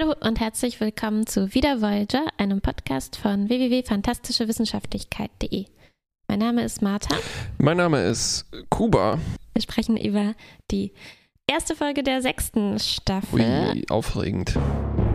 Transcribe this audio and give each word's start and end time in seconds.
Hallo 0.00 0.14
und 0.20 0.38
herzlich 0.40 0.80
willkommen 0.80 1.26
zu 1.26 1.52
Wieder 1.52 1.82
Voyager, 1.82 2.24
einem 2.38 2.62
Podcast 2.62 3.16
von 3.16 3.50
www.fantastischewissenschaftlichkeit.de. 3.50 5.66
Mein 6.28 6.38
Name 6.38 6.64
ist 6.64 6.80
Martha. 6.80 7.14
Mein 7.58 7.76
Name 7.76 8.02
ist 8.04 8.46
Kuba. 8.70 9.18
Wir 9.52 9.60
sprechen 9.60 9.98
über 9.98 10.32
die 10.70 10.94
erste 11.46 11.76
Folge 11.76 12.02
der 12.02 12.22
sechsten 12.22 12.78
Staffel. 12.78 13.72
Ui, 13.74 13.84
aufregend. 13.90 14.58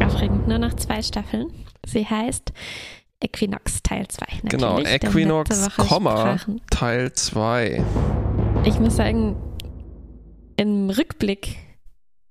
Aufregend, 0.04 0.48
nur 0.48 0.60
noch 0.60 0.76
zwei 0.76 1.02
Staffeln. 1.02 1.52
Sie 1.86 2.06
heißt 2.06 2.54
Equinox 3.22 3.81
Teil 3.81 4.08
2. 4.08 4.49
Genau, 4.49 4.81
Equinox, 4.81 5.76
Komma, 5.78 6.38
Teil 6.70 7.12
2. 7.12 7.83
Ich 8.65 8.79
muss 8.79 8.97
sagen, 8.97 9.36
im 10.58 10.92
Rückblick 10.92 11.65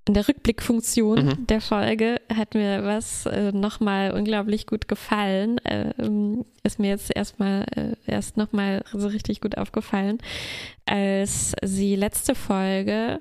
in 0.06 0.14
der 0.14 0.28
Rückblickfunktion 0.28 1.26
mhm. 1.26 1.46
der 1.46 1.60
Folge 1.60 2.20
hat 2.34 2.54
mir 2.54 2.84
was 2.84 3.24
äh, 3.26 3.52
nochmal 3.52 4.12
unglaublich 4.12 4.66
gut 4.66 4.86
gefallen. 4.86 5.60
Ähm, 5.64 6.44
ist 6.62 6.78
mir 6.78 6.88
jetzt 6.88 7.14
erstmal 7.14 7.64
äh, 7.74 7.94
erst 8.06 8.36
nochmal 8.36 8.84
so 8.92 9.08
richtig 9.08 9.40
gut 9.40 9.56
aufgefallen, 9.56 10.18
als 10.84 11.54
sie 11.62 11.96
letzte 11.96 12.34
Folge 12.34 13.20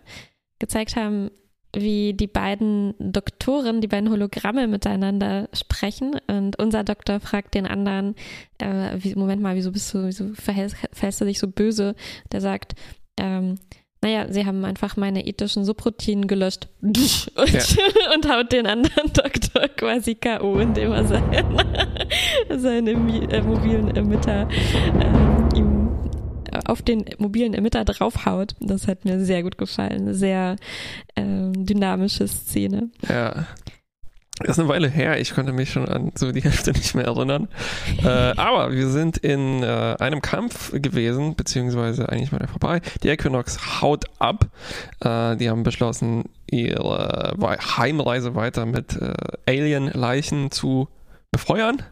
gezeigt 0.59 0.95
haben, 0.97 1.31
wie 1.75 2.13
die 2.13 2.27
beiden 2.27 2.93
Doktoren, 2.99 3.81
die 3.81 3.87
beiden 3.87 4.09
Hologramme 4.09 4.67
miteinander 4.67 5.49
sprechen. 5.53 6.19
Und 6.27 6.59
unser 6.59 6.83
Doktor 6.83 7.19
fragt 7.19 7.55
den 7.55 7.65
anderen, 7.65 8.15
äh, 8.59 8.97
wie, 8.97 9.15
Moment 9.15 9.41
mal, 9.41 9.55
wieso 9.55 9.71
bist 9.71 9.93
du, 9.93 10.05
wieso 10.05 10.33
verhältst, 10.33 10.77
verhältst 10.91 11.21
du 11.21 11.25
dich 11.25 11.39
so 11.39 11.47
böse? 11.47 11.95
Der 12.31 12.41
sagt, 12.41 12.75
ähm, 13.17 13.55
naja, 14.03 14.27
sie 14.29 14.45
haben 14.45 14.65
einfach 14.65 14.97
meine 14.97 15.25
ethischen 15.25 15.63
Subroutinen 15.63 16.27
gelöscht 16.27 16.67
und, 16.81 16.97
ja. 16.97 17.61
und 18.15 18.29
haut 18.29 18.51
den 18.51 18.67
anderen 18.67 19.07
Doktor 19.13 19.69
quasi 19.69 20.15
K.O., 20.15 20.59
indem 20.59 20.91
er 20.91 21.07
seinen, 21.07 21.57
seine 22.49 22.91
äh, 22.91 23.41
mobilen 23.41 23.95
Emitter 23.95 24.47
äh, 24.49 25.57
ihm 25.57 25.89
auf 26.65 26.81
den 26.81 27.05
mobilen 27.17 27.53
Emitter 27.53 27.83
draufhaut. 27.83 28.55
Das 28.59 28.87
hat 28.87 29.05
mir 29.05 29.23
sehr 29.23 29.41
gut 29.41 29.57
gefallen. 29.57 30.13
Sehr 30.13 30.57
äh, 31.15 31.51
dynamische 31.55 32.27
Szene. 32.27 32.91
Ja. 33.09 33.47
Ist 34.41 34.59
eine 34.59 34.67
Weile 34.67 34.89
her, 34.89 35.19
ich 35.19 35.35
konnte 35.35 35.53
mich 35.53 35.71
schon 35.71 35.87
an 35.87 36.11
so 36.15 36.31
die 36.31 36.41
Hälfte 36.41 36.71
nicht 36.71 36.95
mehr 36.95 37.05
erinnern. 37.05 37.47
äh, 38.03 38.07
aber 38.07 38.71
wir 38.71 38.87
sind 38.87 39.17
in 39.17 39.61
äh, 39.61 39.95
einem 39.99 40.21
Kampf 40.21 40.71
gewesen, 40.73 41.35
beziehungsweise 41.35 42.09
eigentlich 42.09 42.31
mal 42.31 42.47
vorbei. 42.47 42.81
Die 43.03 43.09
Equinox 43.09 43.81
haut 43.81 44.05
ab. 44.17 44.47
Äh, 45.01 45.35
die 45.35 45.49
haben 45.49 45.61
beschlossen, 45.61 46.23
ihre 46.49 47.35
Heimreise 47.77 48.33
weiter 48.33 48.65
mit 48.65 48.99
äh, 48.99 49.13
Alien-Leichen 49.47 50.49
zu 50.49 50.87
befeuern. 51.31 51.83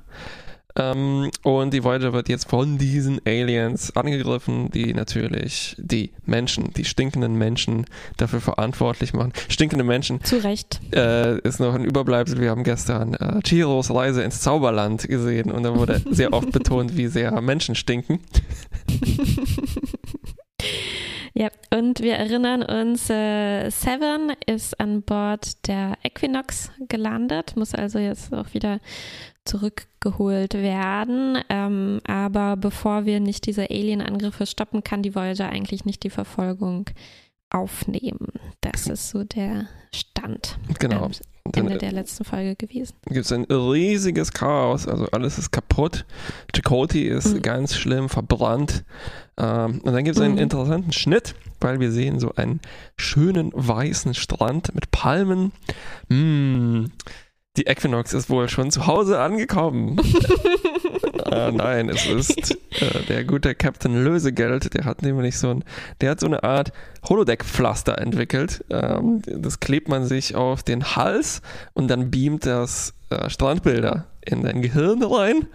Ähm, 0.75 1.31
und 1.43 1.73
die 1.73 1.83
Voyager 1.83 2.13
wird 2.13 2.29
jetzt 2.29 2.49
von 2.49 2.77
diesen 2.77 3.19
Aliens 3.25 3.95
angegriffen, 3.95 4.71
die 4.71 4.93
natürlich 4.93 5.75
die 5.79 6.11
Menschen, 6.25 6.73
die 6.73 6.85
stinkenden 6.85 7.35
Menschen 7.35 7.85
dafür 8.17 8.41
verantwortlich 8.41 9.13
machen. 9.13 9.33
Stinkende 9.49 9.83
Menschen. 9.83 10.23
Zu 10.23 10.43
Recht. 10.43 10.79
Äh, 10.93 11.39
ist 11.39 11.59
noch 11.59 11.73
ein 11.73 11.85
Überbleibsel. 11.85 12.39
Wir 12.39 12.49
haben 12.49 12.63
gestern 12.63 13.13
äh, 13.15 13.41
Chiros 13.43 13.93
Reise 13.93 14.23
ins 14.23 14.41
Zauberland 14.41 15.07
gesehen 15.07 15.51
und 15.51 15.63
da 15.63 15.75
wurde 15.75 16.01
sehr 16.09 16.33
oft 16.33 16.51
betont, 16.53 16.97
wie 16.97 17.07
sehr 17.07 17.39
Menschen 17.41 17.75
stinken. 17.75 18.19
Ja, 21.33 21.47
und 21.73 22.01
wir 22.01 22.15
erinnern 22.15 22.61
uns, 22.61 23.09
äh, 23.09 23.69
Seven 23.69 24.33
ist 24.45 24.77
an 24.81 25.01
Bord 25.01 25.65
der 25.67 25.93
Equinox 26.03 26.71
gelandet, 26.89 27.55
muss 27.55 27.73
also 27.73 27.99
jetzt 27.99 28.33
auch 28.33 28.53
wieder 28.53 28.79
zurückgeholt 29.45 30.53
werden. 30.53 31.39
Ähm, 31.49 32.01
aber 32.05 32.57
bevor 32.57 33.05
wir 33.05 33.19
nicht 33.19 33.45
diese 33.45 33.69
Alien-Angriffe 33.69 34.45
stoppen, 34.45 34.83
kann 34.83 35.03
die 35.03 35.15
Voyager 35.15 35.49
eigentlich 35.49 35.85
nicht 35.85 36.03
die 36.03 36.09
Verfolgung 36.09 36.89
aufnehmen. 37.49 38.27
Das 38.61 38.87
ist 38.87 39.09
so 39.09 39.23
der 39.23 39.67
Stand. 39.93 40.57
Genau. 40.79 41.05
Ähm, 41.05 41.11
Ende 41.53 41.77
der 41.77 41.91
letzten 41.91 42.23
Folge 42.23 42.55
gewesen. 42.55 42.93
Gibt 43.07 43.25
es 43.25 43.31
ein 43.31 43.43
riesiges 43.45 44.31
Chaos, 44.31 44.87
also 44.87 45.07
alles 45.07 45.37
ist 45.37 45.51
kaputt. 45.51 46.05
Chakoti 46.55 47.07
ist 47.07 47.33
mhm. 47.33 47.41
ganz 47.41 47.75
schlimm 47.75 48.07
verbrannt. 48.09 48.85
Ähm, 49.37 49.81
und 49.83 49.91
dann 49.91 50.03
gibt 50.03 50.17
es 50.17 50.21
einen 50.21 50.35
mhm. 50.35 50.41
interessanten 50.41 50.93
Schnitt, 50.93 51.35
weil 51.59 51.79
wir 51.79 51.91
sehen 51.91 52.19
so 52.19 52.33
einen 52.35 52.61
schönen 52.95 53.51
weißen 53.53 54.13
Strand 54.13 54.73
mit 54.75 54.91
Palmen. 54.91 55.51
Mmh 56.09 56.85
die 57.57 57.67
Equinox 57.67 58.13
ist 58.13 58.29
wohl 58.29 58.47
schon 58.47 58.71
zu 58.71 58.87
Hause 58.87 59.19
angekommen. 59.19 59.97
äh, 61.25 61.51
nein, 61.51 61.89
es 61.89 62.05
ist 62.05 62.51
äh, 62.81 63.03
der 63.09 63.25
gute 63.25 63.55
Captain 63.55 64.03
Lösegeld, 64.03 64.73
der 64.73 64.85
hat 64.85 65.01
nämlich 65.01 65.37
so 65.37 65.49
ein, 65.49 65.63
der 65.99 66.11
hat 66.11 66.19
so 66.21 66.27
eine 66.27 66.43
Art 66.43 66.71
Holodeck-Pflaster 67.07 67.97
entwickelt. 67.97 68.63
Ähm, 68.69 69.21
das 69.25 69.59
klebt 69.59 69.89
man 69.89 70.05
sich 70.05 70.35
auf 70.35 70.63
den 70.63 70.95
Hals 70.95 71.41
und 71.73 71.89
dann 71.89 72.09
beamt 72.09 72.45
das 72.45 72.93
äh, 73.09 73.29
Strandbilder 73.29 74.07
in 74.21 74.43
dein 74.43 74.61
Gehirn 74.61 75.03
rein. 75.03 75.47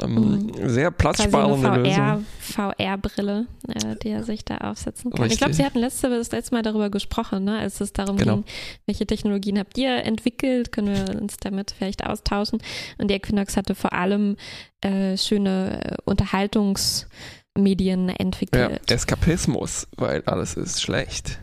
Ähm, 0.00 0.14
mhm. 0.14 0.52
Sehr 0.68 0.92
platzsparende 0.92 1.76
Lösung. 1.76 2.24
VR-Brille, 2.40 3.46
äh, 3.68 3.96
die 4.02 4.10
er 4.10 4.22
sich 4.22 4.44
da 4.44 4.58
aufsetzen 4.58 5.10
kann. 5.10 5.22
Richtig. 5.22 5.34
Ich 5.34 5.40
glaube, 5.40 5.54
Sie 5.54 5.64
hatten 5.64 5.80
letzte, 5.80 6.08
das 6.08 6.30
letzte 6.30 6.54
Mal 6.54 6.62
darüber 6.62 6.88
gesprochen, 6.88 7.42
ne, 7.44 7.58
als 7.58 7.80
es 7.80 7.92
darum 7.92 8.16
genau. 8.16 8.36
ging, 8.36 8.44
welche 8.86 9.06
Technologien 9.06 9.58
habt 9.58 9.76
ihr 9.76 10.04
entwickelt, 10.04 10.70
können 10.70 10.94
wir 10.94 11.20
uns 11.20 11.38
damit 11.38 11.74
vielleicht 11.76 12.06
austauschen. 12.06 12.60
Und 12.98 13.10
die 13.10 13.14
Equinox 13.14 13.56
hatte 13.56 13.74
vor 13.74 13.92
allem 13.92 14.36
äh, 14.82 15.16
schöne 15.16 15.80
äh, 15.84 15.96
Unterhaltungsmedien 16.04 18.08
entwickelt. 18.08 18.80
Ja, 18.88 18.94
Eskapismus, 18.94 19.88
weil 19.96 20.22
alles 20.26 20.54
ist 20.54 20.80
schlecht. 20.80 21.40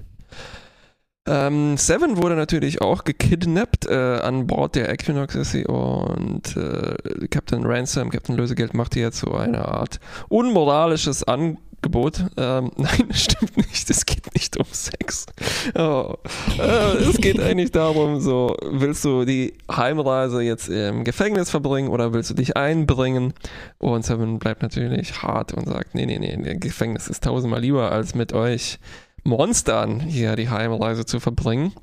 Ähm, 1.28 1.76
Seven 1.78 2.18
wurde 2.18 2.36
natürlich 2.36 2.82
auch 2.82 3.04
gekidnappt 3.04 3.88
äh, 3.88 4.20
an 4.22 4.46
Bord 4.46 4.76
der 4.76 4.90
Equinox 4.90 5.34
sie 5.52 5.66
und 5.66 6.56
äh, 6.56 7.28
Captain 7.30 7.66
Ransom, 7.66 8.12
Captain 8.12 8.38
Lösegeld 8.38 8.76
macht 8.76 8.96
ihr 8.96 9.04
jetzt 9.04 9.20
so 9.20 9.32
eine 9.34 9.68
Art 9.68 10.00
unmoralisches 10.30 11.24
Angebot. 11.24 12.26
Ähm, 12.38 12.70
nein, 12.78 13.08
stimmt 13.12 13.58
nicht. 13.58 13.90
Es 13.90 14.06
geht 14.06 14.36
nicht 14.36 14.56
um 14.58 14.68
Sex. 14.72 15.26
Oh. 15.74 16.14
Äh, 16.60 16.98
es 16.98 17.18
geht 17.18 17.40
eigentlich 17.40 17.72
darum, 17.72 18.20
so, 18.20 18.56
willst 18.64 19.04
du 19.04 19.26
die 19.26 19.56
Heimreise 19.72 20.42
jetzt 20.44 20.70
im 20.70 21.04
Gefängnis 21.04 21.50
verbringen 21.50 21.90
oder 21.90 22.14
willst 22.14 22.30
du 22.30 22.36
dich 22.36 22.56
einbringen? 22.56 23.34
Und 23.80 24.06
Seven 24.06 24.38
bleibt 24.38 24.62
natürlich 24.62 25.24
hart 25.24 25.56
und 25.56 25.68
sagt, 25.68 25.96
nee, 25.96 26.06
nee, 26.06 26.20
nee, 26.20 26.56
Gefängnis 26.58 27.08
ist 27.08 27.24
tausendmal 27.24 27.62
lieber 27.62 27.92
als 27.92 28.14
mit 28.14 28.32
euch 28.32 28.78
Monstern 29.26 30.00
hier 30.00 30.36
die 30.36 30.50
Heimreise 30.50 31.06
zu 31.06 31.20
verbringen. 31.20 31.74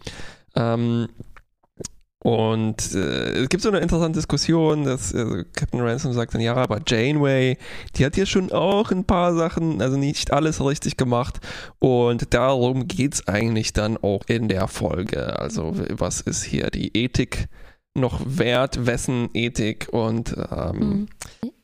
Ähm, 0.55 1.09
und 2.23 2.95
äh, 2.95 3.43
es 3.43 3.49
gibt 3.49 3.65
so 3.65 3.69
eine 3.69 3.81
interessante 3.81 4.19
Diskussion, 4.19 4.85
dass 4.85 5.13
also 5.13 5.43
Captain 5.57 5.81
Ransom 5.81 6.13
sagt 6.13 6.35
dann, 6.35 6.41
ja, 6.41 6.55
aber 6.55 6.81
Janeway, 6.87 7.59
die 7.97 8.07
hat 8.07 8.17
ja 8.17 8.27
schon 8.27 8.53
auch 8.53 8.93
ein 8.93 9.05
paar 9.05 9.35
Sachen, 9.35 9.83
also 9.83 9.97
nicht 9.97 10.33
alles 10.33 10.65
richtig 10.65 10.97
gemacht. 10.97 11.41
Und 11.81 12.33
darum 12.33 12.87
geht 12.87 13.15
es 13.15 13.29
eigentlich 13.29 13.73
dann 13.73 13.97
auch 13.97 14.23
in 14.29 14.49
der 14.49 14.69
Folge. 14.69 15.37
Also 15.41 15.75
was 15.91 16.21
ist 16.21 16.45
hier 16.45 16.71
die 16.71 16.97
Ethik 16.97 17.49
noch 17.95 18.21
wert, 18.25 18.87
wessen 18.87 19.29
Ethik 19.35 19.89
und 19.91 20.35
ähm, 20.51 20.79
mhm. 20.79 21.09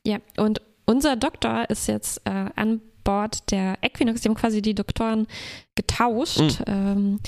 ja, 0.05 0.19
und 0.37 0.61
unser 0.87 1.17
Doktor 1.17 1.71
ist 1.71 1.87
jetzt 1.87 2.23
äh, 2.25 2.47
an 2.57 2.81
Bord 3.09 3.51
der 3.51 3.79
Equinox. 3.81 4.21
Die 4.21 4.29
haben 4.29 4.37
quasi 4.37 4.61
die 4.61 4.75
Doktoren 4.75 5.27
getauscht. 5.75 6.61
Mhm. 6.61 6.65
Ähm, 6.67 7.21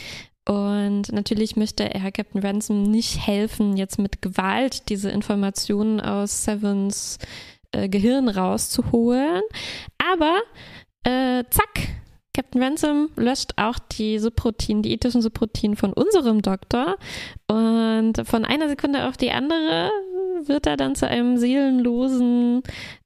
und 0.46 1.10
natürlich 1.10 1.56
möchte 1.56 1.84
Herr 1.84 2.12
Captain 2.12 2.42
Ransom 2.42 2.82
nicht 2.82 3.26
helfen, 3.26 3.78
jetzt 3.78 3.98
mit 3.98 4.20
Gewalt 4.20 4.90
diese 4.90 5.08
Informationen 5.08 5.98
aus 5.98 6.44
Sevens 6.44 7.18
äh, 7.72 7.88
Gehirn 7.88 8.28
rauszuholen. 8.28 9.40
Aber 10.12 10.40
äh, 11.04 11.44
zack, 11.48 11.88
Captain 12.34 12.62
Ransom 12.62 13.08
löscht 13.16 13.52
auch 13.56 13.78
die 13.78 14.18
Subroutinen, 14.18 14.82
die 14.82 14.92
ethischen 14.92 15.22
Subroutinen 15.22 15.78
von 15.78 15.94
unserem 15.94 16.42
Doktor. 16.42 16.98
Und 17.48 18.14
von 18.24 18.44
einer 18.44 18.68
Sekunde 18.68 19.08
auf 19.08 19.16
die 19.16 19.30
andere 19.30 19.90
wird 20.48 20.66
er 20.66 20.76
dann 20.76 20.94
zu 20.94 21.06
einem 21.06 21.36
seelenlosen 21.36 22.62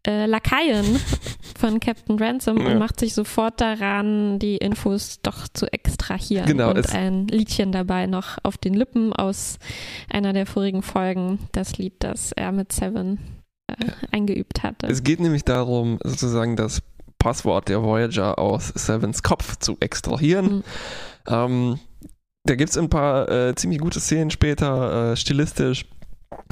äh, 0.07 0.27
Lakaien 0.27 0.85
von 1.59 1.81
Captain 1.81 2.19
Ransom 2.19 2.59
ja. 2.59 2.67
und 2.67 2.79
macht 2.79 3.01
sich 3.01 3.15
sofort 3.15 3.61
daran, 3.61 4.39
die 4.39 4.57
Infos 4.57 5.21
doch 5.23 5.49
zu 5.49 5.67
extrahieren. 5.73 6.47
Genau, 6.47 6.71
und 6.71 6.93
ein 6.95 7.27
Liedchen 7.29 7.73
dabei 7.73 8.07
noch 8.07 8.39
auf 8.43 8.59
den 8.59 8.75
Lippen 8.75 9.13
aus 9.13 9.59
einer 10.11 10.33
der 10.33 10.47
vorigen 10.47 10.83
Folgen. 10.83 11.39
Das 11.53 11.79
Lied, 11.79 11.95
das 12.01 12.33
er 12.33 12.53
mit 12.53 12.73
Seven 12.73 13.19
äh, 13.67 13.75
eingeübt 14.13 14.63
hatte. 14.63 14.87
Es 14.87 15.03
geht 15.03 15.21
nämlich 15.21 15.45
darum, 15.45 15.99
sozusagen 16.03 16.57
das 16.57 16.83
Passwort 17.19 17.69
der 17.69 17.83
Voyager 17.83 18.39
aus 18.39 18.69
Sevens 18.69 19.23
Kopf 19.23 19.57
zu 19.57 19.77
extrahieren. 19.81 20.57
Mhm. 20.57 20.63
Ähm, 21.27 21.79
da 22.45 22.55
gibt 22.55 22.71
es 22.71 22.77
ein 22.77 22.91
paar 22.91 23.29
äh, 23.31 23.55
ziemlich 23.55 23.81
gute 23.81 24.01
Szenen 24.01 24.31
später, 24.31 25.13
äh, 25.13 25.17
stilistisch. 25.17 25.87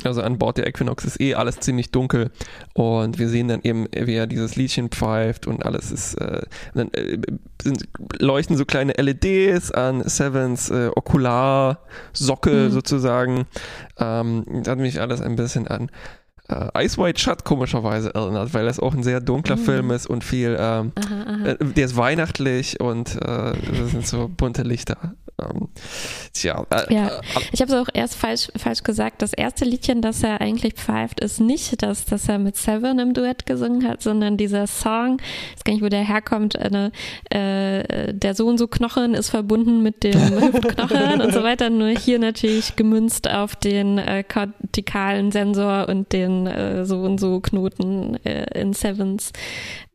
Also 0.04 0.22
an 0.22 0.38
Bord 0.38 0.56
der 0.56 0.66
Equinox 0.66 1.04
ist 1.04 1.20
eh 1.20 1.34
alles 1.34 1.60
ziemlich 1.60 1.90
dunkel 1.90 2.30
und 2.74 3.18
wir 3.18 3.28
sehen 3.28 3.48
dann 3.48 3.60
eben, 3.62 3.86
wie 3.92 4.14
er 4.14 4.26
dieses 4.26 4.56
Liedchen 4.56 4.88
pfeift 4.88 5.46
und 5.46 5.64
alles 5.66 5.92
ist, 5.92 6.14
äh, 6.14 6.42
dann 6.74 6.90
äh, 6.92 7.18
sind, 7.62 7.88
leuchten 8.18 8.56
so 8.56 8.64
kleine 8.64 8.92
LEDs 8.94 9.70
an 9.70 10.02
Sevens 10.08 10.70
äh, 10.70 10.90
Okularsockel 10.94 12.68
mhm. 12.68 12.72
sozusagen. 12.72 13.46
Ähm, 13.98 14.44
das 14.48 14.68
hat 14.68 14.78
mich 14.78 15.00
alles 15.00 15.20
ein 15.20 15.36
bisschen 15.36 15.68
an 15.68 15.90
äh, 16.52 16.84
Ice 16.84 16.98
White 16.98 17.20
Shut 17.20 17.44
komischerweise 17.44 18.14
erinnert, 18.14 18.54
weil 18.54 18.64
das 18.64 18.80
auch 18.80 18.94
ein 18.94 19.02
sehr 19.02 19.20
dunkler 19.20 19.56
mhm. 19.56 19.60
Film 19.60 19.90
ist 19.90 20.06
und 20.06 20.24
viel, 20.24 20.56
ähm, 20.58 20.92
aha, 20.94 21.22
aha. 21.26 21.46
Äh, 21.46 21.56
der 21.64 21.84
ist 21.84 21.96
weihnachtlich 21.96 22.80
und 22.80 23.16
äh, 23.16 23.52
das 23.52 23.90
sind 23.90 24.06
so 24.06 24.28
bunte 24.28 24.62
Lichter. 24.62 25.14
Ähm, 25.40 25.68
tja. 26.32 26.66
Äh, 26.70 26.94
ja, 26.94 27.08
äh, 27.08 27.20
ich 27.52 27.60
habe 27.60 27.72
es 27.72 27.78
auch 27.78 27.88
erst 27.92 28.16
falsch, 28.16 28.48
falsch 28.56 28.82
gesagt. 28.82 29.22
Das 29.22 29.32
erste 29.32 29.64
Liedchen, 29.64 30.02
das 30.02 30.22
er 30.22 30.40
eigentlich 30.40 30.74
pfeift, 30.74 31.20
ist 31.20 31.40
nicht 31.40 31.82
das, 31.82 32.04
das 32.04 32.28
er 32.28 32.38
mit 32.38 32.56
Seven 32.56 32.98
im 32.98 33.14
Duett 33.14 33.46
gesungen 33.46 33.86
hat, 33.88 34.02
sondern 34.02 34.36
dieser 34.36 34.66
Song, 34.66 35.18
ich 35.20 35.56
weiß 35.56 35.64
gar 35.64 35.72
nicht, 35.72 35.82
wo 35.82 35.88
der 35.88 36.06
herkommt, 36.06 36.58
eine, 36.58 36.92
äh, 37.30 38.12
der 38.12 38.34
so 38.34 38.46
und 38.46 38.58
so 38.58 38.68
Knochen 38.68 39.14
ist 39.14 39.30
verbunden 39.30 39.82
mit 39.82 40.04
dem 40.04 40.20
Hüftknochen 40.40 41.20
und 41.20 41.32
so 41.32 41.42
weiter, 41.42 41.70
nur 41.70 41.88
hier 41.88 42.18
natürlich 42.18 42.76
gemünzt 42.76 43.30
auf 43.30 43.56
den 43.56 43.98
äh, 43.98 44.24
kortikalen 44.24 45.32
Sensor 45.32 45.88
und 45.88 46.12
den 46.12 46.46
äh, 46.46 46.84
so 46.84 47.00
und 47.00 47.18
so 47.18 47.40
Knoten 47.40 48.16
äh, 48.24 48.60
in 48.60 48.72
Sevens 48.72 49.32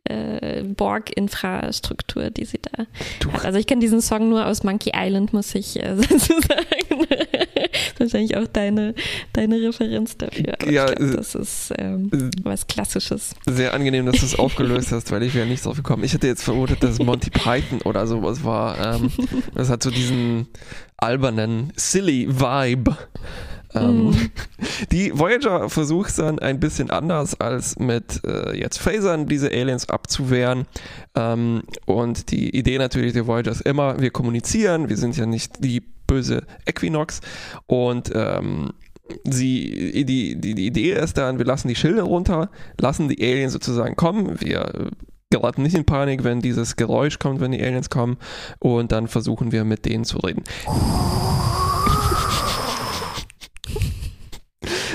äh, 0.08 0.62
Borg-Infrastruktur, 0.62 2.30
die 2.30 2.44
sie 2.44 2.60
da 2.60 2.84
du. 3.20 3.32
hat. 3.32 3.44
Also 3.44 3.58
ich 3.58 3.66
kenne 3.66 3.80
diesen 3.80 4.00
Song 4.00 4.28
nur 4.28 4.46
aus 4.46 4.62
Monkey 4.64 4.92
Island, 4.94 5.32
muss 5.32 5.54
ich 5.54 5.82
äh, 5.82 5.96
sozusagen. 5.96 6.87
wahrscheinlich 7.98 8.36
auch 8.36 8.46
deine, 8.46 8.94
deine 9.32 9.56
Referenz 9.56 10.16
dafür. 10.16 10.54
Aber 10.60 10.70
ja, 10.70 10.86
glaub, 10.86 11.16
das 11.16 11.34
ist 11.34 11.72
ähm, 11.78 12.10
äh, 12.12 12.30
was 12.42 12.66
Klassisches. 12.66 13.34
Sehr 13.46 13.74
angenehm, 13.74 14.06
dass 14.06 14.20
du 14.20 14.26
es 14.26 14.34
aufgelöst 14.38 14.92
hast, 14.92 15.10
weil 15.10 15.22
ich 15.22 15.34
wäre 15.34 15.46
nicht 15.46 15.64
drauf 15.64 15.76
gekommen. 15.76 16.04
Ich 16.04 16.14
hätte 16.14 16.26
jetzt 16.26 16.42
vermutet, 16.42 16.82
dass 16.82 16.98
Monty 16.98 17.30
Python 17.30 17.80
oder 17.82 18.06
sowas 18.06 18.44
war. 18.44 18.96
Ähm, 18.96 19.10
das 19.54 19.70
hat 19.70 19.82
so 19.82 19.90
diesen 19.90 20.48
albernen, 20.96 21.72
silly 21.76 22.28
Vibe. 22.28 22.96
Ähm, 23.74 24.10
mm. 24.10 24.30
Die 24.92 25.16
Voyager 25.18 25.68
versucht 25.68 26.18
dann 26.18 26.38
ein 26.38 26.58
bisschen 26.58 26.90
anders 26.90 27.38
als 27.40 27.78
mit 27.78 28.24
äh, 28.24 28.58
jetzt 28.58 28.78
Phasern 28.78 29.26
diese 29.26 29.50
Aliens 29.50 29.88
abzuwehren. 29.88 30.66
Ähm, 31.14 31.62
und 31.86 32.30
die 32.30 32.56
Idee 32.56 32.78
natürlich 32.78 33.12
der 33.12 33.26
Voyager 33.26 33.50
ist 33.50 33.62
immer, 33.62 34.00
wir 34.00 34.10
kommunizieren, 34.10 34.88
wir 34.88 34.96
sind 34.96 35.16
ja 35.16 35.26
nicht 35.26 35.62
die 35.62 35.82
böse 36.08 36.42
Equinox 36.66 37.20
und 37.66 38.10
ähm, 38.12 38.72
sie, 39.24 40.04
die, 40.04 40.40
die, 40.40 40.54
die 40.54 40.66
Idee 40.66 40.94
ist 40.94 41.16
dann, 41.16 41.38
wir 41.38 41.46
lassen 41.46 41.68
die 41.68 41.76
Schilde 41.76 42.02
runter, 42.02 42.50
lassen 42.80 43.08
die 43.08 43.22
Aliens 43.22 43.52
sozusagen 43.52 43.94
kommen, 43.94 44.40
wir 44.40 44.90
geraten 45.30 45.62
nicht 45.62 45.76
in 45.76 45.84
Panik, 45.84 46.24
wenn 46.24 46.40
dieses 46.40 46.74
Geräusch 46.76 47.20
kommt, 47.20 47.40
wenn 47.40 47.52
die 47.52 47.62
Aliens 47.62 47.90
kommen 47.90 48.16
und 48.58 48.90
dann 48.92 49.08
versuchen 49.08 49.52
wir 49.52 49.64
mit 49.64 49.84
denen 49.84 50.04
zu 50.04 50.18
reden. 50.18 50.44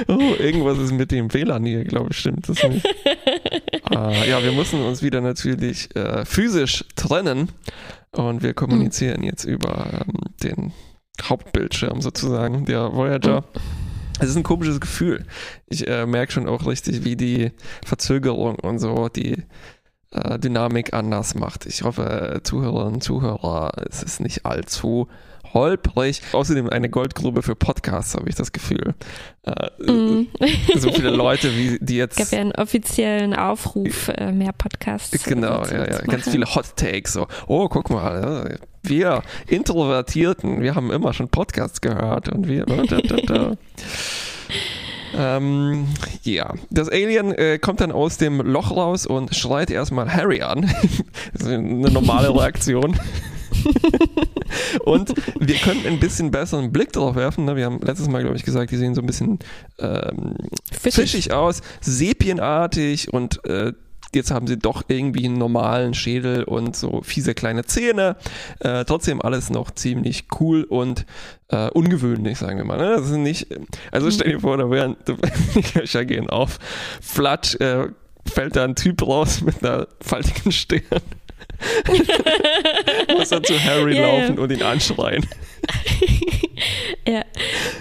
oh, 0.07 0.33
irgendwas 0.39 0.79
ist 0.79 0.91
mit 0.91 1.11
dem 1.11 1.31
WLAN 1.33 1.65
hier, 1.65 1.83
glaube 1.83 2.09
ich, 2.11 2.17
stimmt 2.17 2.47
das 2.49 2.63
nicht. 2.63 2.87
ah, 3.85 4.11
ja, 4.27 4.43
wir 4.43 4.51
müssen 4.51 4.81
uns 4.81 5.03
wieder 5.03 5.21
natürlich 5.21 5.95
äh, 5.95 6.25
physisch 6.25 6.85
trennen 6.95 7.49
und 8.11 8.43
wir 8.43 8.53
kommunizieren 8.53 9.23
jetzt 9.23 9.45
über 9.45 9.87
ähm, 9.93 10.13
den 10.41 10.73
Hauptbildschirm 11.21 12.01
sozusagen 12.01 12.65
der 12.65 12.93
Voyager. 12.93 13.41
Mhm. 13.41 13.61
Es 14.19 14.29
ist 14.29 14.35
ein 14.35 14.43
komisches 14.43 14.79
Gefühl. 14.79 15.25
Ich 15.67 15.87
äh, 15.87 16.05
merke 16.05 16.31
schon 16.31 16.47
auch 16.47 16.65
richtig, 16.67 17.03
wie 17.03 17.15
die 17.15 17.51
Verzögerung 17.85 18.55
und 18.59 18.79
so 18.79 19.09
die 19.09 19.43
äh, 20.11 20.39
Dynamik 20.39 20.93
anders 20.93 21.35
macht. 21.35 21.65
Ich 21.65 21.83
hoffe, 21.83 22.41
Zuhörerinnen 22.43 22.95
und 22.95 23.03
Zuhörer, 23.03 23.71
es 23.89 24.03
ist 24.03 24.19
nicht 24.19 24.45
allzu 24.45 25.07
holprig. 25.53 26.21
Außerdem 26.31 26.69
eine 26.69 26.89
Goldgrube 26.89 27.41
für 27.41 27.55
Podcasts, 27.55 28.15
habe 28.15 28.29
ich 28.29 28.35
das 28.35 28.51
Gefühl. 28.51 28.95
Äh, 29.43 29.91
mm. 29.91 30.27
So 30.77 30.91
viele 30.91 31.09
Leute, 31.09 31.55
wie 31.55 31.77
die 31.79 31.97
jetzt. 31.97 32.19
Es 32.19 32.29
gab 32.29 32.37
ja 32.37 32.41
einen 32.41 32.53
offiziellen 32.53 33.35
Aufruf, 33.35 34.09
äh, 34.09 34.31
mehr 34.31 34.53
Podcasts. 34.53 35.23
Genau, 35.23 35.63
ja, 35.65 35.89
ja. 35.89 36.01
Ganz 36.01 36.29
viele 36.29 36.45
Hot 36.55 36.75
Takes. 36.75 37.13
So, 37.13 37.27
oh, 37.47 37.67
guck 37.67 37.89
mal, 37.89 38.57
wir 38.83 39.23
Introvertierten, 39.47 40.61
wir 40.61 40.75
haben 40.75 40.91
immer 40.91 41.13
schon 41.13 41.29
Podcasts 41.29 41.81
gehört 41.81 42.29
und 42.29 42.47
wir. 42.47 42.65
Da, 42.65 42.83
da, 42.83 43.17
da. 43.25 43.57
Ähm, 45.15 45.87
ja, 46.23 46.53
das 46.71 46.89
Alien 46.89 47.33
äh, 47.33 47.59
kommt 47.59 47.81
dann 47.81 47.91
aus 47.91 48.17
dem 48.17 48.41
Loch 48.41 48.71
raus 48.75 49.05
und 49.05 49.35
schreit 49.35 49.69
erstmal 49.69 50.11
Harry 50.11 50.41
an. 50.41 50.61
das 51.33 51.43
ist 51.43 51.47
eine 51.47 51.91
normale 51.91 52.33
Reaktion. 52.33 52.97
und 54.85 55.13
wir 55.39 55.55
können 55.55 55.85
ein 55.85 55.99
bisschen 55.99 56.31
besseren 56.31 56.71
Blick 56.71 56.91
darauf 56.93 57.15
werfen. 57.15 57.45
Ne? 57.45 57.55
Wir 57.55 57.65
haben 57.65 57.79
letztes 57.81 58.09
Mal, 58.09 58.23
glaube 58.23 58.35
ich, 58.35 58.43
gesagt, 58.43 58.71
die 58.71 58.77
sehen 58.77 58.95
so 58.95 59.01
ein 59.01 59.07
bisschen 59.07 59.39
ähm, 59.79 60.35
fischig. 60.71 61.11
fischig. 61.11 61.33
aus, 61.33 61.61
sepienartig 61.81 63.13
und 63.13 63.45
äh, 63.45 63.73
jetzt 64.15 64.31
haben 64.31 64.47
sie 64.47 64.57
doch 64.57 64.83
irgendwie 64.87 65.25
einen 65.25 65.37
normalen 65.37 65.93
Schädel 65.93 66.43
und 66.43 66.75
so 66.75 67.01
fiese 67.01 67.33
kleine 67.33 67.65
Zähne. 67.65 68.15
Äh, 68.59 68.85
trotzdem 68.85 69.21
alles 69.21 69.49
noch 69.49 69.71
ziemlich 69.71 70.25
cool 70.39 70.63
und 70.63 71.05
äh, 71.49 71.69
ungewöhnlich, 71.69 72.37
sagen 72.37 72.57
wir 72.57 72.65
mal. 72.65 72.77
Ne? 72.77 72.95
Das 72.97 73.09
ist 73.09 73.17
nicht, 73.17 73.47
also 73.91 74.09
stell 74.11 74.33
dir 74.33 74.39
vor, 74.39 74.57
da 74.57 74.69
wären, 74.69 74.95
die 75.55 75.61
Köcher 75.61 76.05
gehen 76.05 76.29
auf, 76.29 76.59
flatsch, 77.01 77.55
äh, 77.55 77.87
fällt 78.25 78.55
da 78.55 78.63
ein 78.63 78.75
Typ 78.75 79.01
raus 79.05 79.41
mit 79.41 79.63
einer 79.63 79.87
faltigen 79.99 80.51
Stirn. 80.51 81.01
Muss 83.17 83.31
er 83.31 83.43
zu 83.43 83.61
Harry 83.63 83.95
yeah, 83.95 84.07
laufen 84.07 84.39
und 84.39 84.51
ihn 84.51 84.63
anschreien. 84.63 85.25
ja, 87.07 87.23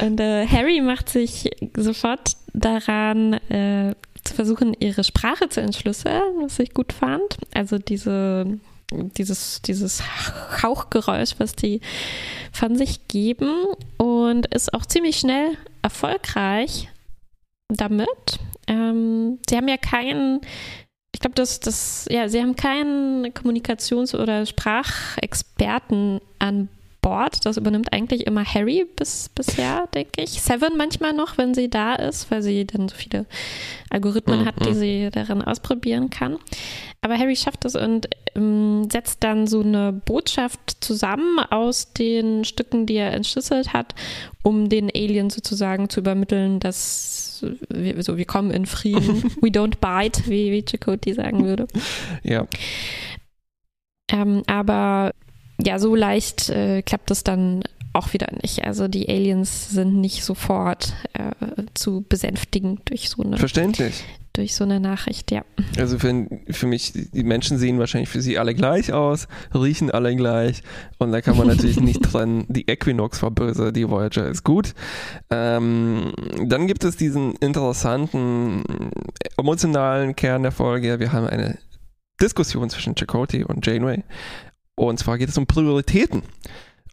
und 0.00 0.20
äh, 0.20 0.46
Harry 0.46 0.80
macht 0.80 1.08
sich 1.08 1.50
sofort 1.76 2.32
daran, 2.52 3.34
äh, 3.50 3.94
zu 4.24 4.34
versuchen, 4.34 4.74
ihre 4.78 5.04
Sprache 5.04 5.48
zu 5.48 5.60
entschlüsseln, 5.60 6.22
was 6.42 6.58
ich 6.58 6.74
gut 6.74 6.92
fand. 6.92 7.38
Also 7.54 7.78
diese, 7.78 8.58
dieses, 8.92 9.62
dieses 9.62 10.02
Hauchgeräusch, 10.62 11.34
was 11.38 11.54
die 11.54 11.80
von 12.52 12.76
sich 12.76 13.08
geben 13.08 13.50
und 13.96 14.46
ist 14.54 14.74
auch 14.74 14.86
ziemlich 14.86 15.18
schnell 15.18 15.56
erfolgreich 15.82 16.88
damit. 17.68 18.38
Ähm, 18.68 19.38
sie 19.48 19.56
haben 19.56 19.68
ja 19.68 19.76
keinen 19.76 20.40
ich 21.14 21.20
glaube, 21.20 21.34
dass 21.34 21.60
das, 21.60 22.06
ja, 22.10 22.28
sie 22.28 22.40
haben 22.40 22.56
keinen 22.56 23.34
Kommunikations- 23.34 24.14
oder 24.14 24.46
Sprachexperten 24.46 26.20
an 26.38 26.68
Bord. 27.02 27.44
Das 27.44 27.56
übernimmt 27.56 27.92
eigentlich 27.92 28.26
immer 28.26 28.44
Harry 28.44 28.86
bis, 28.96 29.28
bisher, 29.28 29.88
denke 29.94 30.22
ich. 30.22 30.40
Seven 30.40 30.76
manchmal 30.78 31.12
noch, 31.12 31.36
wenn 31.36 31.52
sie 31.52 31.68
da 31.68 31.94
ist, 31.94 32.30
weil 32.30 32.42
sie 32.42 32.64
dann 32.64 32.88
so 32.88 32.96
viele 32.96 33.26
Algorithmen 33.90 34.40
mhm. 34.40 34.44
hat, 34.46 34.64
die 34.64 34.70
mhm. 34.70 34.74
sie 34.74 35.10
darin 35.12 35.42
ausprobieren 35.42 36.08
kann. 36.08 36.38
Aber 37.02 37.18
Harry 37.18 37.34
schafft 37.34 37.64
es 37.64 37.74
und 37.74 38.08
ähm, 38.36 38.88
setzt 38.90 39.24
dann 39.24 39.48
so 39.48 39.60
eine 39.60 39.92
Botschaft 39.92 40.76
zusammen 40.80 41.40
aus 41.40 41.92
den 41.92 42.44
Stücken, 42.44 42.86
die 42.86 42.94
er 42.94 43.12
entschlüsselt 43.12 43.72
hat, 43.72 43.94
um 44.42 44.68
den 44.68 44.88
Alien 44.94 45.28
sozusagen 45.28 45.90
zu 45.90 46.00
übermitteln, 46.00 46.60
dass 46.60 47.44
wir, 47.68 48.00
so, 48.04 48.16
wir 48.16 48.24
kommen 48.24 48.52
in 48.52 48.66
Frieden. 48.66 49.24
We 49.40 49.48
don't 49.48 49.78
bite, 49.80 50.30
wie, 50.30 50.52
wie 50.52 50.64
Chakotay 50.64 51.12
sagen 51.12 51.44
würde. 51.44 51.66
Ja. 52.22 52.46
Ähm, 54.12 54.44
aber 54.46 55.12
ja, 55.64 55.78
so 55.78 55.94
leicht 55.94 56.48
äh, 56.50 56.82
klappt 56.82 57.10
es 57.10 57.24
dann 57.24 57.62
auch 57.92 58.12
wieder 58.12 58.28
nicht. 58.42 58.64
Also 58.64 58.88
die 58.88 59.08
Aliens 59.08 59.70
sind 59.70 60.00
nicht 60.00 60.24
sofort 60.24 60.94
äh, 61.12 61.30
zu 61.74 62.04
besänftigen 62.08 62.80
durch 62.84 63.10
so 63.10 63.22
eine 63.22 63.36
Verständlich. 63.36 64.04
Durch 64.34 64.54
so 64.54 64.64
eine 64.64 64.80
Nachricht, 64.80 65.30
ja. 65.30 65.44
Also 65.76 65.98
für, 65.98 66.26
für 66.48 66.66
mich, 66.66 66.92
die 66.94 67.22
Menschen 67.22 67.58
sehen 67.58 67.78
wahrscheinlich 67.78 68.08
für 68.08 68.22
sie 68.22 68.38
alle 68.38 68.54
gleich 68.54 68.90
aus, 68.94 69.28
riechen 69.54 69.90
alle 69.90 70.16
gleich 70.16 70.62
und 70.96 71.12
da 71.12 71.20
kann 71.20 71.36
man 71.36 71.48
natürlich 71.48 71.80
nicht 71.80 72.02
trennen, 72.02 72.46
die 72.48 72.66
Equinox 72.66 73.22
war 73.22 73.30
böse, 73.30 73.74
die 73.74 73.86
Voyager 73.86 74.26
ist 74.30 74.42
gut. 74.42 74.72
Ähm, 75.28 76.14
dann 76.46 76.66
gibt 76.66 76.82
es 76.84 76.96
diesen 76.96 77.34
interessanten 77.36 78.62
emotionalen 79.36 80.16
Kern 80.16 80.44
der 80.44 80.52
Folge. 80.52 80.98
Wir 80.98 81.12
haben 81.12 81.26
eine 81.26 81.58
Diskussion 82.18 82.70
zwischen 82.70 82.94
Chakotay 82.94 83.44
und 83.44 83.66
Janeway 83.66 84.02
und 84.74 84.98
zwar 84.98 85.18
geht 85.18 85.28
es 85.28 85.38
um 85.38 85.46
Prioritäten. 85.46 86.22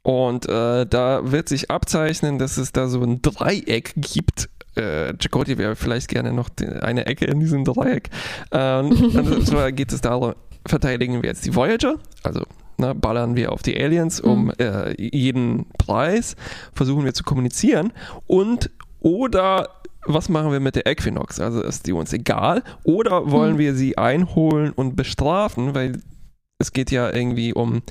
Und 0.02 0.48
äh, 0.48 0.86
da 0.86 1.32
wird 1.32 1.50
sich 1.50 1.70
abzeichnen, 1.70 2.40
dass 2.40 2.58
es 2.58 2.72
da 2.72 2.88
so 2.88 3.02
ein 3.02 3.22
Dreieck 3.22 3.94
gibt. 3.98 4.50
Äh, 4.76 5.14
Chakotay 5.18 5.58
wäre 5.58 5.76
vielleicht 5.76 6.08
gerne 6.08 6.32
noch 6.32 6.50
die, 6.50 6.68
eine 6.68 7.06
Ecke 7.06 7.26
in 7.26 7.40
diesem 7.40 7.66
Dreieck. 7.66 8.10
Ähm, 8.52 8.92
und 8.92 9.46
zwar 9.46 9.72
geht 9.72 9.92
es 9.92 10.02
darum, 10.02 10.34
verteidigen 10.66 11.22
wir 11.22 11.30
jetzt 11.30 11.46
die 11.46 11.54
Voyager, 11.54 11.96
also 12.24 12.46
Ne? 12.80 12.96
Ballern 12.96 13.36
wir 13.36 13.52
auf 13.52 13.62
die 13.62 13.78
Aliens 13.78 14.22
um 14.22 14.46
mhm. 14.46 14.54
äh, 14.58 14.96
jeden 14.98 15.68
Preis, 15.78 16.36
versuchen 16.74 17.04
wir 17.04 17.14
zu 17.14 17.24
kommunizieren 17.24 17.92
und 18.26 18.72
oder 19.02 19.68
was 20.06 20.30
machen 20.30 20.54
wir 20.54 20.62
mit 20.62 20.76
der 20.76 20.88
Equinox? 20.88 21.42
Also 21.42 21.62
ist 21.62 21.88
die 21.88 21.92
uns 21.92 22.14
egal 22.14 22.64
oder 22.84 23.30
wollen 23.32 23.56
mhm. 23.56 23.60
wir 23.60 23.76
sie 23.76 23.98
einholen 23.98 24.72
und 24.72 24.96
bestrafen, 24.96 25.76
weil 25.76 26.02
es 26.60 26.74
geht 26.74 26.92
ja 26.92 27.12
irgendwie 27.12 27.54
um 27.54 27.82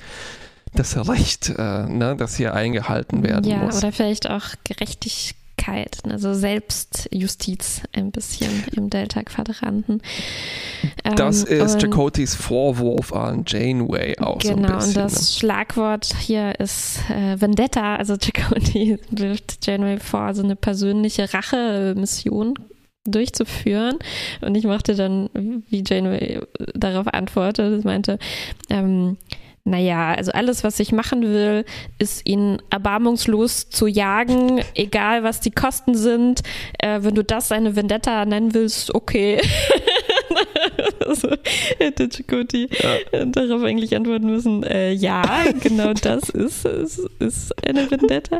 das 0.73 0.95
Recht, 1.09 1.49
äh, 1.49 1.87
ne, 1.87 2.15
das 2.15 2.35
hier 2.35 2.53
eingehalten 2.53 3.23
werden 3.23 3.49
ja, 3.49 3.57
muss. 3.57 3.81
Ja, 3.81 3.87
oder 3.87 3.91
vielleicht 3.91 4.29
auch 4.29 4.45
Gerechtigkeit 4.63 5.39
also 6.09 6.33
Selbstjustiz 6.33 7.81
ein 7.91 8.11
bisschen 8.11 8.63
im 8.75 8.89
Delta-Quadranten. 8.89 10.01
Das 11.03 11.49
ähm, 11.49 11.65
ist 11.65 11.81
Jacotis 11.81 12.35
Vorwurf 12.35 13.11
an 13.11 13.43
Janeway 13.45 14.17
auch 14.19 14.39
genau, 14.39 14.39
so 14.39 14.51
ein 14.51 14.61
bisschen. 14.61 14.63
Genau, 14.63 14.85
und 14.85 14.95
das 14.95 15.13
ne? 15.13 15.39
Schlagwort 15.39 16.15
hier 16.19 16.59
ist 16.59 16.99
äh, 17.09 17.41
Vendetta, 17.41 17.95
also 17.97 18.15
Chakoti 18.21 18.99
wirft 19.09 19.65
Janeway 19.65 19.99
vor, 19.99 20.33
so 20.33 20.43
eine 20.43 20.55
persönliche 20.55 21.33
Rache-Mission 21.33 22.53
durchzuführen. 23.11 23.97
Und 24.41 24.55
ich 24.55 24.65
machte 24.65 24.95
dann, 24.95 25.29
wie 25.69 25.83
Janeway 25.85 26.41
darauf 26.73 27.07
antwortet, 27.07 27.83
meinte, 27.85 28.19
ähm, 28.69 29.17
naja, 29.69 30.13
also 30.15 30.31
alles, 30.31 30.63
was 30.63 30.79
ich 30.79 30.91
machen 30.91 31.21
will, 31.21 31.65
ist 31.99 32.27
ihn 32.27 32.61
erbarmungslos 32.69 33.69
zu 33.69 33.87
jagen, 33.87 34.61
egal 34.73 35.23
was 35.23 35.41
die 35.41 35.51
Kosten 35.51 35.95
sind. 35.95 36.41
Äh, 36.79 36.99
wenn 37.01 37.13
du 37.13 37.23
das 37.23 37.51
eine 37.51 37.75
Vendetta 37.75 38.25
nennen 38.25 38.53
willst, 38.53 38.93
okay. 38.95 39.39
also 41.05 41.29
hätte 41.77 42.09
Chakoti 42.09 42.69
ja. 43.11 43.25
darauf 43.25 43.63
eigentlich 43.63 43.95
antworten 43.95 44.27
müssen, 44.27 44.63
äh, 44.63 44.91
ja, 44.91 45.23
genau 45.61 45.93
das 46.01 46.29
ist, 46.29 46.65
ist, 46.65 46.99
ist 47.19 47.67
eine 47.67 47.89
Vendetta. 47.91 48.39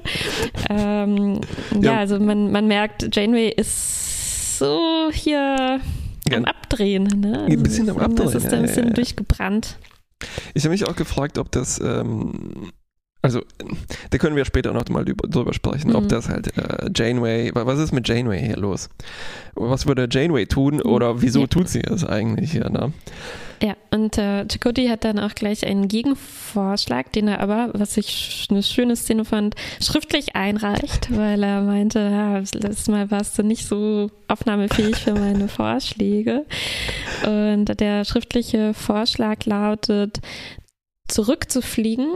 Ähm, 0.69 1.41
ja. 1.75 1.91
ja, 1.93 1.99
also 1.99 2.19
man, 2.19 2.51
man 2.51 2.67
merkt, 2.67 3.15
Janeway 3.15 3.49
ist 3.49 4.09
so 4.59 5.09
hier 5.11 5.79
am 6.31 6.45
Abdrehen. 6.45 7.03
Ne? 7.03 7.39
Also 7.39 7.51
ein 7.51 7.63
bisschen 7.63 7.89
am 7.89 7.97
Abdrehen. 7.97 8.31
Das 8.31 8.43
ist 8.43 8.53
ein 8.53 8.61
bisschen 8.61 8.87
ja, 8.87 8.93
durchgebrannt. 8.93 9.77
Ich 10.53 10.63
habe 10.63 10.71
mich 10.71 10.85
auch 10.85 10.95
gefragt, 10.95 11.37
ob 11.37 11.51
das, 11.51 11.79
ähm, 11.79 12.71
also 13.21 13.41
da 14.11 14.17
können 14.17 14.35
wir 14.35 14.45
später 14.45 14.71
noch 14.71 14.88
mal 14.89 15.03
drüber 15.03 15.53
sprechen, 15.53 15.89
mhm. 15.89 15.95
ob 15.95 16.07
das 16.07 16.29
halt 16.29 16.55
äh, 16.57 16.89
Janeway, 16.95 17.51
was 17.53 17.79
ist 17.79 17.91
mit 17.91 18.07
Janeway 18.07 18.39
hier 18.39 18.57
los? 18.57 18.89
Was 19.55 19.88
würde 19.88 20.07
Janeway 20.09 20.45
tun 20.45 20.75
mhm. 20.75 20.89
oder 20.89 21.21
wieso 21.21 21.41
ja. 21.41 21.47
tut 21.47 21.67
sie 21.67 21.81
es 21.81 22.05
eigentlich 22.05 22.51
hier? 22.51 22.69
Ne? 22.69 22.93
Ja, 23.61 23.75
und 23.91 24.17
äh, 24.17 24.47
Chakoti 24.47 24.88
hat 24.88 25.03
dann 25.03 25.19
auch 25.19 25.35
gleich 25.35 25.65
einen 25.65 25.89
Gegenvorschlag, 25.89 27.11
den 27.11 27.27
er 27.27 27.41
aber, 27.41 27.71
was 27.73 27.97
ich 27.97 28.47
eine 28.49 28.63
schöne 28.63 28.95
Szene 28.95 29.25
fand, 29.25 29.55
schriftlich 29.81 30.38
einreicht, 30.38 31.13
weil 31.13 31.43
er 31.43 31.61
meinte, 31.61 31.99
ja, 31.99 32.38
letztes 32.38 32.88
Mal 32.88 33.11
warst 33.11 33.38
du 33.38 33.43
nicht 33.43 33.67
so 33.67 34.09
aufnahmefähig 34.29 34.95
für 34.95 35.13
meine 35.13 35.47
Vorschläge. 35.49 36.45
Und 37.25 37.65
der 37.81 38.05
schriftliche 38.05 38.73
Vorschlag 38.73 39.45
lautet, 39.45 40.21
zurückzufliegen 41.09 42.07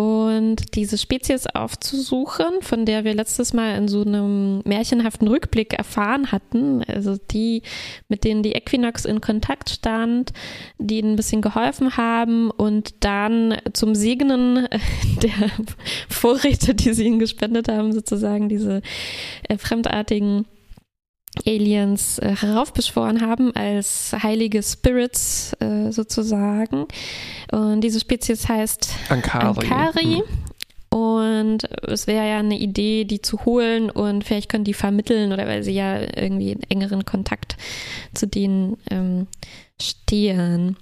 und 0.00 0.76
diese 0.76 0.96
Spezies 0.96 1.46
aufzusuchen, 1.46 2.62
von 2.62 2.86
der 2.86 3.04
wir 3.04 3.12
letztes 3.12 3.52
Mal 3.52 3.76
in 3.76 3.86
so 3.86 4.00
einem 4.00 4.62
märchenhaften 4.64 5.28
Rückblick 5.28 5.74
erfahren 5.74 6.32
hatten, 6.32 6.82
also 6.84 7.18
die, 7.30 7.60
mit 8.08 8.24
denen 8.24 8.42
die 8.42 8.52
Equinox 8.52 9.04
in 9.04 9.20
Kontakt 9.20 9.68
stand, 9.68 10.32
die 10.78 11.00
ihnen 11.00 11.12
ein 11.12 11.16
bisschen 11.16 11.42
geholfen 11.42 11.98
haben 11.98 12.50
und 12.50 13.04
dann 13.04 13.58
zum 13.74 13.94
Segnen 13.94 14.68
der 15.22 15.50
Vorräte, 16.08 16.74
die 16.74 16.94
sie 16.94 17.04
ihnen 17.04 17.18
gespendet 17.18 17.68
haben, 17.68 17.92
sozusagen 17.92 18.48
diese 18.48 18.80
äh, 19.50 19.58
fremdartigen 19.58 20.46
Aliens 21.46 22.18
äh, 22.18 22.34
heraufbeschworen 22.34 23.20
haben 23.20 23.54
als 23.54 24.12
heilige 24.20 24.62
Spirits 24.62 25.52
äh, 25.60 25.90
sozusagen. 25.90 26.86
Und 27.52 27.80
diese 27.82 28.00
Spezies 28.00 28.48
heißt 28.48 28.90
Ankari. 29.08 29.46
Ankari. 29.46 30.06
Mhm. 30.16 30.22
Und 30.90 31.70
es 31.88 32.08
wäre 32.08 32.28
ja 32.28 32.38
eine 32.38 32.58
Idee, 32.58 33.04
die 33.04 33.22
zu 33.22 33.44
holen 33.44 33.90
und 33.90 34.24
vielleicht 34.24 34.48
können 34.48 34.64
die 34.64 34.74
vermitteln 34.74 35.32
oder 35.32 35.46
weil 35.46 35.62
sie 35.62 35.72
ja 35.72 36.00
irgendwie 36.00 36.50
in 36.50 36.62
engeren 36.64 37.04
Kontakt 37.04 37.56
zu 38.12 38.26
denen 38.26 38.76
ähm, 38.90 39.28
stehen. 39.80 40.76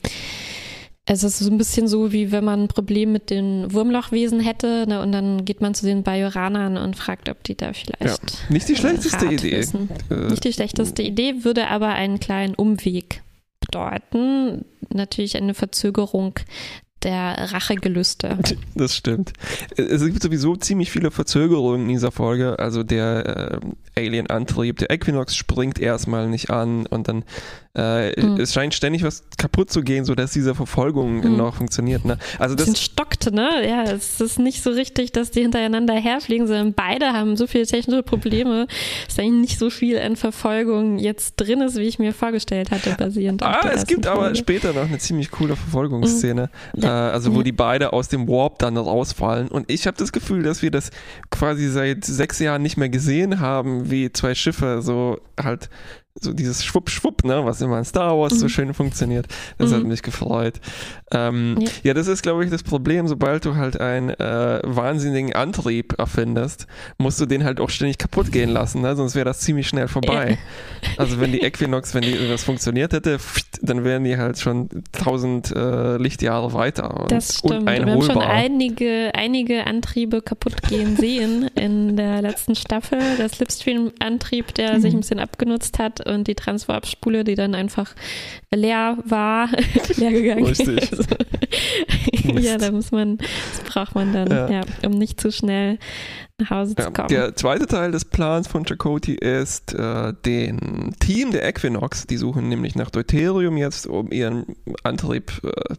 Es 1.10 1.24
ist 1.24 1.38
so 1.38 1.50
ein 1.50 1.56
bisschen 1.56 1.88
so, 1.88 2.12
wie 2.12 2.32
wenn 2.32 2.44
man 2.44 2.64
ein 2.64 2.68
Problem 2.68 3.12
mit 3.12 3.30
den 3.30 3.72
Wurmlochwesen 3.72 4.40
hätte 4.40 4.84
ne, 4.86 5.00
und 5.00 5.10
dann 5.10 5.46
geht 5.46 5.62
man 5.62 5.74
zu 5.74 5.86
den 5.86 6.02
Bajoranern 6.02 6.76
und 6.76 6.96
fragt, 6.96 7.30
ob 7.30 7.42
die 7.44 7.56
da 7.56 7.72
vielleicht. 7.72 8.02
Ja, 8.02 8.16
nicht 8.50 8.68
die 8.68 8.76
schlechteste 8.76 9.24
Rat 9.24 9.32
Idee. 9.32 9.56
Wissen. 9.56 9.88
Äh, 10.10 10.28
nicht 10.28 10.44
die 10.44 10.52
schlechteste 10.52 11.02
Idee, 11.02 11.44
würde 11.44 11.68
aber 11.68 11.88
einen 11.88 12.20
kleinen 12.20 12.54
Umweg 12.54 13.22
bedeuten. 13.60 14.66
Natürlich 14.92 15.36
eine 15.38 15.54
Verzögerung 15.54 16.34
der 17.02 17.52
Rachegelüste. 17.52 18.38
Das 18.74 18.94
stimmt. 18.94 19.32
Es 19.76 20.04
gibt 20.04 20.22
sowieso 20.22 20.56
ziemlich 20.56 20.90
viele 20.90 21.10
Verzögerungen 21.10 21.82
in 21.82 21.88
dieser 21.88 22.12
Folge. 22.12 22.58
Also 22.58 22.82
der 22.82 23.60
äh, 23.96 24.00
Alien-Antrieb, 24.00 24.78
der 24.78 24.90
Equinox 24.90 25.34
springt 25.34 25.78
erstmal 25.78 26.28
nicht 26.28 26.50
an 26.50 26.86
und 26.86 27.08
dann 27.08 27.24
äh, 27.78 28.20
mhm. 28.20 28.40
es 28.40 28.52
scheint 28.52 28.74
ständig 28.74 29.04
was 29.04 29.22
kaputt 29.36 29.70
zu 29.70 29.82
gehen, 29.82 30.04
sodass 30.04 30.32
diese 30.32 30.54
Verfolgung 30.54 31.20
mhm. 31.20 31.36
noch 31.36 31.54
funktioniert. 31.56 32.04
Ne? 32.04 32.18
Also 32.38 32.56
das 32.56 32.80
stockt, 32.82 33.32
ne? 33.32 33.66
Ja, 33.68 33.84
es 33.84 34.20
ist 34.20 34.40
nicht 34.40 34.62
so 34.62 34.70
richtig, 34.70 35.12
dass 35.12 35.30
die 35.30 35.42
hintereinander 35.42 35.94
herfliegen, 35.94 36.48
sondern 36.48 36.74
beide 36.74 37.12
haben 37.12 37.36
so 37.36 37.46
viele 37.46 37.66
technische 37.66 38.02
Probleme, 38.02 38.66
dass 39.06 39.18
eigentlich 39.18 39.50
nicht 39.50 39.58
so 39.60 39.70
viel 39.70 39.98
an 39.98 40.16
Verfolgung 40.16 40.98
jetzt 40.98 41.36
drin 41.36 41.60
ist, 41.60 41.76
wie 41.76 41.82
ich 41.82 42.00
mir 42.00 42.12
vorgestellt 42.12 42.72
hatte, 42.72 42.96
basierend 42.98 43.42
ah, 43.44 43.56
auf 43.56 43.60
der 43.60 43.74
es 43.74 43.86
gibt 43.86 44.06
Folge. 44.06 44.20
aber 44.20 44.34
später 44.34 44.72
noch 44.72 44.88
eine 44.88 44.98
ziemlich 44.98 45.30
coole 45.30 45.54
Verfolgungsszene, 45.54 46.50
mhm. 46.74 46.82
äh, 46.82 46.86
also 46.86 47.34
wo 47.34 47.42
die 47.42 47.52
beide 47.52 47.92
aus 47.92 48.08
dem 48.08 48.26
Warp 48.26 48.58
dann 48.58 48.76
rausfallen 48.76 49.48
und 49.48 49.70
ich 49.70 49.86
habe 49.86 49.96
das 49.96 50.10
Gefühl, 50.10 50.42
dass 50.42 50.62
wir 50.62 50.72
das 50.72 50.90
quasi 51.30 51.68
seit 51.68 52.04
sechs 52.04 52.40
Jahren 52.40 52.62
nicht 52.62 52.76
mehr 52.76 52.88
gesehen 52.88 53.38
haben, 53.38 53.90
wie 53.90 54.10
zwei 54.12 54.34
Schiffe 54.34 54.82
so 54.82 55.20
halt 55.40 55.70
so 56.20 56.32
dieses 56.32 56.64
Schwupp-Schwupp, 56.64 57.24
ne, 57.24 57.44
was 57.44 57.60
immer 57.60 57.78
in 57.78 57.84
Star 57.84 58.18
Wars 58.18 58.34
mhm. 58.34 58.38
so 58.38 58.48
schön 58.48 58.74
funktioniert. 58.74 59.26
Das 59.58 59.70
mhm. 59.70 59.74
hat 59.76 59.84
mich 59.84 60.02
gefreut. 60.02 60.60
Ähm, 61.12 61.56
ja. 61.60 61.68
ja. 61.84 61.94
das 61.94 62.06
ist, 62.06 62.22
glaube 62.22 62.44
ich, 62.44 62.50
das 62.50 62.62
Problem. 62.62 63.08
Sobald 63.08 63.44
du 63.44 63.56
halt 63.56 63.80
einen 63.80 64.10
äh, 64.10 64.60
wahnsinnigen 64.64 65.34
Antrieb 65.34 65.98
erfindest, 65.98 66.66
musst 66.98 67.20
du 67.20 67.26
den 67.26 67.44
halt 67.44 67.60
auch 67.60 67.70
ständig 67.70 67.98
kaputt 67.98 68.32
gehen 68.32 68.50
lassen, 68.50 68.82
ne? 68.82 68.94
sonst 68.96 69.14
wäre 69.14 69.24
das 69.24 69.40
ziemlich 69.40 69.68
schnell 69.68 69.88
vorbei. 69.88 70.38
Ja. 70.82 70.88
Also 70.96 71.20
wenn 71.20 71.32
die 71.32 71.42
Equinox, 71.42 71.94
wenn 71.94 72.02
die, 72.02 72.28
das 72.28 72.44
funktioniert 72.44 72.92
hätte, 72.92 73.18
dann 73.62 73.84
wären 73.84 74.04
die 74.04 74.16
halt 74.16 74.38
schon 74.38 74.68
tausend 74.92 75.54
äh, 75.54 75.96
Lichtjahre 75.96 76.52
weiter. 76.52 77.00
Und 77.00 77.10
das 77.10 77.38
stimmt. 77.38 77.66
Wir 77.66 77.86
haben 77.86 78.02
schon 78.02 78.18
einige, 78.18 79.10
einige 79.14 79.66
Antriebe 79.66 80.22
kaputt 80.22 80.62
gehen 80.68 80.96
sehen 80.96 81.48
in 81.54 81.96
der 81.96 82.22
letzten 82.22 82.54
Staffel. 82.54 82.98
Der 83.18 83.28
Slipstream-Antrieb, 83.28 84.54
der 84.54 84.74
mhm. 84.74 84.80
sich 84.80 84.94
ein 84.94 85.00
bisschen 85.00 85.20
abgenutzt 85.20 85.78
hat 85.78 86.00
und 86.08 86.26
die 86.26 86.34
Transwarp-Spule, 86.34 87.24
die 87.24 87.34
dann 87.34 87.54
einfach 87.54 87.94
leer 88.54 88.98
war, 89.04 89.48
leer 89.96 90.12
gegangen 90.12 90.46
Richtig. 90.46 90.92
ist. 90.92 91.08
ja, 92.40 92.58
da 92.58 92.72
muss 92.72 92.90
man, 92.90 93.18
das 93.18 93.72
braucht 93.72 93.94
man 93.94 94.12
dann, 94.12 94.30
ja, 94.30 94.50
ja 94.50 94.60
um 94.84 94.92
nicht 94.92 95.20
zu 95.20 95.30
schnell 95.30 95.78
nach 96.40 96.50
Hause 96.50 96.74
ja, 96.78 96.84
zu 96.84 96.90
kommen. 96.92 97.08
Der 97.08 97.34
zweite 97.34 97.66
Teil 97.66 97.90
des 97.90 98.04
Plans 98.04 98.48
von 98.48 98.64
Chakoti 98.64 99.14
ist, 99.14 99.74
äh, 99.74 100.12
den 100.24 100.94
Team 101.00 101.32
der 101.32 101.46
Equinox, 101.46 102.06
die 102.06 102.16
suchen 102.16 102.48
nämlich 102.48 102.74
nach 102.74 102.90
Deuterium 102.90 103.56
jetzt, 103.56 103.86
um 103.86 104.10
ihren 104.10 104.56
Antrieb 104.82 105.32
äh, 105.44 105.74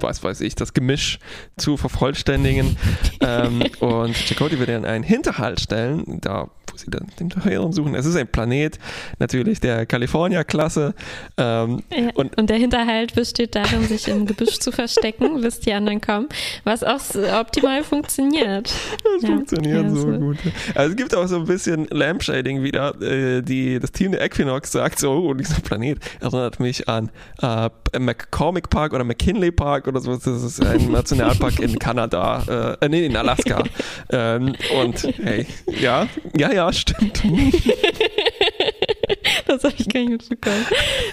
was 0.00 0.22
weiß 0.22 0.40
ich, 0.40 0.54
das 0.54 0.74
Gemisch 0.74 1.18
zu 1.56 1.76
vervollständigen. 1.76 2.76
ähm, 3.20 3.62
und 3.80 4.16
Chakoti 4.16 4.58
wird 4.58 4.68
dann 4.68 4.84
einen 4.84 5.04
Hinterhalt 5.04 5.60
stellen, 5.60 6.20
da 6.20 6.50
wo 6.70 6.76
sie 6.76 6.90
dann 6.90 7.06
den 7.18 7.30
Höheren 7.44 7.72
suchen. 7.72 7.94
Es 7.94 8.06
ist 8.06 8.16
ein 8.16 8.26
Planet, 8.26 8.78
natürlich 9.18 9.60
der 9.60 9.86
California-Klasse. 9.86 10.94
Ähm, 11.36 11.82
ja, 11.90 12.10
und, 12.14 12.36
und, 12.36 12.50
der 12.50 12.58
Hinterhalt 12.58 13.14
besteht 13.14 13.54
darin, 13.54 13.84
sich 13.84 14.08
im 14.08 14.26
Gebüsch 14.26 14.58
zu 14.58 14.72
verstecken, 14.72 15.40
bis 15.42 15.60
die 15.60 15.72
anderen 15.72 16.00
kommen, 16.00 16.28
was 16.64 16.82
auch 16.82 17.00
optimal 17.40 17.84
funktioniert. 17.84 18.72
Das 19.14 19.22
ja, 19.22 19.28
funktioniert 19.28 19.84
ja, 19.84 19.90
so, 19.90 20.12
so, 20.12 20.18
gut. 20.18 20.38
Also 20.74 20.90
es 20.90 20.96
gibt 20.96 21.14
auch 21.14 21.26
so 21.26 21.36
ein 21.36 21.44
bisschen 21.44 21.86
Lampshading 21.90 22.62
wieder. 22.62 23.00
Äh, 23.00 23.42
die, 23.42 23.78
das 23.78 23.92
Team 23.92 24.12
der 24.12 24.22
Equinox 24.22 24.72
sagt 24.72 24.98
so, 24.98 25.12
oh, 25.12 25.34
dieser 25.34 25.60
Planet 25.60 25.98
erinnert 26.20 26.60
mich 26.60 26.88
an 26.88 27.10
äh, 27.42 27.70
McCormick 27.98 28.70
Park 28.70 28.92
oder 28.92 29.04
McKinley 29.04 29.52
Park 29.52 29.86
oder 29.86 30.00
so. 30.00 30.14
Das 30.14 30.26
ist 30.26 30.64
ein 30.64 30.90
Nationalpark 30.92 31.60
in 31.60 31.78
Kanada, 31.78 32.76
äh, 32.80 32.88
nee, 32.88 33.06
in 33.06 33.16
Alaska. 33.16 33.62
ähm, 34.10 34.54
und 34.80 35.02
hey, 35.22 35.46
ja, 35.66 36.06
ja, 36.36 36.52
ja, 36.54 36.72
stimmt. 36.72 37.22
das 39.46 39.64
habe 39.64 39.74
ich 39.76 39.88
gar 39.88 40.00
nicht 40.00 40.10
mitbekommen. 40.10 40.66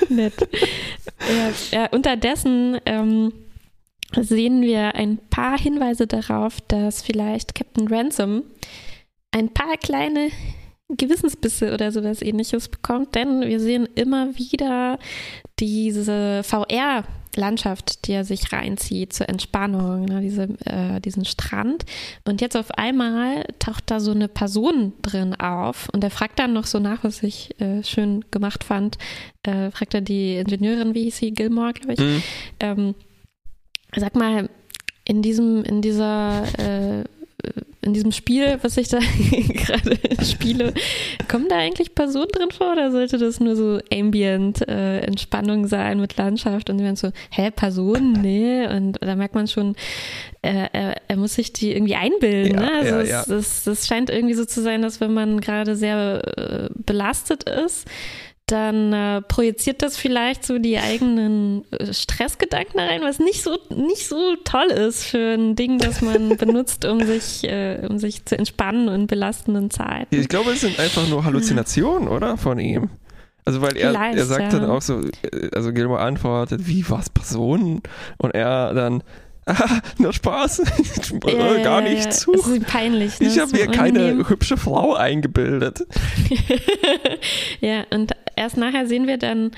Nett. 0.09 0.33
Ja, 1.29 1.79
ja, 1.79 1.85
unterdessen 1.87 2.79
ähm, 2.85 3.33
sehen 4.19 4.61
wir 4.61 4.95
ein 4.95 5.17
paar 5.29 5.57
Hinweise 5.57 6.07
darauf, 6.07 6.59
dass 6.61 7.01
vielleicht 7.01 7.55
Captain 7.55 7.87
Ransom 7.87 8.43
ein 9.31 9.49
paar 9.49 9.77
kleine 9.77 10.29
Gewissensbisse 10.89 11.73
oder 11.73 11.91
sowas 11.91 12.21
ähnliches 12.21 12.67
bekommt, 12.67 13.15
denn 13.15 13.41
wir 13.41 13.59
sehen 13.59 13.87
immer 13.95 14.37
wieder 14.37 14.99
diese 15.59 16.41
VR-Landschaft, 17.33 18.07
die 18.07 18.13
er 18.13 18.23
sich 18.23 18.51
reinzieht 18.51 19.13
zur 19.13 19.29
Entspannung, 19.29 20.05
ne, 20.05 20.21
diese, 20.21 20.43
äh, 20.65 20.99
diesen 20.99 21.25
Strand. 21.25 21.85
Und 22.25 22.41
jetzt 22.41 22.57
auf 22.57 22.71
einmal 22.71 23.45
taucht 23.59 23.85
da 23.87 23.99
so 23.99 24.11
eine 24.11 24.27
Person 24.27 24.93
drin 25.01 25.35
auf 25.35 25.89
und 25.93 26.03
er 26.03 26.11
fragt 26.11 26.39
dann 26.39 26.53
noch 26.53 26.65
so 26.65 26.79
nach, 26.79 27.03
was 27.03 27.23
ich 27.23 27.59
äh, 27.59 27.83
schön 27.83 28.25
gemacht 28.31 28.63
fand, 28.63 28.97
äh, 29.43 29.71
fragt 29.71 29.93
er 29.93 30.01
die 30.01 30.37
Ingenieurin, 30.37 30.93
wie 30.95 31.03
hieß 31.03 31.17
sie, 31.17 31.31
Gilmore, 31.31 31.73
glaube 31.73 31.93
ich, 31.93 31.99
mhm. 31.99 32.23
ähm, 32.59 32.95
sag 33.95 34.15
mal, 34.15 34.49
in 35.03 35.21
diesem, 35.21 35.63
in 35.63 35.81
dieser 35.81 36.43
äh, 36.59 37.03
in 37.83 37.93
diesem 37.93 38.11
Spiel, 38.11 38.59
was 38.61 38.77
ich 38.77 38.89
da 38.89 38.99
gerade 39.31 39.97
spiele, 40.23 40.73
kommen 41.27 41.49
da 41.49 41.57
eigentlich 41.57 41.95
Personen 41.95 42.27
drin 42.31 42.51
vor 42.51 42.73
oder 42.73 42.91
sollte 42.91 43.17
das 43.17 43.39
nur 43.39 43.55
so 43.55 43.79
Ambient 43.91 44.67
äh, 44.67 44.99
Entspannung 44.99 45.65
sein 45.65 45.99
mit 45.99 46.15
Landschaft 46.15 46.69
und 46.69 46.77
dann 46.77 46.95
so, 46.95 47.11
hä, 47.31 47.51
Personen? 47.51 48.11
Nee. 48.21 48.67
Und 48.67 48.97
da 49.01 49.15
merkt 49.15 49.33
man 49.33 49.47
schon, 49.47 49.75
äh, 50.43 50.67
er, 50.71 50.95
er, 51.07 51.17
muss 51.17 51.35
sich 51.35 51.53
die 51.53 51.71
irgendwie 51.71 51.95
einbilden. 51.95 52.53
Ja, 52.53 52.61
ne? 52.61 52.71
also 52.73 52.95
ja, 52.97 53.03
ja. 53.03 53.21
Es, 53.21 53.27
das, 53.27 53.63
das 53.63 53.87
scheint 53.87 54.09
irgendwie 54.09 54.35
so 54.35 54.45
zu 54.45 54.61
sein, 54.61 54.81
dass 54.81 55.01
wenn 55.01 55.13
man 55.13 55.41
gerade 55.41 55.75
sehr 55.75 56.21
äh, 56.37 56.69
belastet 56.75 57.43
ist, 57.49 57.87
dann 58.51 58.93
äh, 58.93 59.21
projiziert 59.21 59.81
das 59.81 59.97
vielleicht 59.97 60.45
so 60.45 60.59
die 60.59 60.77
eigenen 60.77 61.63
äh, 61.71 61.93
Stressgedanken 61.93 62.79
rein, 62.79 63.01
was 63.01 63.19
nicht 63.19 63.43
so 63.43 63.57
nicht 63.69 64.07
so 64.07 64.35
toll 64.43 64.67
ist 64.67 65.05
für 65.05 65.33
ein 65.35 65.55
Ding, 65.55 65.77
das 65.77 66.01
man 66.01 66.37
benutzt, 66.37 66.85
um 66.85 67.05
sich 67.05 67.43
äh, 67.43 67.85
um 67.87 67.97
sich 67.97 68.25
zu 68.25 68.37
entspannen 68.37 68.87
in 68.89 69.07
belastenden 69.07 69.71
Zeiten. 69.71 70.13
Ich 70.15 70.27
glaube, 70.29 70.51
es 70.51 70.61
sind 70.61 70.79
einfach 70.79 71.07
nur 71.07 71.23
Halluzinationen, 71.23 72.07
oder 72.07 72.37
von 72.37 72.59
ihm. 72.59 72.89
Also 73.43 73.61
weil 73.61 73.75
er, 73.75 73.93
er 73.93 74.25
sagt 74.25 74.53
ja. 74.53 74.59
dann 74.59 74.69
auch 74.69 74.81
so, 74.81 75.01
äh, 75.01 75.49
also 75.55 75.73
Gilmore 75.73 76.01
antwortet, 76.01 76.67
wie 76.67 76.87
was 76.89 77.09
Personen? 77.09 77.81
Und 78.17 78.35
er 78.35 78.73
dann, 78.73 79.03
Ah, 79.45 79.81
nur 79.97 80.13
Spaß. 80.13 80.61
Ja, 81.27 81.63
Gar 81.63 81.81
nicht 81.81 82.05
ja, 82.05 82.11
zu. 82.11 82.31
Das 82.31 82.47
ist 82.47 82.67
peinlich. 82.67 83.19
Ne? 83.19 83.27
Ich 83.27 83.39
habe 83.39 83.51
mir 83.51 83.67
keine 83.67 84.29
hübsche 84.29 84.55
Frau 84.55 84.93
eingebildet. 84.93 85.85
ja, 87.59 87.83
und 87.89 88.11
erst 88.41 88.57
nachher 88.57 88.87
sehen 88.87 89.07
wir 89.07 89.17
dann 89.17 89.51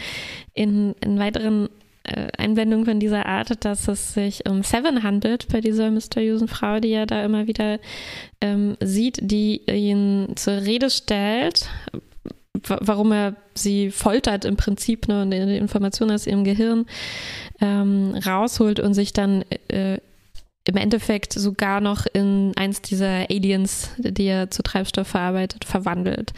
in, 0.53 0.93
in 1.01 1.19
weiteren 1.19 1.69
äh, 2.03 2.27
Einblendungen 2.37 2.85
von 2.85 2.99
dieser 2.99 3.25
Art, 3.25 3.63
dass 3.63 3.87
es 3.87 4.13
sich 4.13 4.47
um 4.47 4.63
Seven 4.63 5.03
handelt, 5.03 5.47
bei 5.51 5.61
dieser 5.61 5.89
mysteriösen 5.89 6.47
Frau, 6.47 6.79
die 6.79 6.91
er 6.91 7.05
da 7.05 7.23
immer 7.23 7.47
wieder 7.47 7.79
ähm, 8.41 8.75
sieht, 8.81 9.19
die 9.21 9.61
ihn 9.71 10.33
zur 10.35 10.61
Rede 10.61 10.89
stellt, 10.89 11.69
warum 12.67 13.11
er 13.11 13.35
sie 13.55 13.89
foltert 13.89 14.45
im 14.45 14.57
Prinzip 14.57 15.07
ne, 15.07 15.21
und 15.21 15.31
die 15.31 15.57
Informationen 15.57 16.11
aus 16.11 16.27
ihrem 16.27 16.43
Gehirn 16.43 16.85
ähm, 17.61 18.15
rausholt 18.25 18.79
und 18.79 18.93
sich 18.93 19.13
dann 19.13 19.43
äh, 19.69 19.97
im 20.65 20.77
Endeffekt 20.77 21.33
sogar 21.33 21.81
noch 21.81 22.05
in 22.05 22.53
eins 22.55 22.81
dieser 22.81 23.29
Aliens, 23.29 23.91
die 23.97 24.25
er 24.25 24.49
zu 24.49 24.63
Treibstoff 24.63 25.07
verarbeitet, 25.07 25.65
verwandelt. 25.65 26.33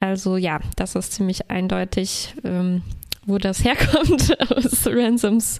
Also 0.00 0.36
ja, 0.36 0.60
das 0.76 0.94
ist 0.94 1.12
ziemlich 1.12 1.50
eindeutig, 1.50 2.34
ähm, 2.44 2.82
wo 3.26 3.38
das 3.38 3.64
herkommt 3.64 4.36
aus 4.50 4.86
Ransoms 4.86 5.58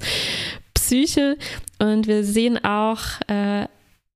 Psyche. 0.75 1.37
Und 1.79 2.07
wir 2.07 2.25
sehen 2.25 2.63
auch 2.65 3.01
äh, 3.29 3.67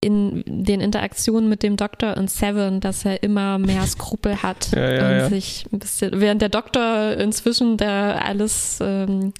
in 0.00 0.42
den 0.46 0.80
Interaktionen 0.80 1.48
mit 1.48 1.62
dem 1.62 1.76
Doktor 1.76 2.16
und 2.16 2.30
Seven, 2.30 2.80
dass 2.80 3.04
er 3.04 3.22
immer 3.22 3.58
mehr 3.58 3.86
Skrupel 3.86 4.42
hat 4.42 4.70
ja, 4.74 4.90
ja, 4.90 5.08
und 5.08 5.16
ja. 5.16 5.28
sich 5.28 5.66
ein 5.72 5.78
bisschen, 5.78 6.20
während 6.20 6.42
der 6.42 6.50
Doktor 6.50 7.16
inzwischen 7.16 7.76
da 7.76 8.16
alles 8.16 8.78
ähm, 8.80 9.32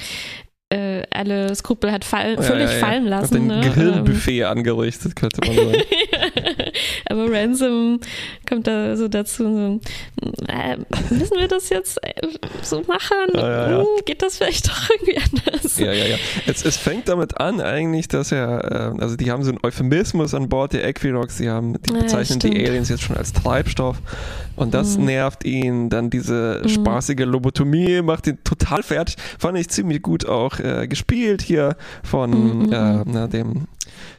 äh, 0.70 1.02
alle 1.10 1.54
Skrupel 1.54 1.92
hat 1.92 2.04
fall, 2.04 2.42
völlig 2.42 2.70
fallen 2.70 3.04
lassen. 3.04 3.34
Hat 3.34 3.40
ein 3.40 3.46
ne? 3.46 3.60
Gehirnbuffet 3.60 4.40
ähm. 4.40 4.46
angerichtet, 4.46 5.14
könnte 5.14 5.40
man 5.46 5.56
sagen. 5.56 5.72
Aber 7.10 7.30
Ransom 7.30 8.00
kommt 8.48 8.66
da 8.66 8.96
so 8.96 9.08
dazu, 9.08 9.44
so, 9.44 9.80
äh, 10.48 10.76
müssen 11.10 11.38
wir 11.38 11.48
das 11.48 11.68
jetzt 11.68 11.98
äh, 12.02 12.28
so 12.62 12.82
machen? 12.82 13.34
Ja, 13.34 13.78
hm, 13.78 13.86
geht 14.04 14.22
das 14.22 14.38
vielleicht 14.38 14.68
doch 14.68 14.90
irgendwie 14.90 15.18
anders? 15.18 15.78
Ja, 15.78 15.92
ja, 15.92 16.06
ja. 16.06 16.16
Es, 16.46 16.64
es 16.64 16.76
fängt 16.76 17.08
damit 17.08 17.40
an 17.40 17.60
eigentlich, 17.60 18.08
dass 18.08 18.32
er, 18.32 18.94
äh, 18.96 19.02
also 19.02 19.16
die 19.16 19.30
haben 19.30 19.42
so 19.42 19.50
einen 19.50 19.60
Euphemismus 19.62 20.34
an 20.34 20.48
Bord 20.48 20.72
der 20.72 20.86
Equinox, 20.86 21.38
die 21.38 21.50
haben, 21.50 21.74
die 21.82 21.92
bezeichnen 21.92 22.38
die 22.40 22.66
Aliens 22.66 22.88
jetzt 22.88 23.02
schon 23.02 23.16
als 23.16 23.32
Treibstoff 23.32 23.98
und 24.56 24.74
das 24.74 24.98
mhm. 24.98 25.06
nervt 25.06 25.44
ihn. 25.44 25.90
Dann 25.90 26.10
diese 26.10 26.62
mhm. 26.62 26.68
spaßige 26.68 27.24
Lobotomie 27.24 28.02
macht 28.02 28.26
ihn 28.26 28.38
total 28.44 28.82
fertig. 28.82 29.16
Fand 29.38 29.58
ich 29.58 29.68
ziemlich 29.68 30.02
gut 30.02 30.26
auch 30.26 30.58
äh, 30.58 30.86
gespielt 30.86 31.42
hier 31.42 31.76
von 32.02 32.66
mhm. 32.66 32.72
äh, 32.72 33.02
na, 33.06 33.26
dem 33.26 33.66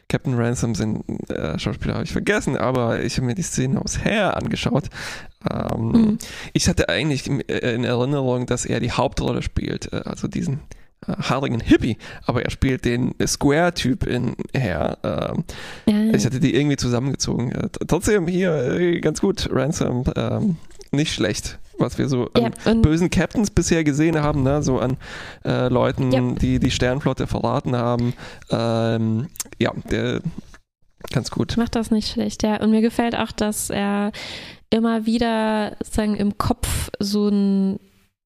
Captain 0.08 0.34
Ransom, 0.34 0.74
sind 0.74 1.04
äh, 1.30 1.58
Schauspieler 1.58 1.94
habe 1.94 2.04
ich 2.04 2.12
vergessen, 2.12 2.56
aber 2.56 3.02
ich 3.02 3.16
habe 3.16 3.26
mir 3.26 3.34
die 3.34 3.42
Szene 3.42 3.80
aus 3.80 3.98
Hair 4.04 4.36
angeschaut. 4.36 4.88
Ähm, 5.50 5.88
mhm. 5.88 6.18
Ich 6.52 6.68
hatte 6.68 6.88
eigentlich 6.88 7.26
in, 7.26 7.40
äh, 7.48 7.74
in, 7.74 7.84
Erinnerung, 7.84 8.46
dass 8.46 8.64
er 8.64 8.80
die 8.80 8.92
Hauptrolle 8.92 9.42
spielt, 9.42 9.92
äh, 9.92 10.02
also 10.04 10.28
diesen 10.28 10.60
äh, 11.06 11.12
haarigen 11.12 11.60
Hippie, 11.60 11.98
aber 12.24 12.42
er 12.42 12.50
spielt 12.50 12.84
den 12.84 13.14
Square-Typ 13.24 14.06
in 14.06 14.36
Hair. 14.54 14.98
Ähm, 15.02 15.44
ja, 15.86 16.14
Ich 16.14 16.24
hatte 16.24 16.40
die 16.40 16.54
irgendwie 16.54 16.76
zusammengezogen. 16.76 17.52
Äh, 17.52 17.68
trotzdem 17.86 18.26
hier 18.26 18.54
äh, 18.72 19.00
ganz 19.00 19.20
gut, 19.20 19.48
Ransom, 19.50 20.04
ähm, 20.16 20.56
nicht 20.92 21.12
schlecht 21.12 21.58
was 21.78 21.98
wir 21.98 22.08
so 22.08 22.28
an 22.34 22.52
ja, 22.64 22.74
bösen 22.74 23.10
Captains 23.10 23.50
bisher 23.50 23.84
gesehen 23.84 24.20
haben, 24.20 24.42
ne? 24.42 24.62
so 24.62 24.78
an 24.78 24.96
äh, 25.44 25.68
Leuten, 25.68 26.12
ja. 26.12 26.20
die 26.32 26.58
die 26.58 26.70
Sternflotte 26.70 27.26
verraten 27.26 27.76
haben. 27.76 28.14
Ähm, 28.50 29.28
ja, 29.58 29.72
der 29.90 30.20
ganz 31.12 31.30
gut. 31.30 31.56
Macht 31.56 31.76
das 31.76 31.90
nicht 31.90 32.10
schlecht, 32.10 32.42
ja. 32.42 32.60
Und 32.60 32.70
mir 32.70 32.80
gefällt 32.80 33.16
auch, 33.16 33.32
dass 33.32 33.70
er 33.70 34.12
immer 34.70 35.06
wieder 35.06 35.76
sozusagen 35.78 36.16
im 36.16 36.38
Kopf 36.38 36.90
so 36.98 37.28
ein, 37.28 37.78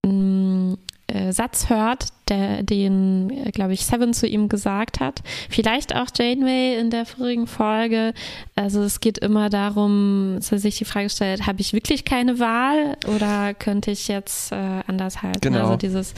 ein 0.05 0.79
äh, 1.11 1.33
Satz 1.33 1.69
hört, 1.69 2.07
der, 2.29 2.63
den, 2.63 3.31
äh, 3.31 3.51
glaube 3.51 3.73
ich, 3.73 3.85
Seven 3.85 4.15
zu 4.15 4.27
ihm 4.27 4.49
gesagt 4.49 5.01
hat. 5.01 5.23
Vielleicht 5.49 5.95
auch 5.95 6.07
Janeway 6.17 6.79
in 6.79 6.91
der 6.91 7.05
vorigen 7.05 7.47
Folge. 7.47 8.15
Also 8.55 8.83
es 8.83 9.01
geht 9.01 9.19
immer 9.19 9.51
darum, 9.51 10.35
dass 10.37 10.53
er 10.53 10.59
sich 10.59 10.79
die 10.79 10.85
Frage 10.85 11.11
stellt, 11.11 11.47
habe 11.47 11.61
ich 11.61 11.73
wirklich 11.73 12.05
keine 12.05 12.39
Wahl 12.39 12.97
oder 13.07 13.55
könnte 13.55 13.91
ich 13.91 14.09
jetzt 14.09 14.53
äh, 14.53 14.57
anders 14.87 15.23
halten? 15.23 15.41
Genau. 15.41 15.65
Also 15.65 15.77
dieses 15.77 16.15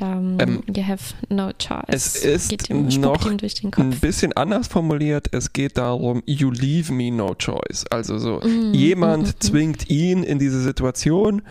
um, 0.00 0.38
ähm, 0.38 0.62
You 0.74 0.86
have 0.86 1.14
no 1.28 1.50
choice. 1.52 1.84
Es 1.88 2.16
ist 2.16 2.48
geht 2.50 2.70
ihm, 2.70 2.86
noch 3.00 3.30
ihm 3.30 3.38
ein 3.76 3.90
bisschen 3.90 4.32
anders 4.34 4.68
formuliert. 4.68 5.28
Es 5.32 5.52
geht 5.52 5.78
darum, 5.78 6.22
you 6.26 6.50
leave 6.50 6.92
me 6.92 7.10
no 7.10 7.34
choice. 7.34 7.84
Also 7.90 8.18
so, 8.18 8.40
mm, 8.40 8.74
jemand 8.74 9.26
mm, 9.26 9.30
mm, 9.30 9.40
zwingt 9.40 9.90
ihn 9.90 10.22
in 10.22 10.38
diese 10.38 10.60
Situation 10.60 11.42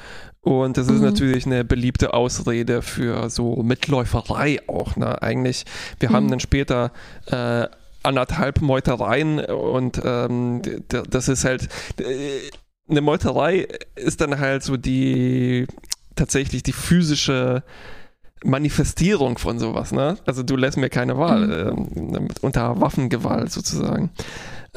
und 0.46 0.78
das 0.78 0.88
ist 0.88 1.00
mhm. 1.00 1.06
natürlich 1.06 1.48
eine 1.48 1.66
beliebte 1.66 2.14
Ausrede 2.14 2.84
für 2.84 3.32
so 3.32 3.64
Mitläuferei 3.64 4.60
auch. 4.68 4.96
Ne? 4.96 5.20
Eigentlich, 5.24 5.66
wir 6.00 6.12
mhm. 6.12 6.14
haben 6.14 6.30
dann 6.30 6.40
später 6.40 6.92
äh, 7.26 7.66
anderthalb 8.04 8.62
Meutereien 8.62 9.40
und 9.40 10.00
ähm, 10.06 10.62
das 10.88 11.30
ist 11.30 11.46
halt, 11.46 11.68
äh, 12.00 12.06
eine 12.88 13.02
Meuterei 13.02 13.68
ist 13.96 14.22
dann 14.22 14.40
halt 14.40 14.62
so 14.62 14.78
die, 14.78 15.66
tatsächlich 16.16 16.62
die 16.62 16.74
physische 16.74 17.64
Manifestierung 18.44 19.38
von 19.38 19.60
sowas. 19.60 19.92
Ne? 19.92 20.18
Also 20.26 20.44
du 20.44 20.56
lässt 20.56 20.78
mir 20.78 20.90
keine 20.90 21.18
Wahl, 21.18 21.48
mhm. 21.48 22.16
äh, 22.16 22.20
unter 22.42 22.80
Waffengewalt 22.82 23.52
sozusagen. 23.52 24.12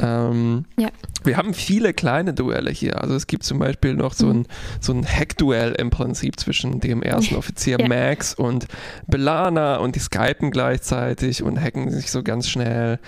Ähm, 0.01 0.65
ja. 0.79 0.89
Wir 1.25 1.37
haben 1.37 1.55
viele 1.55 1.93
kleine 1.93 2.33
Duelle 2.33 2.71
hier. 2.71 3.03
Also 3.03 3.15
es 3.15 3.27
gibt 3.27 3.43
zum 3.43 3.59
Beispiel 3.59 3.95
noch 3.95 4.15
so 4.15 4.31
ein, 4.31 4.47
so 4.81 4.93
ein 4.93 5.05
Hack-Duell 5.05 5.73
im 5.73 5.91
Prinzip 5.91 6.39
zwischen 6.39 6.81
dem 6.81 7.03
ersten 7.03 7.35
Offizier 7.37 7.79
ja. 7.81 7.89
Max 7.89 8.35
und 8.35 8.69
Belana 9.07 9.77
und 9.77 9.97
die 9.97 10.01
skypen 10.01 10.51
gleichzeitig 10.51 11.43
und 11.43 11.61
hacken 11.61 11.91
sich 11.91 12.11
so 12.11 12.23
ganz 12.23 12.49
schnell. 12.49 13.01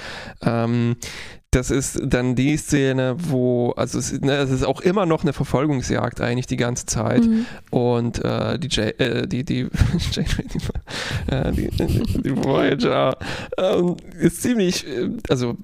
Ähm, 0.43 0.97
das 1.51 1.71
ist 1.71 2.01
dann 2.05 2.37
die 2.37 2.57
Szene, 2.57 3.17
wo, 3.19 3.73
also 3.73 3.99
es, 3.99 4.21
ne, 4.21 4.37
es, 4.37 4.51
ist 4.51 4.65
auch 4.65 4.81
immer 4.81 5.05
noch 5.05 5.23
eine 5.23 5.33
Verfolgungsjagd 5.33 6.21
eigentlich 6.21 6.47
die 6.47 6.57
ganze 6.57 6.87
Zeit. 6.87 7.25
Mhm. 7.25 7.47
Und 7.71 8.25
äh, 8.25 8.59
die, 8.59 8.69
J, 8.69 9.01
äh, 9.01 9.27
die, 9.27 9.45
die, 9.45 9.61
äh, 11.27 11.53
die, 11.53 11.69
die, 11.71 12.37
Voyager 12.37 13.17
ähm, 13.59 13.97
ist 14.19 14.43
ziemlich, 14.43 14.87
äh, 14.87 15.11
also 15.29 15.57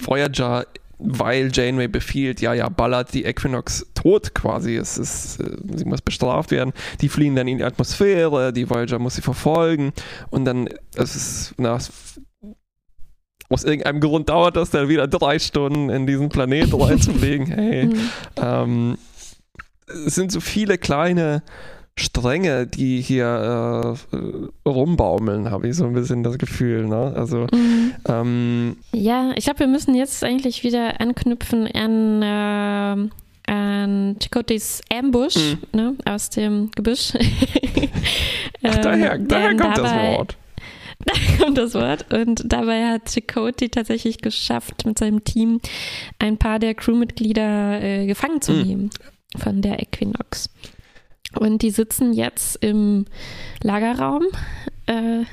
Voyager 0.00 0.66
weil 1.04 1.50
Janeway 1.52 1.88
befiehlt, 1.88 2.40
ja, 2.40 2.54
ja, 2.54 2.68
ballert 2.68 3.12
die 3.12 3.24
Equinox 3.24 3.86
tot 3.94 4.34
quasi. 4.34 4.76
Es 4.76 4.98
ist, 4.98 5.40
äh, 5.40 5.56
sie 5.74 5.84
muss 5.84 6.00
bestraft 6.00 6.50
werden. 6.50 6.72
Die 7.00 7.08
fliehen 7.08 7.34
dann 7.34 7.48
in 7.48 7.58
die 7.58 7.64
Atmosphäre, 7.64 8.52
die 8.52 8.68
Voyager 8.68 8.98
muss 8.98 9.16
sie 9.16 9.22
verfolgen 9.22 9.92
und 10.30 10.44
dann, 10.44 10.68
es 10.94 11.16
ist, 11.16 11.54
na, 11.58 11.78
aus 13.52 13.64
irgendeinem 13.64 14.00
Grund 14.00 14.28
dauert 14.28 14.56
das 14.56 14.70
dann 14.70 14.88
wieder 14.88 15.06
drei 15.06 15.38
Stunden 15.38 15.90
in 15.90 16.06
diesen 16.06 16.28
Planeten 16.28 16.74
reinzufliegen. 16.80 17.46
Hey, 17.46 17.86
mhm. 17.86 17.98
ähm, 18.36 18.98
es 20.06 20.14
sind 20.14 20.32
so 20.32 20.40
viele 20.40 20.78
kleine 20.78 21.42
Stränge, 21.94 22.66
die 22.66 23.02
hier 23.02 23.96
äh, 24.12 24.68
rumbaumeln, 24.68 25.50
habe 25.50 25.68
ich 25.68 25.76
so 25.76 25.84
ein 25.84 25.92
bisschen 25.92 26.22
das 26.22 26.38
Gefühl. 26.38 26.86
Ne? 26.86 27.12
Also, 27.14 27.46
mhm. 27.52 27.94
ähm, 28.08 28.76
ja, 28.92 29.32
ich 29.36 29.44
glaube, 29.44 29.60
wir 29.60 29.66
müssen 29.66 29.94
jetzt 29.94 30.24
eigentlich 30.24 30.64
wieder 30.64 31.00
anknüpfen 31.00 31.66
an, 31.66 32.22
äh, 32.22 33.52
an 33.52 34.16
Chakotys 34.20 34.80
Ambush 34.90 35.36
mhm. 35.36 35.58
ne, 35.78 35.94
aus 36.06 36.30
dem 36.30 36.70
Gebüsch. 36.74 37.12
Ach, 38.62 38.76
daher, 38.78 39.14
ähm, 39.16 39.28
daher 39.28 39.56
kommt 39.56 39.76
dabei, 39.76 39.82
das 39.82 40.16
Wort. 40.16 40.36
Kommt 41.38 41.58
das 41.58 41.74
Wort. 41.74 42.12
Und 42.12 42.42
dabei 42.46 42.86
hat 42.86 43.12
Chakotay 43.12 43.68
tatsächlich 43.68 44.18
geschafft, 44.18 44.84
mit 44.84 44.98
seinem 44.98 45.24
Team 45.24 45.60
ein 46.18 46.38
paar 46.38 46.58
der 46.58 46.74
Crewmitglieder 46.74 47.82
äh, 47.82 48.06
gefangen 48.06 48.40
zu 48.40 48.52
mhm. 48.52 48.62
nehmen 48.62 48.90
von 49.36 49.62
der 49.62 49.80
Equinox. 49.80 50.50
Und 51.34 51.62
die 51.62 51.70
sitzen 51.70 52.12
jetzt 52.12 52.56
im 52.56 53.06
Lagerraum 53.62 54.24
äh, 54.86 55.24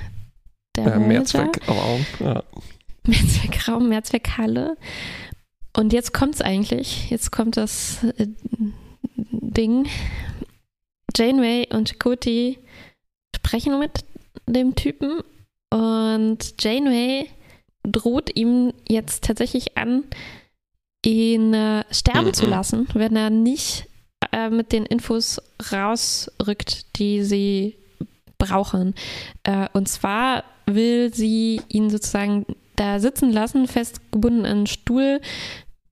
der 0.75 0.95
äh, 0.95 0.99
Mehrzweckraum. 0.99 2.05
Ja. 2.19 2.43
Mehrzweckraum, 3.05 3.89
Mehrzweckhalle. 3.89 4.77
Und 5.75 5.93
jetzt 5.93 6.13
kommt 6.13 6.36
es 6.36 6.41
eigentlich. 6.41 7.10
Jetzt 7.10 7.32
kommt 7.32 7.58
das 7.58 8.03
äh, 8.17 8.27
Ding. 9.32 9.88
Janeway 11.15 11.67
und 11.71 11.89
Chakotay 11.89 12.60
sprechen 13.36 13.79
mit 13.79 14.05
dem 14.47 14.75
Typen 14.75 15.21
und 15.69 16.55
Janeway 16.60 17.29
droht 17.84 18.36
ihm 18.36 18.73
jetzt 18.88 19.23
tatsächlich 19.23 19.77
an, 19.77 20.03
ihn 21.05 21.53
äh, 21.53 21.84
sterben 21.91 22.27
mhm. 22.27 22.34
zu 22.34 22.45
lassen, 22.45 22.88
wenn 22.93 23.15
er 23.15 23.29
nicht 23.29 23.88
äh, 24.32 24.49
mit 24.49 24.71
den 24.71 24.86
Infos 24.86 25.41
rausrückt, 25.71 26.97
die 26.97 27.23
sie 27.23 27.75
brauchen. 28.38 28.95
Äh, 29.43 29.67
und 29.73 29.88
zwar 29.88 30.43
will 30.65 31.13
sie 31.13 31.62
ihn 31.69 31.89
sozusagen 31.89 32.45
da 32.75 32.99
sitzen 32.99 33.32
lassen, 33.32 33.67
festgebunden 33.67 34.45
an 34.45 34.58
einen 34.58 34.67
Stuhl 34.67 35.21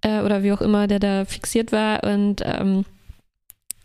äh, 0.02 0.22
oder 0.22 0.44
wie 0.44 0.52
auch 0.52 0.62
immer, 0.62 0.88
der 0.88 1.00
da 1.00 1.26
fixiert 1.26 1.72
war 1.72 2.04
und 2.04 2.42
ähm, 2.46 2.86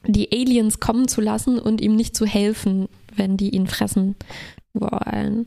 die 0.06 0.32
Aliens 0.32 0.80
kommen 0.80 1.06
zu 1.06 1.20
lassen 1.20 1.58
und 1.58 1.80
ihm 1.80 1.94
nicht 1.94 2.16
zu 2.16 2.26
helfen, 2.26 2.88
wenn 3.14 3.36
die 3.36 3.50
ihn 3.50 3.68
fressen 3.68 4.16
wollen. 4.74 5.46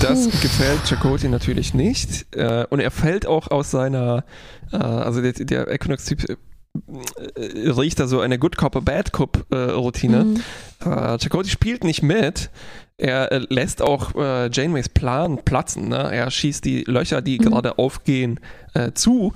Das 0.00 0.26
gefällt 0.40 0.86
Chakoti 0.86 1.28
natürlich 1.28 1.74
nicht. 1.74 2.26
Äh, 2.36 2.66
und 2.70 2.80
er 2.80 2.90
fällt 2.90 3.26
auch 3.26 3.50
aus 3.50 3.70
seiner, 3.70 4.24
äh, 4.72 4.76
also 4.76 5.20
der, 5.20 5.32
der 5.32 5.68
Equinox-Typ 5.68 6.28
äh, 6.28 7.70
riecht 7.70 7.98
da 7.98 8.06
so 8.06 8.20
eine 8.20 8.38
Good 8.38 8.56
Cop, 8.56 8.84
Bad 8.84 9.12
Cop 9.12 9.46
äh, 9.50 9.56
Routine. 9.56 10.24
Mhm. 10.24 10.42
Chakoti 10.80 11.50
spielt 11.50 11.82
nicht 11.82 12.02
mit. 12.02 12.50
Er 12.98 13.40
lässt 13.48 13.82
auch 13.82 14.14
Janeways 14.14 14.88
Plan 14.88 15.38
platzen. 15.44 15.88
Ne? 15.88 16.10
Er 16.12 16.30
schießt 16.30 16.64
die 16.64 16.84
Löcher, 16.84 17.20
die 17.20 17.38
mhm. 17.38 17.44
gerade 17.44 17.78
aufgehen, 17.78 18.38
zu. 18.94 19.32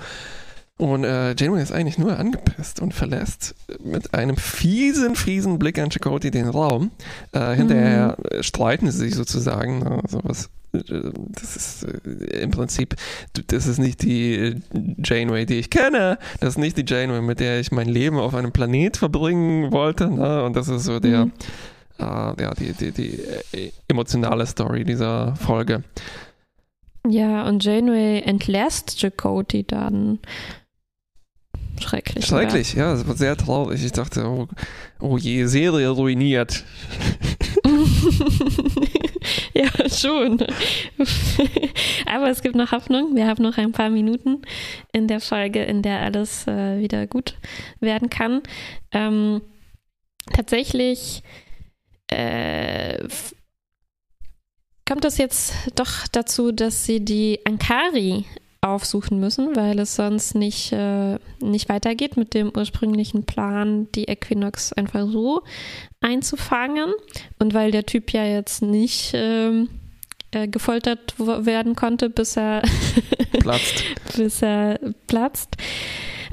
Und 0.83 1.05
äh, 1.05 1.37
Janeway 1.39 1.63
ist 1.63 1.71
eigentlich 1.71 1.97
nur 1.97 2.19
angepisst 2.19 2.83
und 2.83 2.93
verlässt 2.93 3.55
mit 3.85 4.15
einem 4.15 4.37
fiesen, 4.37 5.15
fiesen 5.15 5.61
Blick 5.61 5.79
an 5.79 5.91
Chakotay 5.91 6.33
den 6.33 6.49
Raum. 6.49 6.91
Äh, 7.31 7.55
hinterher 7.55 8.17
mhm. 8.19 8.43
streiten 8.43 8.91
sie 8.91 8.99
sich 8.99 9.15
sozusagen. 9.15 9.85
Also 9.85 10.19
was, 10.25 10.47
äh, 10.73 11.13
das 11.29 11.55
ist 11.55 11.85
äh, 11.85 12.41
im 12.41 12.51
Prinzip, 12.51 12.97
das 13.47 13.69
ist 13.69 13.79
nicht 13.79 14.03
die 14.03 14.57
Janeway, 15.05 15.47
die 15.47 15.61
ich 15.61 15.71
kenne. 15.71 16.19
Das 16.41 16.55
ist 16.55 16.59
nicht 16.59 16.77
die 16.77 16.85
Janeway, 16.85 17.23
mit 17.23 17.39
der 17.39 17.61
ich 17.61 17.71
mein 17.71 17.89
Leben 17.89 18.19
auf 18.19 18.35
einem 18.35 18.51
Planet 18.51 18.97
verbringen 18.97 19.71
wollte. 19.71 20.11
Ne? 20.11 20.43
Und 20.43 20.57
das 20.57 20.67
ist 20.67 20.83
so 20.83 20.99
der, 20.99 21.27
mhm. 21.27 21.33
äh, 22.01 22.43
ja, 22.43 22.55
die, 22.59 22.73
die, 22.73 22.91
die 22.91 23.21
äh, 23.53 23.71
emotionale 23.87 24.47
Story 24.47 24.83
dieser 24.83 25.37
Folge. 25.37 25.85
Ja, 27.07 27.47
und 27.47 27.65
Janeway 27.65 28.21
entlässt 28.23 28.99
Chakotay 28.99 29.63
dann 29.63 30.19
schrecklich. 31.83 32.27
Schrecklich, 32.27 32.75
ja, 32.75 32.93
das 32.93 33.07
war 33.07 33.17
sehr 33.17 33.37
traurig. 33.37 33.85
Ich 33.85 33.93
dachte, 33.93 34.25
oh, 34.27 34.49
oh 35.01 35.19
je, 35.19 35.45
Serie 35.47 35.89
ruiniert. 35.91 36.65
ja, 39.55 39.69
schon. 39.89 40.39
Aber 42.07 42.31
es 42.31 42.43
gibt 42.43 42.55
noch 42.55 42.73
Hoffnung. 42.73 43.15
Wir 43.15 43.27
haben 43.27 43.43
noch 43.43 43.59
ein 43.59 43.73
paar 43.73 43.91
Minuten 43.91 44.43
in 44.93 45.09
der 45.09 45.21
Folge, 45.21 45.63
in 45.63 45.83
der 45.83 46.01
alles 46.01 46.47
äh, 46.47 46.79
wieder 46.79 47.07
gut 47.07 47.35
werden 47.81 48.09
kann. 48.11 48.43
Ähm, 48.93 49.43
tatsächlich 50.33 51.23
äh, 52.09 53.07
kommt 54.87 55.05
es 55.05 55.19
jetzt 55.19 55.55
doch 55.75 56.07
dazu, 56.11 56.53
dass 56.53 56.85
sie 56.85 57.05
die 57.05 57.41
Ankari 57.45 58.25
aufsuchen 58.63 59.19
müssen, 59.19 59.57
weil 59.57 59.79
es 59.81 59.97
sonst 59.97 60.37
nicht, 60.37 60.73
äh, 60.73 61.19
nicht 61.41 61.69
weitergeht 61.69 62.17
mit 62.17 62.33
dem 62.33 62.53
ursprünglichen 62.57 63.25
Plan, 63.25 63.89
die 63.95 64.05
Equinox 64.05 64.73
einfach 64.73 65.07
so 65.09 65.43
einzufangen. 66.01 66.93
Und 67.41 67.55
weil 67.55 67.73
der 67.73 67.85
Typ 67.87 68.13
ja 68.13 68.25
jetzt 68.25 68.63
nicht 68.63 69.11
ähm, 69.15 69.69
äh, 70.31 70.47
gefoltert 70.47 71.15
werden 71.19 71.75
konnte, 71.75 72.09
bis 72.09 72.37
er 72.37 72.63
platzt. 73.41 73.85
bis 74.17 74.43
er 74.43 74.79
platzt. 75.09 75.57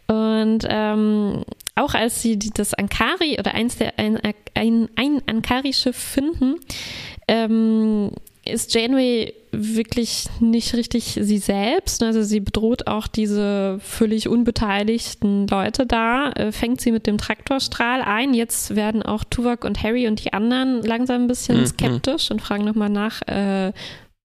Und 0.05 0.65
ähm, 0.69 1.43
auch 1.75 1.95
als 1.95 2.21
sie 2.21 2.37
das 2.37 2.75
Ankari 2.75 3.37
oder 3.39 3.55
eins 3.55 3.77
der 3.77 3.97
ein, 3.97 4.19
ein, 4.53 4.89
ein 4.95 5.21
Ankari-Schiff 5.25 5.95
finden, 5.95 6.55
ähm, 7.27 8.11
ist 8.51 8.73
Janeway 8.73 9.33
wirklich 9.51 10.25
nicht 10.39 10.73
richtig 10.75 11.17
sie 11.19 11.37
selbst. 11.37 12.03
Also 12.03 12.21
sie 12.23 12.39
bedroht 12.39 12.87
auch 12.87 13.07
diese 13.07 13.79
völlig 13.81 14.27
unbeteiligten 14.27 15.47
Leute 15.47 15.85
da, 15.85 16.31
äh, 16.31 16.51
fängt 16.51 16.81
sie 16.81 16.91
mit 16.91 17.07
dem 17.07 17.17
Traktorstrahl 17.17 18.01
ein. 18.01 18.33
Jetzt 18.33 18.75
werden 18.75 19.03
auch 19.03 19.23
Tuvok 19.23 19.63
und 19.63 19.81
Harry 19.81 20.07
und 20.07 20.23
die 20.23 20.33
anderen 20.33 20.83
langsam 20.83 21.23
ein 21.23 21.27
bisschen 21.27 21.61
mhm. 21.61 21.65
skeptisch 21.65 22.31
und 22.31 22.41
fragen 22.41 22.65
nochmal 22.65 22.89
nach, 22.89 23.21
äh, 23.27 23.73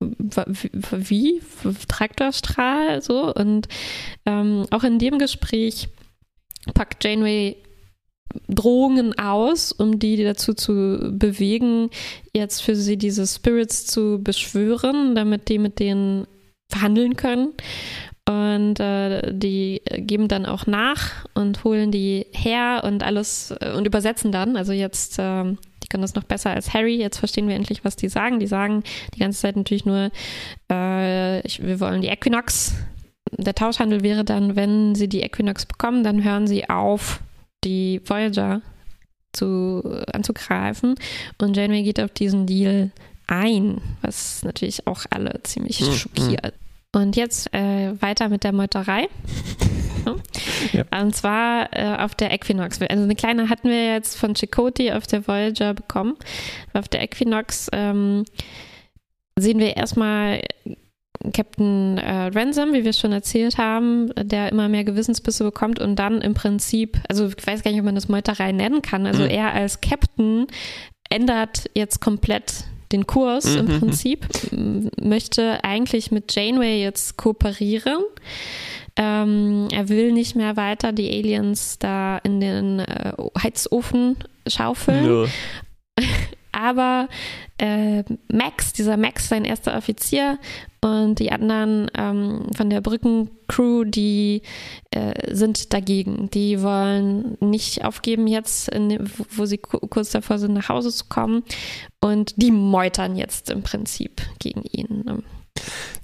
wie? 0.01 1.41
Traktorstrahl? 1.89 3.01
So. 3.01 3.33
Und 3.35 3.69
ähm, 4.27 4.67
auch 4.71 4.85
in 4.85 4.99
dem 4.99 5.19
Gespräch 5.19 5.89
packt 6.75 7.05
Janeway 7.05 7.57
Drohungen 8.49 9.17
aus, 9.19 9.73
um 9.73 9.99
die 9.99 10.23
dazu 10.23 10.55
zu 10.55 11.13
bewegen, 11.13 11.91
jetzt 12.33 12.63
für 12.63 12.75
sie 12.75 12.97
diese 12.97 13.27
Spirits 13.27 13.87
zu 13.87 14.21
beschwören, 14.23 15.15
damit 15.15 15.49
die 15.49 15.59
mit 15.59 15.79
denen 15.79 16.27
verhandeln 16.71 17.17
können. 17.17 17.53
Und 18.27 18.81
äh, 18.81 19.35
die 19.35 19.83
geben 19.85 20.29
dann 20.29 20.47
auch 20.47 20.67
nach 20.67 21.27
und 21.35 21.63
holen 21.63 21.91
die 21.91 22.27
her 22.33 22.83
und 22.85 23.03
alles 23.03 23.55
äh, 23.61 23.73
und 23.77 23.87
übersetzen 23.87 24.33
dann. 24.33 24.57
Also 24.57 24.73
jetzt, 24.73 25.19
äh, 25.19 25.45
die 25.45 25.89
können 25.91 26.01
das 26.01 26.15
noch 26.15 26.25
besser 26.25 26.51
als 26.51 26.73
Harry. 26.73 26.97
Jetzt 26.97 27.19
verstehen 27.19 27.49
wir 27.49 27.55
endlich, 27.55 27.85
was 27.85 27.97
die 27.97 28.09
sagen. 28.09 28.41
Die 28.41 28.47
sagen 28.47 28.83
die 29.15 29.19
ganze 29.19 29.41
Zeit 29.41 29.57
natürlich 29.57 29.85
nur, 29.85 30.11
äh, 30.73 31.47
ich, 31.47 31.63
wir 31.63 31.81
wollen 31.81 32.01
die 32.01 32.09
Equinox. 32.09 32.75
Der 33.37 33.55
Tauschhandel 33.55 34.03
wäre 34.03 34.25
dann, 34.25 34.57
wenn 34.57 34.95
sie 34.95 35.09
die 35.09 35.21
Equinox 35.21 35.67
bekommen, 35.67 36.03
dann 36.03 36.25
hören 36.25 36.47
sie 36.47 36.71
auf, 36.71 37.21
die 37.65 38.01
Voyager 38.05 38.63
zu, 39.33 39.83
anzugreifen. 40.13 40.95
Und 41.39 41.57
Janeway 41.57 41.83
geht 41.83 42.01
auf 42.01 42.11
diesen 42.13 42.47
Deal 42.47 42.91
ein, 43.27 43.81
was 44.03 44.43
natürlich 44.43 44.87
auch 44.87 45.05
alle 45.11 45.41
ziemlich 45.43 45.81
mhm. 45.81 45.93
schockiert. 45.93 46.55
Und 46.93 47.17
jetzt 47.17 47.53
äh, 47.53 48.01
weiter 48.01 48.29
mit 48.29 48.45
der 48.45 48.53
Meuterei. 48.53 49.09
ja. 50.73 50.85
Und 51.01 51.17
zwar 51.17 51.69
äh, 51.77 51.97
auf 51.97 52.15
der 52.15 52.33
Equinox. 52.33 52.81
Also 52.81 53.03
eine 53.03 53.17
kleine 53.17 53.49
hatten 53.49 53.69
wir 53.69 53.95
jetzt 53.95 54.17
von 54.17 54.35
Chakotay 54.35 54.93
auf 54.93 55.07
der 55.07 55.27
Voyager 55.27 55.75
bekommen. 55.75 56.17
Auf 56.73 56.87
der 56.89 57.03
Equinox 57.03 57.69
ähm, 57.73 58.25
sehen 59.37 59.59
wir 59.59 59.77
erstmal 59.77 60.43
Captain 61.33 61.99
äh, 61.99 62.27
Ransom, 62.35 62.73
wie 62.73 62.83
wir 62.83 62.91
es 62.91 62.99
schon 62.99 63.13
erzählt 63.13 63.57
haben, 63.57 64.11
der 64.17 64.51
immer 64.51 64.69
mehr 64.69 64.85
Gewissensbisse 64.85 65.45
bekommt 65.45 65.79
und 65.79 65.97
dann 65.97 66.21
im 66.21 66.35
Prinzip, 66.35 66.99
also 67.09 67.29
ich 67.29 67.47
weiß 67.47 67.63
gar 67.63 67.71
nicht, 67.71 67.81
ob 67.81 67.87
man 67.87 67.95
das 67.95 68.09
Meuterei 68.09 68.53
nennen 68.53 68.83
kann, 68.83 69.07
also 69.07 69.23
mhm. 69.23 69.31
er 69.31 69.53
als 69.53 69.81
Captain 69.81 70.47
ändert 71.09 71.71
jetzt 71.75 72.01
komplett 72.01 72.65
den 72.93 73.07
Kurs 73.07 73.47
mhm. 73.47 73.59
im 73.59 73.67
mhm. 73.67 73.81
Prinzip, 73.81 74.27
möchte 75.01 75.63
eigentlich 75.65 76.11
mit 76.11 76.35
Janeway 76.35 76.83
jetzt 76.83 77.17
kooperieren. 77.17 78.03
Ähm, 78.97 79.69
er 79.73 79.89
will 79.89 80.13
nicht 80.13 80.37
mehr 80.37 80.57
weiter 80.57 80.93
die 80.93 81.11
Aliens 81.11 81.79
da 81.81 82.19
in 82.19 82.41
den 82.41 82.79
äh, 82.79 83.13
Heizofen 83.43 84.17
schaufeln. 84.47 85.05
Nö. 85.05 85.27
Aber 86.55 87.09
äh, 87.59 88.05
Max, 88.33 88.73
dieser 88.73 88.97
Max, 88.97 89.29
sein 89.29 89.45
erster 89.45 89.77
Offizier, 89.77 90.39
und 90.85 91.19
die 91.19 91.33
anderen 91.33 91.91
ähm, 91.97 92.47
von 92.55 92.69
der 92.69 92.83
Brückencrew, 92.83 93.85
die 93.85 94.43
äh, 94.91 95.35
sind 95.35 95.73
dagegen. 95.73 96.29
Die 96.31 96.61
wollen 96.63 97.39
nicht 97.41 97.85
aufgeben 97.85 98.27
jetzt, 98.27 98.69
in, 98.69 98.99
wo 99.31 99.47
sie 99.47 99.57
kurz 99.57 100.11
davor 100.11 100.39
sind, 100.39 100.53
nach 100.53 100.69
Hause 100.69 100.93
zu 100.93 101.07
kommen 101.07 101.43
und 102.03 102.35
die 102.37 102.51
meutern 102.51 103.17
jetzt 103.17 103.49
im 103.49 103.63
Prinzip 103.63 104.21
gegen 104.39 104.63
ihn. 104.63 105.25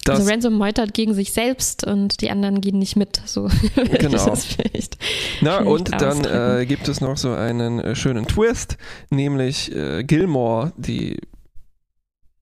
Also 0.09 0.29
Ransom 0.31 0.55
meutert 0.55 0.95
gegen 0.95 1.15
sich 1.15 1.33
selbst 1.33 1.87
und 1.87 2.21
die 2.21 2.31
anderen 2.31 2.61
gehen 2.61 2.79
nicht 2.79 2.97
mit. 2.97 3.21
So 3.27 3.49
genau. 3.75 4.35
vielleicht, 4.35 4.99
Na 5.41 5.59
vielleicht 5.59 5.67
und 5.69 6.01
dann 6.01 6.25
äh, 6.25 6.67
gibt 6.67 6.89
es 6.89 7.01
noch 7.01 7.17
so 7.17 7.33
einen 7.33 7.81
äh, 7.81 7.95
schönen 7.95 8.27
Twist, 8.27 8.77
nämlich 9.11 9.75
äh, 9.75 10.03
Gilmore, 10.03 10.73
die 10.77 11.19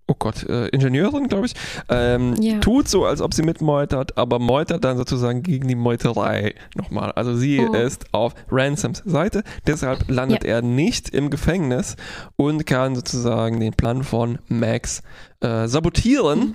oh 0.09 0.15
Gott, 0.19 0.49
äh, 0.49 0.69
Ingenieurin, 0.69 1.29
glaube 1.29 1.47
ich, 1.47 1.55
ähm, 1.91 2.35
ja. 2.41 2.59
tut 2.59 2.89
so, 2.89 3.05
als 3.05 3.21
ob 3.21 3.35
sie 3.35 3.43
mitmeutert, 3.43 4.17
aber 4.17 4.39
meutert 4.39 4.83
dann 4.83 4.97
sozusagen 4.97 5.43
gegen 5.43 5.69
die 5.69 5.75
Meuterei 5.75 6.55
nochmal. 6.75 7.13
Also 7.13 7.37
sie 7.37 7.61
oh. 7.61 7.75
ist 7.75 8.07
auf 8.13 8.35
Ransoms 8.51 9.03
Seite, 9.05 9.45
deshalb 9.67 10.11
landet 10.11 10.45
ja. 10.45 10.57
er 10.57 10.63
nicht 10.63 11.11
im 11.11 11.29
Gefängnis 11.31 11.97
und 12.37 12.67
kann 12.67 12.95
sozusagen 12.95 13.61
den 13.61 13.75
Plan 13.75 14.03
von 14.03 14.39
Max 14.49 15.03
äh, 15.41 15.69
sabotieren. 15.69 16.39
Mhm 16.39 16.55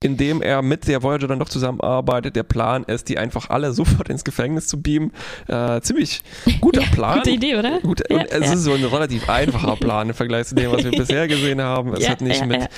indem 0.00 0.42
er 0.42 0.62
mit 0.62 0.86
der 0.86 1.02
Voyager 1.02 1.26
dann 1.26 1.38
noch 1.38 1.48
zusammenarbeitet. 1.48 2.36
Der 2.36 2.44
Plan 2.44 2.84
ist, 2.84 3.08
die 3.08 3.18
einfach 3.18 3.50
alle 3.50 3.72
sofort 3.74 4.08
ins 4.08 4.22
Gefängnis 4.24 4.68
zu 4.68 4.80
beamen. 4.80 5.10
Äh, 5.48 5.80
ziemlich 5.80 6.22
guter 6.60 6.82
Plan. 6.82 7.18
gute 7.18 7.30
Idee, 7.30 7.56
oder? 7.56 7.80
Gut, 7.80 8.02
ja, 8.08 8.16
und 8.16 8.30
es 8.30 8.46
ja. 8.46 8.52
ist 8.52 8.62
so 8.62 8.74
ein 8.74 8.84
relativ 8.84 9.28
einfacher 9.28 9.74
Plan 9.76 10.08
im 10.08 10.14
Vergleich 10.14 10.46
zu 10.46 10.54
dem, 10.54 10.70
was 10.72 10.84
wir 10.84 10.90
bisher 10.92 11.28
gesehen 11.28 11.60
haben. 11.60 11.92
Es 11.94 12.04
ja, 12.04 12.10
hat 12.10 12.20
nicht 12.20 12.46
mit 12.46 12.68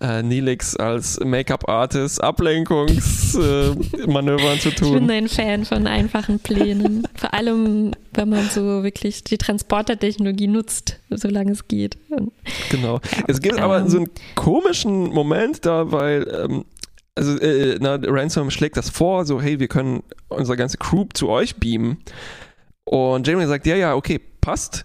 äh, 0.00 0.22
Neelix 0.22 0.76
als 0.76 1.18
Make-up-Artist 1.20 2.22
Ablenkungsmanövern 2.22 4.60
zu 4.64 4.70
tun. 4.70 4.94
Ich 4.94 5.00
bin 5.00 5.10
ein 5.10 5.28
Fan 5.28 5.64
von 5.64 5.86
einfachen 5.86 6.38
Plänen. 6.38 7.08
Vor 7.14 7.32
allem, 7.34 7.92
wenn 8.18 8.28
man 8.28 8.48
so 8.50 8.82
wirklich 8.82 9.22
die 9.22 9.38
Transportertechnologie 9.38 10.48
nutzt, 10.48 10.98
solange 11.08 11.52
es 11.52 11.68
geht. 11.68 11.96
Genau. 12.70 13.00
es 13.28 13.40
gibt 13.40 13.58
aber 13.58 13.78
ähm, 13.78 13.88
so 13.88 13.98
einen 13.98 14.10
komischen 14.34 15.10
Moment 15.10 15.64
da, 15.64 15.92
weil 15.92 16.26
ähm, 16.28 16.64
also 17.14 17.38
äh, 17.38 17.78
na, 17.80 17.98
Ransom 18.02 18.50
schlägt 18.50 18.76
das 18.76 18.90
vor, 18.90 19.24
so 19.24 19.40
hey, 19.40 19.60
wir 19.60 19.68
können 19.68 20.02
unsere 20.28 20.56
ganze 20.56 20.78
Crew 20.78 21.06
zu 21.14 21.28
euch 21.28 21.56
beamen. 21.56 21.98
Und 22.84 23.26
Jamie 23.26 23.46
sagt, 23.46 23.66
ja, 23.66 23.76
ja, 23.76 23.94
okay, 23.94 24.20
passt. 24.40 24.84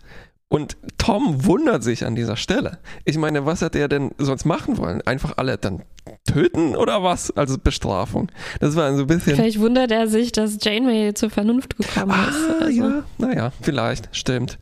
Und 0.53 0.77
Tom 0.99 1.47
wundert 1.47 1.83
sich 1.83 2.05
an 2.05 2.13
dieser 2.13 2.35
Stelle. 2.35 2.77
Ich 3.05 3.17
meine, 3.17 3.47
was 3.47 3.63
hat 3.63 3.75
er 3.75 3.87
denn 3.87 4.11
sonst 4.19 4.45
machen 4.45 4.77
wollen? 4.77 5.01
Einfach 5.01 5.33
alle 5.37 5.57
dann 5.57 5.81
töten 6.25 6.75
oder 6.75 7.01
was? 7.01 7.35
Also 7.35 7.57
Bestrafung. 7.57 8.31
Das 8.59 8.75
war 8.75 8.95
so 8.95 9.01
ein 9.01 9.07
bisschen. 9.07 9.35
Vielleicht 9.35 9.59
wundert 9.59 9.89
er 9.89 10.07
sich, 10.07 10.31
dass 10.31 10.59
Janeway 10.61 11.15
zur 11.15 11.31
Vernunft 11.31 11.75
gekommen 11.77 12.11
ah, 12.11 12.29
ist. 12.29 12.61
Also. 12.61 12.81
Ja, 12.83 13.03
naja, 13.17 13.51
vielleicht, 13.63 14.15
stimmt. 14.15 14.59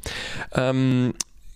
Ähm, 0.54 1.14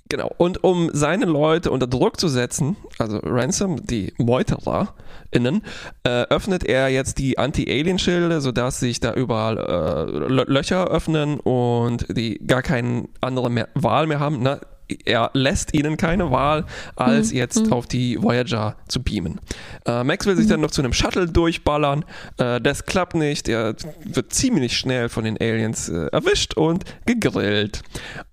Genau. 0.07 0.31
Und 0.37 0.63
um 0.63 0.91
seine 0.93 1.25
Leute 1.25 1.71
unter 1.71 1.87
Druck 1.87 2.19
zu 2.19 2.27
setzen, 2.27 2.77
also 2.99 3.17
Ransom, 3.23 3.87
die 3.87 4.13
MeutererInnen, 4.19 5.63
äh, 6.03 6.09
öffnet 6.29 6.63
er 6.63 6.89
jetzt 6.89 7.17
die 7.17 7.39
Anti-Alien-Schilde, 7.39 8.39
sodass 8.39 8.79
sich 8.79 8.99
da 8.99 9.13
überall 9.13 9.57
äh, 9.57 10.43
Löcher 10.43 10.87
öffnen 10.89 11.39
und 11.39 12.05
die 12.15 12.37
gar 12.45 12.61
keine 12.61 13.05
andere 13.19 13.49
mehr 13.49 13.67
Wahl 13.73 14.05
mehr 14.05 14.19
haben. 14.19 14.43
Na, 14.43 14.59
er 15.05 15.31
lässt 15.33 15.73
ihnen 15.73 15.97
keine 15.97 16.31
Wahl, 16.31 16.65
als 16.95 17.31
mhm. 17.31 17.37
jetzt 17.37 17.65
mhm. 17.65 17.73
auf 17.73 17.87
die 17.87 18.21
Voyager 18.21 18.75
zu 18.87 19.01
beamen. 19.01 19.39
Äh, 19.85 20.03
Max 20.03 20.25
will 20.25 20.35
sich 20.35 20.45
mhm. 20.45 20.51
dann 20.51 20.61
noch 20.61 20.71
zu 20.71 20.81
einem 20.81 20.93
Shuttle 20.93 21.27
durchballern. 21.27 22.05
Äh, 22.37 22.61
das 22.61 22.85
klappt 22.85 23.15
nicht. 23.15 23.49
Er 23.49 23.75
wird 24.03 24.33
ziemlich 24.33 24.77
schnell 24.77 25.09
von 25.09 25.23
den 25.23 25.37
Aliens 25.39 25.89
äh, 25.89 26.07
erwischt 26.11 26.55
und 26.55 26.85
gegrillt. 27.05 27.81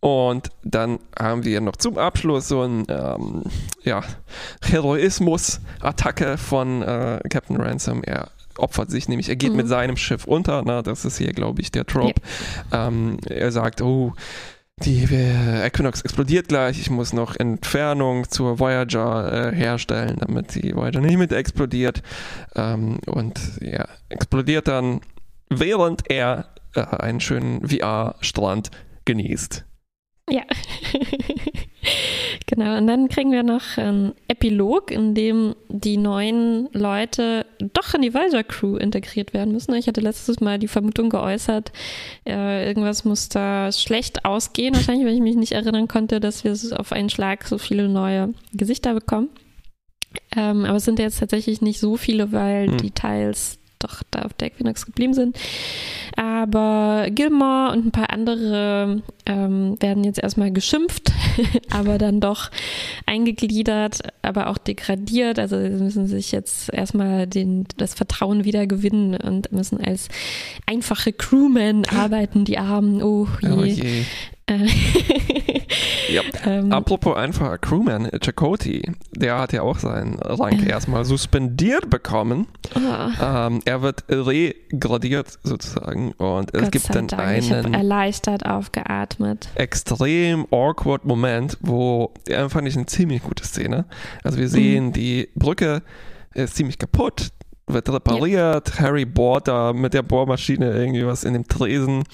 Und 0.00 0.50
dann 0.62 0.98
haben 1.18 1.44
wir 1.44 1.60
noch 1.60 1.76
zum 1.76 1.98
Abschluss 1.98 2.48
so 2.48 2.62
ein 2.62 2.86
ähm, 2.88 3.44
ja, 3.82 4.02
Heroismus-Attacke 4.62 6.36
von 6.36 6.82
äh, 6.82 7.20
Captain 7.28 7.56
Ransom. 7.56 8.02
Er 8.04 8.28
opfert 8.58 8.90
sich 8.90 9.08
nämlich, 9.08 9.28
er 9.28 9.36
geht 9.36 9.50
mhm. 9.50 9.56
mit 9.56 9.68
seinem 9.68 9.96
Schiff 9.96 10.24
unter, 10.24 10.62
na, 10.64 10.82
das 10.82 11.04
ist 11.04 11.18
hier, 11.18 11.32
glaube 11.32 11.60
ich, 11.62 11.70
der 11.70 11.86
Trope. 11.86 12.20
Ja. 12.70 12.88
Ähm, 12.88 13.18
er 13.26 13.50
sagt, 13.50 13.80
oh, 13.80 14.12
die 14.84 15.04
äh, 15.04 15.66
Equinox 15.66 16.02
explodiert 16.02 16.48
gleich. 16.48 16.78
Ich 16.80 16.90
muss 16.90 17.12
noch 17.12 17.36
Entfernung 17.36 18.28
zur 18.28 18.58
Voyager 18.58 19.52
äh, 19.52 19.56
herstellen, 19.56 20.16
damit 20.20 20.54
die 20.54 20.74
Voyager 20.74 21.00
nicht 21.00 21.18
mit 21.18 21.32
explodiert. 21.32 22.02
Ähm, 22.54 22.98
und 23.06 23.40
ja, 23.60 23.88
explodiert 24.08 24.68
dann, 24.68 25.00
während 25.48 26.10
er 26.10 26.48
äh, 26.74 26.80
einen 26.80 27.20
schönen 27.20 27.68
VR-Strand 27.68 28.70
genießt. 29.04 29.64
Ja. 30.30 30.42
genau, 32.54 32.76
und 32.76 32.86
dann 32.86 33.08
kriegen 33.08 33.32
wir 33.32 33.42
noch 33.42 33.78
einen 33.78 34.12
Epilog, 34.28 34.90
in 34.90 35.14
dem 35.14 35.54
die 35.68 35.96
neuen 35.96 36.68
Leute 36.72 37.46
doch 37.72 37.94
in 37.94 38.02
die 38.02 38.12
Voyager 38.12 38.44
Crew 38.44 38.76
integriert 38.76 39.32
werden 39.32 39.52
müssen. 39.52 39.74
Ich 39.74 39.88
hatte 39.88 40.02
letztes 40.02 40.40
Mal 40.40 40.58
die 40.58 40.68
Vermutung 40.68 41.08
geäußert, 41.08 41.72
äh, 42.26 42.66
irgendwas 42.66 43.04
muss 43.04 43.30
da 43.30 43.72
schlecht 43.72 44.24
ausgehen, 44.26 44.74
wahrscheinlich, 44.74 45.06
weil 45.06 45.14
ich 45.14 45.20
mich 45.20 45.36
nicht 45.36 45.52
erinnern 45.52 45.88
konnte, 45.88 46.20
dass 46.20 46.44
wir 46.44 46.52
auf 46.78 46.92
einen 46.92 47.08
Schlag 47.08 47.46
so 47.46 47.56
viele 47.56 47.88
neue 47.88 48.34
Gesichter 48.52 48.92
bekommen. 48.92 49.30
Ähm, 50.36 50.66
aber 50.66 50.76
es 50.76 50.84
sind 50.84 50.98
jetzt 50.98 51.20
tatsächlich 51.20 51.62
nicht 51.62 51.80
so 51.80 51.96
viele, 51.96 52.32
weil 52.32 52.66
hm. 52.68 52.76
die 52.76 52.90
Teils 52.90 53.58
doch 53.82 54.02
da 54.10 54.22
auf 54.22 54.34
der 54.34 54.48
Equinox 54.48 54.86
geblieben 54.86 55.14
sind. 55.14 55.38
Aber 56.16 57.06
Gilmore 57.10 57.72
und 57.72 57.86
ein 57.86 57.90
paar 57.90 58.10
andere 58.10 59.02
ähm, 59.26 59.76
werden 59.80 60.04
jetzt 60.04 60.18
erstmal 60.18 60.52
geschimpft, 60.52 61.10
aber 61.70 61.98
dann 61.98 62.20
doch 62.20 62.50
eingegliedert, 63.06 64.00
aber 64.20 64.48
auch 64.48 64.58
degradiert. 64.58 65.38
Also 65.38 65.60
sie 65.60 65.70
müssen 65.70 66.06
sich 66.06 66.32
jetzt 66.32 66.72
erstmal 66.72 67.26
den, 67.26 67.66
das 67.76 67.94
Vertrauen 67.94 68.44
wieder 68.44 68.66
gewinnen 68.66 69.16
und 69.16 69.52
müssen 69.52 69.80
als 69.80 70.08
einfache 70.66 71.12
Crewmen 71.12 71.86
arbeiten, 71.86 72.44
die 72.44 72.58
Armen. 72.58 73.02
Oh 73.02 73.26
je. 73.40 73.50
Oh 73.50 73.64
je. 73.64 74.04
ja. 76.08 76.22
ähm, 76.44 76.72
Apropos 76.72 77.16
einfacher 77.16 77.58
Crewman, 77.58 78.10
Chakoti, 78.20 78.82
der 79.12 79.38
hat 79.38 79.52
ja 79.52 79.62
auch 79.62 79.78
seinen 79.78 80.18
Rang 80.18 80.64
erstmal 80.66 81.04
suspendiert 81.04 81.88
bekommen. 81.90 82.48
Oh. 82.74 82.78
Ähm, 83.22 83.60
er 83.64 83.82
wird 83.82 84.04
regradiert 84.08 85.38
sozusagen 85.42 86.12
und 86.12 86.54
es 86.54 86.62
Gott 86.62 86.72
gibt 86.72 86.94
dann 86.94 87.08
Dank. 87.08 87.22
einen 87.22 87.74
erleichtert 87.74 88.44
aufgeatmet. 88.46 89.48
Extrem 89.54 90.46
awkward 90.50 91.04
Moment, 91.04 91.58
wo 91.60 92.12
er 92.28 92.50
fand 92.50 92.68
ich 92.68 92.76
eine 92.76 92.86
ziemlich 92.86 93.22
gute 93.22 93.44
Szene. 93.44 93.86
Also 94.24 94.38
wir 94.38 94.48
sehen 94.48 94.86
mhm. 94.86 94.92
die 94.92 95.28
Brücke 95.34 95.82
ist 96.34 96.56
ziemlich 96.56 96.78
kaputt 96.78 97.30
repariert. 97.68 98.68
Ja. 98.74 98.80
Harry 98.80 99.04
bohrt 99.04 99.48
da 99.48 99.72
mit 99.72 99.94
der 99.94 100.02
Bohrmaschine 100.02 100.72
irgendwie 100.72 101.06
was 101.06 101.24
in 101.24 101.32
dem 101.32 101.46
Tresen. 101.46 102.04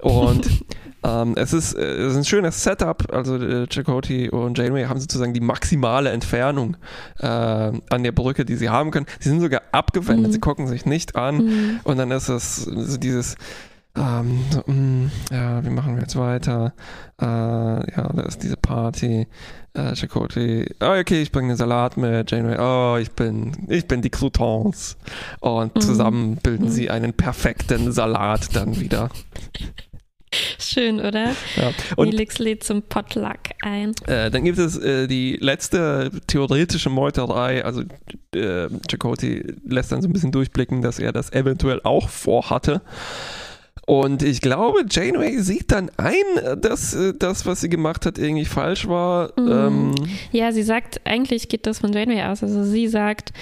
Und 0.00 0.48
ähm, 1.04 1.34
es, 1.36 1.52
ist, 1.52 1.74
es 1.74 2.12
ist 2.12 2.16
ein 2.16 2.24
schönes 2.24 2.62
Setup. 2.62 3.12
Also 3.12 3.36
äh, 3.36 3.66
Chakotay 3.68 4.30
und 4.30 4.58
Janeway 4.58 4.84
haben 4.84 5.00
sozusagen 5.00 5.34
die 5.34 5.40
maximale 5.40 6.10
Entfernung 6.10 6.76
äh, 7.18 7.26
an 7.26 8.02
der 8.02 8.12
Brücke, 8.12 8.44
die 8.44 8.56
sie 8.56 8.70
haben 8.70 8.90
können. 8.90 9.06
Sie 9.20 9.28
sind 9.28 9.40
sogar 9.40 9.62
abgewendet, 9.72 10.28
mhm. 10.28 10.32
sie 10.32 10.40
gucken 10.40 10.66
sich 10.66 10.86
nicht 10.86 11.16
an. 11.16 11.36
Mhm. 11.36 11.80
Und 11.84 11.98
dann 11.98 12.10
ist 12.10 12.28
es 12.28 12.56
so 12.64 12.96
dieses 12.96 13.36
ähm, 13.96 14.44
so, 14.50 14.62
mh, 14.66 14.72
mm, 14.72 15.10
ja, 15.30 15.64
wie 15.64 15.70
machen 15.70 15.94
wir 15.94 16.02
jetzt 16.02 16.16
weiter? 16.16 16.72
Äh, 17.20 17.24
ja, 17.26 18.12
da 18.12 18.22
ist 18.22 18.42
diese 18.42 18.56
Party. 18.56 19.26
Äh, 19.74 19.94
Chakotay, 19.94 20.66
oh, 20.80 20.98
okay, 21.00 21.22
ich 21.22 21.32
bringe 21.32 21.48
den 21.48 21.56
Salat 21.56 21.96
mit. 21.96 22.30
Janeway, 22.30 22.58
oh, 22.58 22.96
ich 22.96 23.10
bin, 23.12 23.66
ich 23.68 23.86
bin 23.86 24.02
die 24.02 24.10
Croutons. 24.10 24.96
Und 25.40 25.74
mhm. 25.76 25.80
zusammen 25.80 26.36
bilden 26.36 26.66
mhm. 26.66 26.70
sie 26.70 26.90
einen 26.90 27.12
perfekten 27.12 27.92
Salat 27.92 28.54
dann 28.54 28.80
wieder. 28.80 29.10
Schön, 30.58 31.00
oder? 31.00 31.30
Ja. 31.56 31.72
Und 31.96 32.10
Felix 32.10 32.38
lädt 32.38 32.64
zum 32.64 32.82
Potluck 32.82 33.38
ein. 33.62 33.92
Äh, 34.06 34.30
dann 34.30 34.44
gibt 34.44 34.58
es 34.58 34.76
äh, 34.76 35.06
die 35.06 35.36
letzte 35.40 36.10
theoretische 36.26 36.90
Meuterei. 36.90 37.64
Also 37.64 37.82
äh, 38.34 38.68
Chakotay 38.88 39.54
lässt 39.64 39.92
dann 39.92 40.02
so 40.02 40.08
ein 40.08 40.12
bisschen 40.12 40.32
durchblicken, 40.32 40.82
dass 40.82 40.98
er 40.98 41.12
das 41.12 41.32
eventuell 41.32 41.80
auch 41.84 42.08
vorhatte. 42.08 42.82
Und 43.86 44.22
ich 44.22 44.40
glaube, 44.40 44.84
Janeway 44.88 45.40
sieht 45.40 45.70
dann 45.70 45.90
ein, 45.98 46.60
dass 46.60 46.94
äh, 46.94 47.12
das, 47.18 47.44
was 47.44 47.60
sie 47.60 47.68
gemacht 47.68 48.06
hat, 48.06 48.18
irgendwie 48.18 48.46
falsch 48.46 48.88
war. 48.88 49.32
Mhm. 49.38 49.52
Ähm 49.52 49.94
ja, 50.32 50.52
sie 50.52 50.62
sagt, 50.62 51.02
eigentlich 51.04 51.48
geht 51.48 51.66
das 51.66 51.80
von 51.80 51.92
Janeway 51.92 52.22
aus. 52.22 52.42
Also 52.42 52.64
sie 52.64 52.88
sagt, 52.88 53.32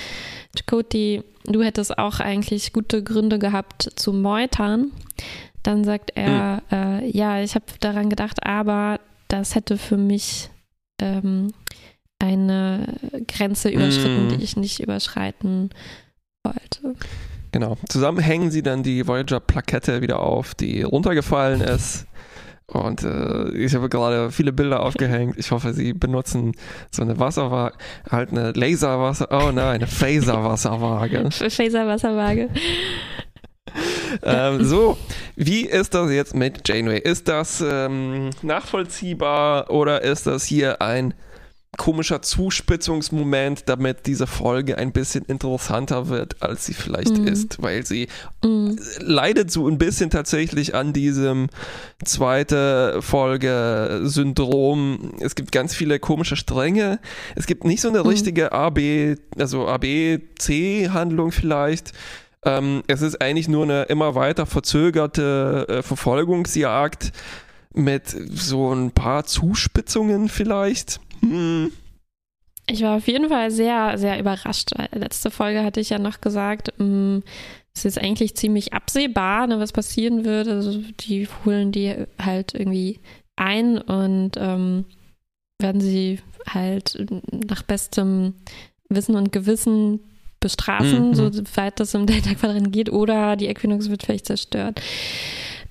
Chakotay, 0.57 1.23
du 1.45 1.63
hättest 1.63 1.97
auch 1.97 2.21
eigentlich 2.21 2.73
gute 2.73 3.03
Gründe 3.03 3.39
gehabt 3.39 3.91
zu 3.95 4.13
meutern. 4.13 4.91
Dann 5.63 5.85
sagt 5.85 6.11
er, 6.15 6.63
mhm. 6.71 6.77
äh, 6.77 7.07
ja, 7.09 7.41
ich 7.41 7.55
habe 7.55 7.67
daran 7.79 8.11
gedacht, 8.11 8.45
aber 8.45 8.99
das 9.29 9.55
hätte 9.55 9.79
für 9.79 9.97
mich 9.97 10.51
ähm, 11.01 11.53
eine 12.19 12.95
Grenze 13.29 13.69
überschritten, 13.69 14.25
mhm. 14.25 14.29
die 14.31 14.45
ich 14.45 14.57
nicht 14.57 14.81
überschreiten 14.81 15.71
wollte. 16.45 16.97
Genau. 17.53 17.77
Zusammen 17.89 18.19
hängen 18.19 18.51
sie 18.51 18.63
dann 18.63 18.83
die 18.83 19.07
Voyager-Plakette 19.07 20.01
wieder 20.01 20.21
auf, 20.21 20.55
die 20.55 20.83
runtergefallen 20.83 21.61
ist. 21.61 22.07
Und 22.67 23.03
äh, 23.03 23.51
ich 23.51 23.75
habe 23.75 23.91
gerade 23.91 24.31
viele 24.31 24.53
Bilder 24.53 24.81
aufgehängt. 24.81 25.37
Ich 25.37 25.51
hoffe, 25.51 25.75
Sie 25.75 25.93
benutzen 25.93 26.53
so 26.91 27.03
eine 27.03 27.19
Wasserwaage, 27.19 27.77
halt 28.11 28.31
eine 28.31 28.53
Laserwasser, 28.53 29.29
oh 29.31 29.53
nein, 29.53 29.75
eine 29.75 29.87
Phaser-Wasserwaage. 29.87 31.31
Phaser-Wasserwaage. 31.31 32.49
ähm, 34.23 34.65
so, 34.65 34.97
wie 35.37 35.63
ist 35.63 35.95
das 35.95 36.11
jetzt 36.11 36.35
mit 36.35 36.67
Janeway? 36.67 36.99
Ist 36.99 37.29
das 37.29 37.63
ähm, 37.67 38.31
nachvollziehbar 38.43 39.71
oder 39.71 40.03
ist 40.03 40.27
das 40.27 40.45
hier 40.45 40.83
ein 40.83 41.15
komischer 41.79 42.21
Zuspitzungsmoment, 42.21 43.65
damit 43.67 44.07
diese 44.07 44.27
Folge 44.27 44.77
ein 44.77 44.93
bisschen 44.93 45.25
interessanter 45.25 46.09
wird, 46.09 46.43
als 46.43 46.67
sie 46.67 46.75
vielleicht 46.75 47.17
mm. 47.17 47.27
ist, 47.27 47.63
weil 47.63 47.87
sie 47.87 48.09
mm. 48.45 48.73
leidet 48.99 49.51
so 49.51 49.67
ein 49.67 49.79
bisschen 49.79 50.11
tatsächlich 50.11 50.75
an 50.75 50.93
diesem 50.93 51.49
zweite 52.05 53.01
Folge 53.01 54.03
Syndrom. 54.05 55.15
Es 55.21 55.35
gibt 55.35 55.51
ganz 55.51 55.75
viele 55.75 55.99
komische 55.99 56.37
Stränge. 56.37 57.01
Es 57.37 57.47
gibt 57.47 57.65
nicht 57.65 57.81
so 57.81 57.89
eine 57.89 58.03
mm. 58.03 58.07
richtige 58.07 58.53
AB, 58.53 59.17
also 59.39 59.67
ABC 59.67 60.91
Handlung 60.91 61.33
vielleicht. 61.33 61.93
Ähm, 62.45 62.83
es 62.87 63.01
ist 63.01 63.23
eigentlich 63.23 63.49
nur 63.49 63.65
eine 63.65 63.85
immer 63.85 64.15
weiter 64.15 64.45
verzögerte 64.45 65.67
äh, 65.69 65.83
Verfolgungsjagd 65.83 67.13
mit 67.73 68.09
so 68.09 68.75
ein 68.75 68.91
paar 68.91 69.25
Zuspitzungen 69.25 70.29
vielleicht. 70.29 71.01
Hm. 71.23 71.73
Ich 72.67 72.83
war 72.83 72.97
auf 72.97 73.09
jeden 73.09 73.29
Fall 73.29 73.51
sehr, 73.51 73.99
sehr 73.99 74.19
überrascht. 74.19 74.71
Letzte 74.93 75.31
Folge 75.31 75.65
hatte 75.65 75.81
ich 75.81 75.91
ja 75.91 75.99
noch 75.99 76.21
gesagt, 76.21 76.73
mm, 76.79 77.19
es 77.75 77.85
ist 77.85 77.99
eigentlich 77.99 78.37
ziemlich 78.37 78.73
absehbar, 78.73 79.47
ne, 79.47 79.59
was 79.59 79.73
passieren 79.73 80.25
wird. 80.25 80.49
Also 80.49 80.79
die 81.01 81.29
holen 81.45 81.73
die 81.73 81.95
halt 82.19 82.55
irgendwie 82.55 83.01
ein 83.37 83.79
und 83.79 84.33
ähm, 84.37 84.85
werden 85.59 85.81
sie 85.81 86.21
halt 86.47 87.05
nach 87.49 87.63
bestem 87.63 88.35
Wissen 88.89 89.17
und 89.17 89.33
Gewissen 89.33 90.01
bestrafen, 90.41 91.11
mhm. 91.11 91.15
soweit 91.15 91.81
das 91.81 91.95
im 91.95 92.07
Delta-Quadrant 92.07 92.73
geht, 92.73 92.91
oder 92.91 93.37
die 93.37 93.47
Equinox 93.47 93.89
wird 93.89 94.03
vielleicht 94.03 94.27
zerstört. 94.27 94.81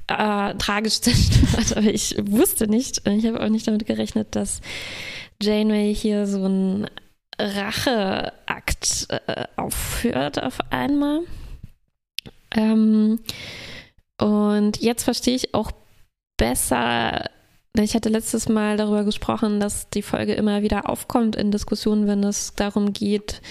Äh, 0.07 0.55
tragisch 0.55 1.01
zerstört, 1.01 1.77
aber 1.77 1.93
ich 1.93 2.15
wusste 2.19 2.67
nicht, 2.67 3.07
ich 3.07 3.25
habe 3.25 3.41
auch 3.41 3.49
nicht 3.49 3.67
damit 3.67 3.85
gerechnet, 3.85 4.35
dass 4.35 4.61
Janeway 5.41 5.93
hier 5.93 6.27
so 6.27 6.45
einen 6.45 6.87
Racheakt 7.39 9.07
äh, 9.09 9.45
aufführt 9.55 10.41
auf 10.41 10.59
einmal. 10.69 11.21
Ähm, 12.55 13.19
und 14.19 14.81
jetzt 14.81 15.03
verstehe 15.03 15.35
ich 15.35 15.53
auch 15.53 15.71
besser, 16.37 17.29
ich 17.79 17.95
hatte 17.95 18.09
letztes 18.09 18.49
Mal 18.49 18.75
darüber 18.75 19.05
gesprochen, 19.05 19.61
dass 19.61 19.89
die 19.89 20.01
Folge 20.01 20.33
immer 20.33 20.61
wieder 20.61 20.89
aufkommt 20.89 21.37
in 21.37 21.51
Diskussionen, 21.51 22.05
wenn 22.05 22.21
es 22.23 22.53
darum 22.53 22.91
geht, 22.91 23.41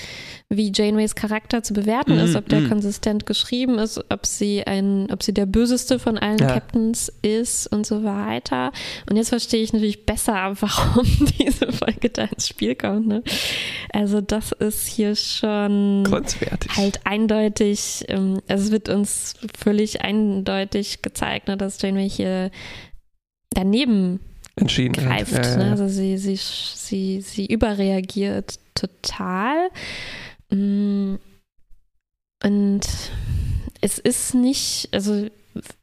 wie 0.50 0.72
Janeways 0.74 1.14
Charakter 1.14 1.62
zu 1.62 1.72
bewerten 1.72 2.16
mm, 2.16 2.24
ist, 2.24 2.36
ob 2.36 2.48
der 2.48 2.60
mm. 2.60 2.68
konsistent 2.68 3.24
geschrieben 3.24 3.78
ist, 3.78 4.04
ob 4.10 4.26
sie 4.26 4.66
ein, 4.66 5.06
ob 5.10 5.22
sie 5.22 5.32
der 5.32 5.46
böseste 5.46 5.98
von 5.98 6.18
allen 6.18 6.38
ja. 6.38 6.48
Captains 6.48 7.10
ist 7.22 7.66
und 7.68 7.86
so 7.86 8.04
weiter. 8.04 8.72
Und 9.08 9.16
jetzt 9.16 9.30
verstehe 9.30 9.62
ich 9.62 9.72
natürlich 9.72 10.04
besser, 10.04 10.34
warum 10.60 11.06
diese 11.38 11.72
Folge 11.72 12.10
da 12.10 12.24
ins 12.24 12.48
Spiel 12.48 12.74
kommt. 12.74 13.06
Ne? 13.06 13.22
Also 13.92 14.20
das 14.20 14.52
ist 14.52 14.86
hier 14.86 15.14
schon 15.14 16.04
halt 16.76 17.00
eindeutig, 17.04 18.04
ähm, 18.08 18.40
es 18.48 18.70
wird 18.70 18.90
uns 18.90 19.34
völlig 19.56 20.02
eindeutig 20.02 21.00
gezeigt, 21.00 21.48
ne, 21.48 21.56
dass 21.56 21.80
Janeway 21.80 22.10
hier 22.10 22.50
daneben 23.50 24.20
entschieden 24.56 24.92
greift. 24.92 25.32
Ja, 25.32 25.42
ja, 25.42 25.56
ne? 25.56 25.70
Also 25.70 25.88
sie, 25.88 26.18
sie, 26.18 26.36
sie, 26.36 27.20
sie 27.20 27.46
überreagiert 27.46 28.58
total. 28.74 29.70
Mm, 30.50 31.16
und 32.42 32.80
es 33.80 33.98
ist 33.98 34.34
nicht, 34.34 34.88
also 34.92 35.26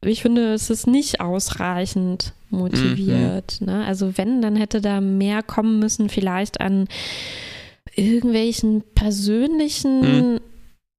ich 0.01 0.21
finde, 0.21 0.53
es 0.53 0.69
ist 0.69 0.88
nicht 0.88 1.19
ausreichend 1.19 2.34
motiviert. 2.49 3.60
Mhm. 3.60 3.67
Ne? 3.67 3.86
Also 3.86 4.17
wenn, 4.17 4.41
dann 4.41 4.56
hätte 4.56 4.82
da 4.82 5.01
mehr 5.01 5.43
kommen 5.43 5.80
müssen, 5.80 6.10
vielleicht 6.10 6.62
an 6.62 6.88
irgendwelchen 7.95 8.84
persönlichen 8.95 10.01
mhm. 10.34 10.39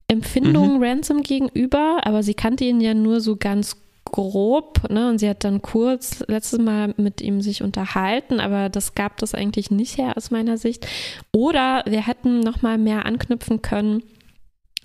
Empfindungen 0.08 0.78
mhm. 0.78 0.82
Ransom 0.82 1.22
gegenüber, 1.22 2.00
aber 2.04 2.22
sie 2.22 2.34
kannte 2.34 2.64
ihn 2.64 2.80
ja 2.80 2.94
nur 2.94 3.20
so 3.20 3.36
ganz 3.36 3.76
grob, 4.10 4.88
ne? 4.90 5.08
Und 5.08 5.18
sie 5.18 5.28
hat 5.28 5.44
dann 5.44 5.62
kurz 5.62 6.24
letztes 6.26 6.58
Mal 6.58 6.94
mit 6.96 7.20
ihm 7.20 7.40
sich 7.40 7.62
unterhalten, 7.62 8.40
aber 8.40 8.68
das 8.68 8.94
gab 8.94 9.16
das 9.18 9.34
eigentlich 9.34 9.70
nicht 9.70 9.98
her 9.98 10.14
aus 10.16 10.30
meiner 10.30 10.58
Sicht. 10.58 10.86
Oder 11.32 11.82
wir 11.86 12.06
hätten 12.06 12.40
noch 12.40 12.62
mal 12.62 12.78
mehr 12.78 13.06
anknüpfen 13.06 13.62
können 13.62 14.02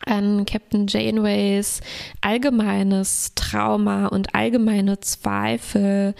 an 0.05 0.45
Captain 0.45 0.87
Janeways 0.87 1.81
allgemeines 2.21 3.33
Trauma 3.35 4.07
und 4.07 4.35
allgemeine 4.35 4.99
Zweifel, 4.99 6.13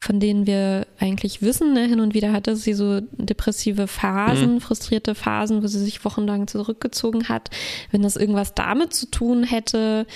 von 0.00 0.20
denen 0.20 0.46
wir 0.46 0.86
eigentlich 0.98 1.42
wissen, 1.42 1.72
ne? 1.72 1.86
hin 1.86 2.00
und 2.00 2.14
wieder 2.14 2.32
hatte 2.32 2.56
sie 2.56 2.74
so 2.74 3.00
depressive 3.12 3.86
Phasen, 3.86 4.54
mhm. 4.54 4.60
frustrierte 4.60 5.14
Phasen, 5.14 5.62
wo 5.62 5.66
sie 5.66 5.80
sich 5.80 6.04
wochenlang 6.04 6.46
zurückgezogen 6.48 7.28
hat. 7.28 7.50
Wenn 7.90 8.02
das 8.02 8.16
irgendwas 8.16 8.54
damit 8.54 8.92
zu 8.92 9.10
tun 9.10 9.44
hätte, 9.44 10.06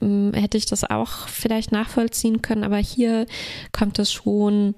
hätte 0.00 0.58
ich 0.58 0.66
das 0.66 0.84
auch 0.84 1.28
vielleicht 1.28 1.72
nachvollziehen 1.72 2.42
können, 2.42 2.64
aber 2.64 2.78
hier 2.78 3.26
kommt 3.72 3.98
es 3.98 4.12
schon 4.12 4.74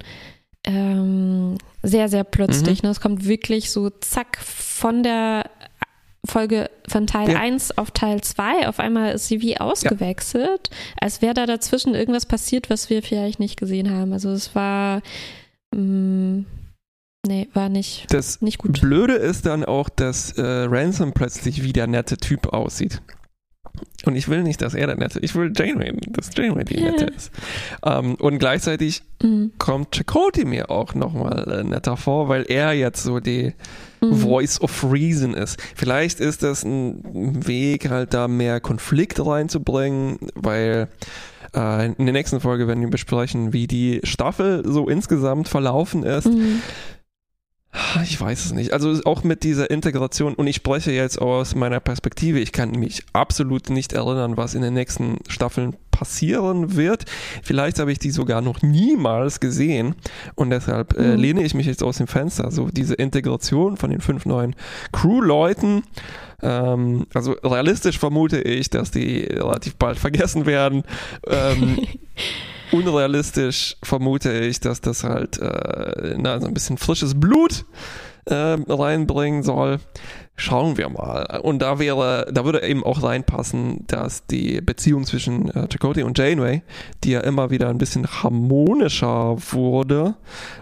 ähm, 0.65 1.57
sehr, 1.81 2.09
sehr 2.09 2.23
plötzlich. 2.23 2.83
Mhm. 2.83 2.87
Ne? 2.87 2.91
Es 2.91 3.01
kommt 3.01 3.25
wirklich 3.25 3.71
so 3.71 3.89
zack 3.89 4.37
von 4.37 5.03
der 5.03 5.49
Folge 6.25 6.69
von 6.87 7.07
Teil 7.07 7.31
ja. 7.31 7.39
1 7.39 7.77
auf 7.77 7.91
Teil 7.91 8.21
2. 8.21 8.67
Auf 8.67 8.79
einmal 8.79 9.13
ist 9.13 9.27
sie 9.27 9.41
wie 9.41 9.59
ausgewechselt, 9.59 10.69
ja. 10.69 10.75
als 11.01 11.21
wäre 11.21 11.33
da 11.33 11.45
dazwischen 11.45 11.95
irgendwas 11.95 12.25
passiert, 12.25 12.69
was 12.69 12.89
wir 12.89 13.01
vielleicht 13.01 13.39
nicht 13.39 13.57
gesehen 13.57 13.89
haben. 13.91 14.13
Also 14.13 14.29
es 14.29 14.53
war. 14.55 15.01
Mh, 15.73 15.81
mm, 15.81 16.45
Nee, 17.27 17.49
war 17.53 17.67
nicht, 17.67 18.05
das 18.13 18.41
nicht 18.41 18.59
gut. 18.59 18.79
Blöde 18.79 19.15
ist 19.15 19.45
dann 19.45 19.65
auch, 19.65 19.89
dass 19.89 20.31
äh, 20.37 20.41
Ransom 20.41 21.11
plötzlich 21.11 21.63
wie 21.63 21.73
der 21.73 21.85
nette 21.85 22.15
Typ 22.15 22.53
aussieht. 22.53 23.01
Und 24.05 24.15
ich 24.15 24.29
will 24.29 24.43
nicht, 24.43 24.61
dass 24.61 24.73
er 24.73 24.87
der 24.87 24.95
Nette 24.95 25.19
Ich 25.19 25.35
will 25.35 25.51
Janeway, 25.55 25.93
dass 26.07 26.29
Janeway 26.35 26.63
die 26.63 26.81
Nette 26.81 27.05
ist. 27.05 27.31
Ähm, 27.85 28.15
und 28.15 28.39
gleichzeitig 28.39 29.03
mhm. 29.21 29.51
kommt 29.57 29.91
Chakotay 29.95 30.45
mir 30.45 30.69
auch 30.69 30.95
nochmal 30.95 31.51
äh, 31.51 31.63
netter 31.63 31.97
vor, 31.97 32.29
weil 32.29 32.45
er 32.47 32.73
jetzt 32.73 33.03
so 33.03 33.19
die 33.19 33.53
mhm. 34.01 34.15
Voice 34.15 34.61
of 34.61 34.85
Reason 34.89 35.33
ist. 35.33 35.61
Vielleicht 35.75 36.19
ist 36.19 36.43
das 36.43 36.63
ein 36.63 37.45
Weg, 37.45 37.89
halt 37.89 38.13
da 38.13 38.27
mehr 38.27 38.61
Konflikt 38.61 39.23
reinzubringen, 39.23 40.17
weil 40.35 40.87
äh, 41.55 41.87
in 41.87 42.05
der 42.05 42.13
nächsten 42.13 42.39
Folge 42.39 42.67
werden 42.67 42.81
wir 42.81 42.89
besprechen, 42.89 43.53
wie 43.53 43.67
die 43.67 43.99
Staffel 44.03 44.63
so 44.65 44.87
insgesamt 44.87 45.47
verlaufen 45.47 46.03
ist. 46.03 46.27
Mhm. 46.27 46.61
Ich 48.03 48.19
weiß 48.19 48.45
es 48.45 48.51
nicht. 48.51 48.73
Also 48.73 48.99
auch 49.05 49.23
mit 49.23 49.43
dieser 49.43 49.69
Integration, 49.69 50.33
und 50.33 50.47
ich 50.47 50.55
spreche 50.55 50.91
jetzt 50.91 51.21
aus 51.21 51.53
meiner 51.53 51.79
Perspektive, 51.79 52.39
ich 52.39 52.51
kann 52.51 52.71
mich 52.71 53.03
absolut 53.13 53.69
nicht 53.69 53.93
erinnern, 53.93 54.37
was 54.37 54.55
in 54.55 54.63
den 54.63 54.73
nächsten 54.73 55.19
Staffeln 55.27 55.75
passieren 55.91 56.75
wird. 56.75 57.05
Vielleicht 57.43 57.77
habe 57.77 57.91
ich 57.91 57.99
die 57.99 58.09
sogar 58.09 58.41
noch 58.41 58.61
niemals 58.63 59.39
gesehen 59.39 59.95
und 60.35 60.49
deshalb 60.49 60.97
äh, 60.97 61.15
mhm. 61.15 61.19
lehne 61.19 61.43
ich 61.43 61.53
mich 61.53 61.67
jetzt 61.67 61.83
aus 61.83 61.97
dem 61.97 62.07
Fenster. 62.07 62.49
So 62.51 62.69
diese 62.71 62.95
Integration 62.95 63.77
von 63.77 63.91
den 63.91 64.01
fünf 64.01 64.25
neuen 64.25 64.55
Crew-Leuten. 64.91 65.83
Ähm, 66.41 67.05
also 67.13 67.33
realistisch 67.43 67.99
vermute 67.99 68.41
ich, 68.41 68.69
dass 68.69 68.91
die 68.91 69.19
relativ 69.25 69.75
bald 69.75 69.99
vergessen 69.99 70.45
werden. 70.45 70.83
Ähm, 71.27 71.77
unrealistisch 72.71 73.77
vermute 73.83 74.31
ich, 74.39 74.59
dass 74.59 74.81
das 74.81 75.03
halt 75.03 75.39
äh, 75.39 76.15
na, 76.17 76.39
so 76.39 76.47
ein 76.47 76.53
bisschen 76.53 76.77
frisches 76.77 77.19
Blut 77.19 77.65
äh, 78.25 78.57
reinbringen 78.67 79.43
soll. 79.43 79.79
Schauen 80.35 80.77
wir 80.77 80.87
mal. 80.87 81.41
Und 81.43 81.59
da 81.61 81.79
wäre, 81.79 82.29
da 82.31 82.45
würde 82.45 82.63
eben 82.63 82.83
auch 82.83 83.03
reinpassen, 83.03 83.85
dass 83.87 84.25
die 84.25 84.61
Beziehung 84.61 85.05
zwischen 85.05 85.49
äh, 85.49 85.67
Chakotay 85.67 86.03
und 86.03 86.17
Janeway, 86.17 86.61
die 87.03 87.11
ja 87.11 87.19
immer 87.21 87.49
wieder 87.49 87.67
ein 87.69 87.77
bisschen 87.77 88.07
harmonischer 88.07 89.35
wurde 89.51 90.15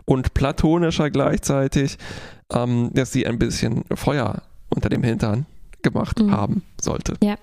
und 0.06 0.34
platonischer 0.34 1.12
gleichzeitig, 1.12 1.98
ähm, 2.52 2.90
dass 2.94 3.12
sie 3.12 3.28
ein 3.28 3.38
bisschen 3.38 3.84
Feuer 3.94 4.42
unter 4.70 4.90
dem 4.90 5.04
Hintern 5.04 5.46
gemacht 5.84 6.20
mhm. 6.20 6.32
haben 6.32 6.64
sollte. 6.82 7.14
Ja. 7.22 7.36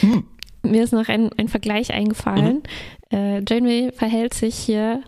Hm. 0.00 0.24
Mir 0.62 0.84
ist 0.84 0.92
noch 0.92 1.08
ein, 1.08 1.30
ein 1.36 1.48
Vergleich 1.48 1.92
eingefallen. 1.92 2.56
Mhm 2.56 2.62
äh, 3.10 3.42
Janeway 3.48 3.90
verhält 3.92 4.34
sich 4.34 4.54
hier 4.54 5.02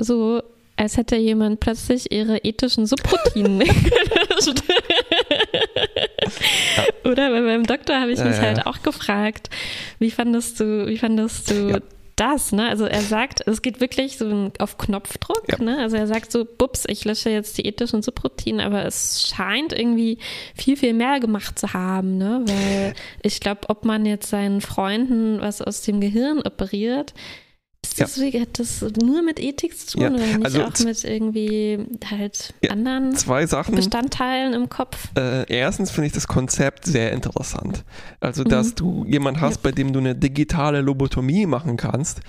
so, 0.00 0.42
als 0.76 0.96
hätte 0.96 1.16
jemand 1.16 1.60
plötzlich 1.60 2.10
ihre 2.10 2.38
ethischen 2.38 2.86
Subroutinen 2.86 3.58
gelöscht. 3.60 4.62
Ja. 6.76 7.10
Oder? 7.10 7.32
Weil 7.32 7.44
beim 7.44 7.64
Doktor 7.64 8.00
habe 8.00 8.12
ich 8.12 8.18
mich 8.18 8.38
halt 8.38 8.66
auch 8.66 8.82
gefragt, 8.82 9.50
wie 9.98 10.10
fandest 10.10 10.58
du, 10.58 10.86
wie 10.86 10.98
fandest 10.98 11.50
du 11.50 11.80
das, 12.16 12.52
ne? 12.52 12.68
Also 12.68 12.84
er 12.84 13.00
sagt, 13.02 13.46
es 13.46 13.62
geht 13.62 13.80
wirklich 13.80 14.18
so 14.18 14.50
auf 14.58 14.78
Knopfdruck, 14.78 15.44
ja. 15.50 15.62
ne? 15.62 15.78
Also 15.78 15.96
er 15.96 16.06
sagt 16.06 16.30
so, 16.30 16.44
bups, 16.44 16.84
ich 16.86 17.04
lösche 17.04 17.30
jetzt 17.30 17.58
die 17.58 17.66
ethischen 17.66 18.02
Subroutinen, 18.02 18.60
aber 18.60 18.84
es 18.84 19.28
scheint 19.28 19.72
irgendwie 19.72 20.18
viel, 20.54 20.76
viel 20.76 20.94
mehr 20.94 21.20
gemacht 21.20 21.58
zu 21.58 21.72
haben, 21.72 22.16
ne? 22.18 22.42
Weil 22.46 22.94
ich 23.22 23.40
glaube, 23.40 23.68
ob 23.68 23.84
man 23.84 24.06
jetzt 24.06 24.30
seinen 24.30 24.60
Freunden 24.60 25.40
was 25.40 25.60
aus 25.60 25.82
dem 25.82 26.00
Gehirn 26.00 26.40
operiert, 26.40 27.14
ist 27.84 28.00
das, 28.00 28.16
ja. 28.16 28.40
hat 28.40 28.58
das 28.58 28.84
nur 29.02 29.22
mit 29.22 29.38
Ethik 29.40 29.78
zu 29.78 29.98
tun 29.98 30.02
ja. 30.02 30.10
oder 30.10 30.26
nicht 30.26 30.44
also 30.44 30.62
auch 30.62 30.78
mit 30.80 31.04
irgendwie 31.04 31.78
halt 32.10 32.54
ja, 32.62 32.70
anderen 32.70 33.14
zwei 33.14 33.46
Sachen. 33.46 33.74
Bestandteilen 33.74 34.54
im 34.54 34.68
Kopf? 34.68 35.08
Äh, 35.16 35.44
erstens 35.52 35.90
finde 35.90 36.06
ich 36.06 36.12
das 36.12 36.26
Konzept 36.26 36.86
sehr 36.86 37.12
interessant. 37.12 37.84
Also, 38.20 38.44
dass 38.44 38.70
mhm. 38.70 38.76
du 38.76 39.04
jemanden 39.06 39.40
hast, 39.40 39.62
bei 39.62 39.72
dem 39.72 39.92
du 39.92 40.00
eine 40.00 40.14
digitale 40.14 40.80
Lobotomie 40.80 41.46
machen 41.46 41.76
kannst 41.76 42.20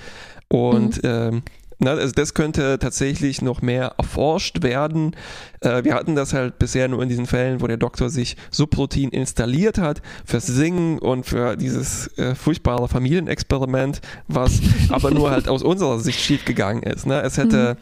und 0.50 1.02
mhm. 1.04 1.10
ähm, 1.10 1.44
na, 1.80 1.92
also 1.92 2.14
das 2.14 2.34
könnte 2.34 2.80
tatsächlich 2.80 3.42
noch 3.42 3.62
mehr 3.62 3.96
erforscht 3.98 4.64
werden. 4.64 5.16
Äh, 5.60 5.84
wir 5.84 5.94
hatten 5.94 6.16
das 6.16 6.34
halt 6.34 6.58
bisher 6.58 6.88
nur 6.88 7.04
in 7.04 7.10
diesen 7.10 7.26
Fällen, 7.26 7.62
wo 7.62 7.68
der 7.68 7.78
Doktor 7.78 8.10
sich 8.10 8.38
Subroutine 8.52 9.12
installiert 9.12 9.78
hat 9.78 10.02
fürs 10.26 10.48
Singen 10.48 11.00
und 11.00 11.26
für 11.26 11.58
dieses 11.58 12.08
äh, 12.18 12.36
furchtbare 12.36 12.88
Familienexperiment, 12.88 14.02
was 14.28 14.62
aber 14.90 15.12
nur 15.12 15.32
halt 15.32 15.50
aus 15.50 15.64
unserer 15.64 16.00
Sicht 16.00 16.20
schiefgegangen 16.20 16.84
ist. 16.84 17.06
Ne? 17.06 17.22
Es 17.22 17.38
hätte 17.38 17.78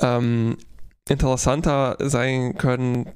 mhm. 0.00 0.06
ähm, 0.06 0.56
interessanter 1.08 1.96
sein 2.00 2.56
können, 2.56 3.10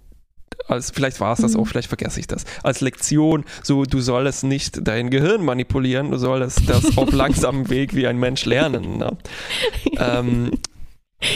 als 0.69 0.91
vielleicht 0.91 1.21
war 1.21 1.33
es 1.33 1.41
das 1.41 1.57
auch, 1.57 1.61
mhm. 1.61 1.67
vielleicht 1.67 1.89
vergesse 1.89 2.21
ich 2.21 2.27
das, 2.27 2.45
als 2.63 2.81
Lektion, 2.81 3.45
so 3.63 3.85
du 3.85 4.01
sollst 4.01 4.45
nicht 4.45 4.87
dein 4.87 5.11
Gehirn 5.11 5.45
manipulieren, 5.45 6.11
du 6.11 6.19
sollst 6.19 6.69
das 6.69 6.85
auf 6.97 7.13
langsamem 7.13 7.69
Weg 7.71 7.95
wie 7.95 8.07
ein 8.07 8.19
Mensch 8.19 8.45
lernen. 8.45 8.99
Ne? 8.99 9.17
ähm, 9.99 10.51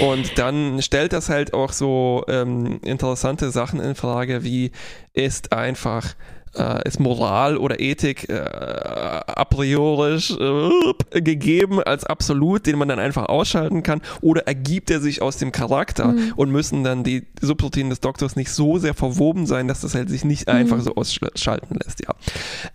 und 0.00 0.38
dann 0.38 0.80
stellt 0.80 1.12
das 1.12 1.28
halt 1.28 1.52
auch 1.52 1.72
so 1.72 2.24
ähm, 2.28 2.80
interessante 2.82 3.50
Sachen 3.50 3.80
in 3.80 3.94
Frage, 3.94 4.42
wie 4.42 4.70
ist 5.12 5.52
einfach 5.52 6.14
äh, 6.56 6.86
ist 6.86 7.00
Moral 7.00 7.56
oder 7.56 7.80
Ethik 7.80 8.28
äh, 8.28 8.34
a 8.34 9.44
priorisch 9.44 10.30
äh, 10.32 11.20
gegeben 11.20 11.82
als 11.82 12.04
absolut, 12.04 12.66
den 12.66 12.78
man 12.78 12.88
dann 12.88 12.98
einfach 12.98 13.26
ausschalten 13.26 13.82
kann, 13.82 14.00
oder 14.20 14.46
ergibt 14.46 14.90
er 14.90 15.00
sich 15.00 15.22
aus 15.22 15.36
dem 15.36 15.52
Charakter 15.52 16.08
mhm. 16.08 16.32
und 16.36 16.50
müssen 16.50 16.84
dann 16.84 17.04
die 17.04 17.24
Subroutinen 17.40 17.90
des 17.90 18.00
Doktors 18.00 18.36
nicht 18.36 18.50
so 18.50 18.78
sehr 18.78 18.94
verwoben 18.94 19.46
sein, 19.46 19.68
dass 19.68 19.80
das 19.80 19.94
halt 19.94 20.08
sich 20.08 20.24
nicht 20.24 20.48
mhm. 20.48 20.54
einfach 20.54 20.80
so 20.80 20.94
ausschalten 20.94 21.78
lässt, 21.84 22.00
ja. 22.00 22.14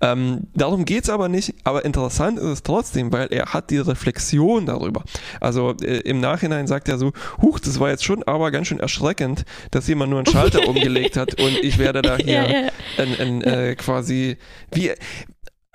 Ähm, 0.01 0.47
darum 0.55 0.85
geht's 0.85 1.09
aber 1.09 1.29
nicht, 1.29 1.53
aber 1.63 1.85
interessant 1.85 2.37
ist 2.37 2.45
es 2.45 2.63
trotzdem, 2.63 3.11
weil 3.11 3.27
er 3.31 3.47
hat 3.47 3.69
die 3.69 3.77
Reflexion 3.77 4.65
darüber. 4.65 5.03
Also 5.39 5.75
äh, 5.81 5.99
im 5.99 6.19
Nachhinein 6.19 6.67
sagt 6.67 6.89
er 6.89 6.97
so, 6.97 7.11
huch, 7.41 7.59
das 7.59 7.79
war 7.79 7.89
jetzt 7.89 8.03
schon 8.03 8.23
aber 8.23 8.51
ganz 8.51 8.67
schön 8.67 8.79
erschreckend, 8.79 9.45
dass 9.71 9.87
jemand 9.87 10.11
nur 10.11 10.19
einen 10.19 10.27
Schalter 10.27 10.67
umgelegt 10.67 11.17
hat 11.17 11.39
und 11.41 11.57
ich 11.61 11.77
werde 11.77 12.01
da 12.01 12.17
hier 12.17 12.33
ja, 12.33 12.49
ja. 12.49 12.69
ein, 12.97 13.19
ein 13.19 13.41
äh, 13.41 13.68
äh, 13.69 13.75
quasi 13.75 14.37
wie, 14.71 14.91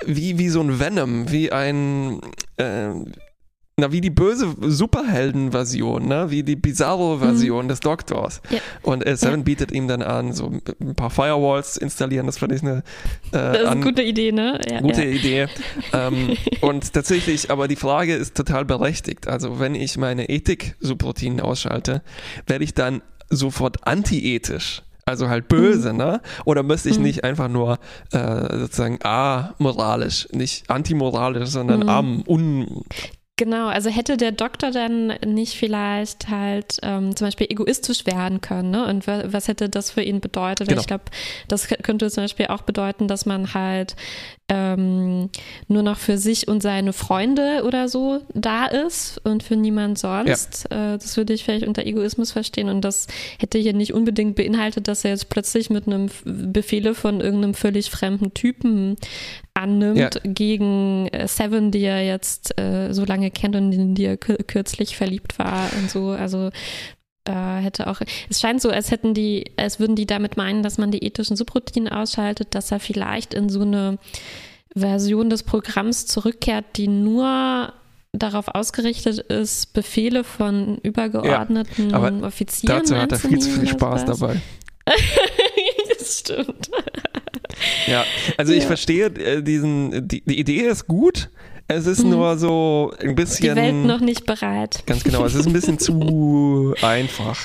wie, 0.04 0.38
wie 0.38 0.48
so 0.48 0.60
ein 0.60 0.78
Venom, 0.78 1.30
wie 1.30 1.52
ein, 1.52 2.20
äh, 2.56 2.90
na, 3.76 3.90
wie 3.90 4.00
die 4.00 4.10
böse 4.10 4.54
Superhelden-Version, 4.60 6.06
ne? 6.06 6.30
wie 6.30 6.44
die 6.44 6.54
Bizarro-Version 6.54 7.64
mhm. 7.64 7.68
des 7.68 7.80
Doktors. 7.80 8.40
Ja. 8.50 8.58
Und 8.82 9.04
äh, 9.04 9.16
Seven 9.16 9.40
ja. 9.40 9.44
bietet 9.44 9.72
ihm 9.72 9.88
dann 9.88 10.00
an, 10.00 10.32
so 10.32 10.60
ein 10.80 10.94
paar 10.94 11.10
Firewalls 11.10 11.76
installieren, 11.76 12.26
das 12.26 12.38
fand 12.38 12.52
ich 12.52 12.62
eine, 12.62 12.78
äh, 12.78 12.82
das 13.32 13.60
ist 13.62 13.66
eine 13.66 13.80
gute 13.80 14.02
Idee, 14.02 14.30
ne? 14.30 14.60
Ja, 14.70 14.80
gute 14.80 15.04
Idee. 15.04 15.48
ähm, 15.92 16.36
und 16.60 16.92
tatsächlich, 16.92 17.50
aber 17.50 17.66
die 17.66 17.76
Frage 17.76 18.14
ist 18.14 18.36
total 18.36 18.64
berechtigt. 18.64 19.26
Also, 19.26 19.58
wenn 19.58 19.74
ich 19.74 19.98
meine 19.98 20.28
Ethik-Subroutinen 20.28 21.40
ausschalte, 21.40 22.02
werde 22.46 22.62
ich 22.62 22.74
dann 22.74 23.02
sofort 23.28 23.88
antiethisch 23.88 24.82
also 25.06 25.28
halt 25.28 25.48
böse, 25.48 25.92
mhm. 25.92 25.98
ne? 25.98 26.20
Oder 26.44 26.62
müsste 26.62 26.88
ich 26.88 26.98
mhm. 26.98 27.04
nicht 27.04 27.24
einfach 27.24 27.48
nur 27.48 27.78
äh, 28.12 28.58
sozusagen 28.58 28.98
amoralisch, 29.02 30.28
nicht 30.32 30.70
antimoralisch, 30.70 31.48
sondern 31.48 31.80
mhm. 31.80 31.88
am, 31.88 32.22
un, 32.26 32.84
Genau, 33.36 33.66
also 33.66 33.90
hätte 33.90 34.16
der 34.16 34.30
Doktor 34.30 34.70
dann 34.70 35.08
nicht 35.26 35.54
vielleicht 35.54 36.28
halt 36.28 36.78
ähm, 36.82 37.16
zum 37.16 37.26
Beispiel 37.26 37.48
egoistisch 37.50 38.06
werden 38.06 38.40
können, 38.40 38.70
ne? 38.70 38.86
Und 38.86 39.08
was 39.08 39.48
hätte 39.48 39.68
das 39.68 39.90
für 39.90 40.02
ihn 40.02 40.20
bedeutet? 40.20 40.68
Genau. 40.68 40.80
Ich 40.80 40.86
glaube, 40.86 41.04
das 41.48 41.66
könnte 41.66 42.08
zum 42.12 42.24
Beispiel 42.24 42.46
auch 42.46 42.62
bedeuten, 42.62 43.08
dass 43.08 43.26
man 43.26 43.52
halt 43.52 43.96
ähm, 44.48 45.30
nur 45.68 45.82
noch 45.82 45.96
für 45.96 46.18
sich 46.18 46.48
und 46.48 46.62
seine 46.62 46.92
Freunde 46.92 47.62
oder 47.64 47.88
so 47.88 48.20
da 48.34 48.66
ist 48.66 49.18
und 49.24 49.42
für 49.42 49.56
niemand 49.56 49.98
sonst. 49.98 50.66
Ja. 50.70 50.94
Äh, 50.94 50.98
das 50.98 51.16
würde 51.16 51.32
ich 51.32 51.44
vielleicht 51.44 51.66
unter 51.66 51.86
Egoismus 51.86 52.32
verstehen 52.32 52.68
und 52.68 52.82
das 52.82 53.06
hätte 53.38 53.58
hier 53.58 53.72
nicht 53.72 53.94
unbedingt 53.94 54.36
beinhaltet, 54.36 54.86
dass 54.86 55.04
er 55.04 55.12
jetzt 55.12 55.30
plötzlich 55.30 55.70
mit 55.70 55.86
einem 55.86 56.10
Befehle 56.24 56.94
von 56.94 57.22
irgendeinem 57.22 57.54
völlig 57.54 57.90
fremden 57.90 58.34
Typen 58.34 58.96
annimmt 59.54 59.98
ja. 59.98 60.10
gegen 60.24 61.08
äh, 61.08 61.26
Seven, 61.26 61.70
die 61.70 61.84
er 61.84 62.04
jetzt 62.04 62.58
äh, 62.60 62.92
so 62.92 63.04
lange 63.04 63.30
kennt 63.30 63.56
und 63.56 63.72
in 63.72 63.94
die 63.94 64.04
er 64.04 64.16
kürzlich 64.16 64.96
verliebt 64.96 65.38
war 65.38 65.70
und 65.78 65.90
so. 65.90 66.10
Also 66.10 66.50
hätte 67.32 67.86
auch. 67.86 68.00
Es 68.28 68.40
scheint 68.40 68.60
so, 68.60 68.70
als 68.70 68.90
hätten 68.90 69.14
die, 69.14 69.52
als 69.56 69.80
würden 69.80 69.96
die 69.96 70.06
damit 70.06 70.36
meinen, 70.36 70.62
dass 70.62 70.78
man 70.78 70.90
die 70.90 71.04
ethischen 71.04 71.36
Subroutinen 71.36 71.88
ausschaltet, 71.88 72.54
dass 72.54 72.70
er 72.70 72.80
vielleicht 72.80 73.34
in 73.34 73.48
so 73.48 73.62
eine 73.62 73.98
Version 74.74 75.30
des 75.30 75.42
Programms 75.42 76.06
zurückkehrt, 76.06 76.64
die 76.76 76.88
nur 76.88 77.72
darauf 78.12 78.48
ausgerichtet 78.48 79.18
ist, 79.18 79.72
Befehle 79.72 80.24
von 80.24 80.78
übergeordneten 80.78 81.90
ja, 81.90 81.96
aber 81.96 82.26
Offizieren. 82.26 82.78
Dazu 82.78 82.96
hat 82.96 83.12
er 83.12 83.18
viel 83.18 83.38
zu 83.38 83.50
viel 83.50 83.68
Spaß 83.68 84.04
dabei. 84.04 84.40
das 85.98 86.20
stimmt. 86.20 86.70
Ja, 87.86 88.04
also 88.36 88.52
ich 88.52 88.64
verstehe 88.64 89.06
äh, 89.06 89.42
diesen, 89.42 90.06
die, 90.06 90.22
die 90.24 90.38
Idee 90.38 90.62
ist 90.62 90.86
gut. 90.86 91.30
Es 91.66 91.86
ist 91.86 92.04
mhm. 92.04 92.10
nur 92.10 92.36
so 92.36 92.92
ein 93.00 93.14
bisschen. 93.14 93.54
Die 93.54 93.60
Welt 93.60 93.86
noch 93.86 94.00
nicht 94.00 94.26
bereit. 94.26 94.82
Ganz 94.86 95.02
genau, 95.02 95.24
es 95.24 95.34
ist 95.34 95.46
ein 95.46 95.52
bisschen 95.52 95.78
zu 95.78 96.74
einfach. 96.82 97.38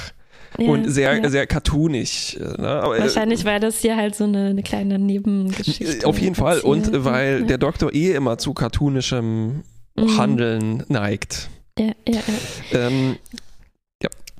Ja, 0.57 0.69
und 0.71 0.89
sehr, 0.89 1.15
ja. 1.15 1.29
sehr 1.29 1.47
cartoonig. 1.47 2.37
Ne? 2.39 2.67
Aber, 2.67 2.97
äh, 2.97 3.01
Wahrscheinlich, 3.01 3.45
weil 3.45 3.59
das 3.59 3.79
hier 3.79 3.95
halt 3.95 4.15
so 4.15 4.25
eine, 4.25 4.47
eine 4.47 4.63
kleine 4.63 4.97
Nebengeschichte 4.99 6.05
Auf 6.05 6.19
jeden 6.19 6.35
Fall. 6.35 6.59
Und 6.61 6.89
weil 7.05 7.41
ja. 7.41 7.45
der 7.45 7.57
Doktor 7.59 7.93
eh 7.93 8.13
immer 8.13 8.37
zu 8.37 8.53
cartoonischem 8.53 9.63
mhm. 9.95 10.17
Handeln 10.17 10.83
neigt. 10.87 11.49
Ja, 11.77 11.93
ja, 12.07 12.19
ja. 12.71 12.79
Ähm. 12.79 13.17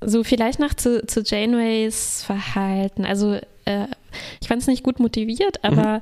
So, 0.01 0.23
vielleicht 0.23 0.59
noch 0.59 0.73
zu, 0.73 1.05
zu 1.05 1.21
Janeways 1.21 2.23
Verhalten. 2.23 3.03
Also, 3.03 3.34
äh, 3.65 3.88
ich 4.41 4.47
fand 4.47 4.61
es 4.61 4.67
nicht 4.67 4.82
gut 4.82 4.99
motiviert, 4.99 5.59
mhm. 5.61 5.69
aber 5.69 5.97
mhm. 5.97 6.01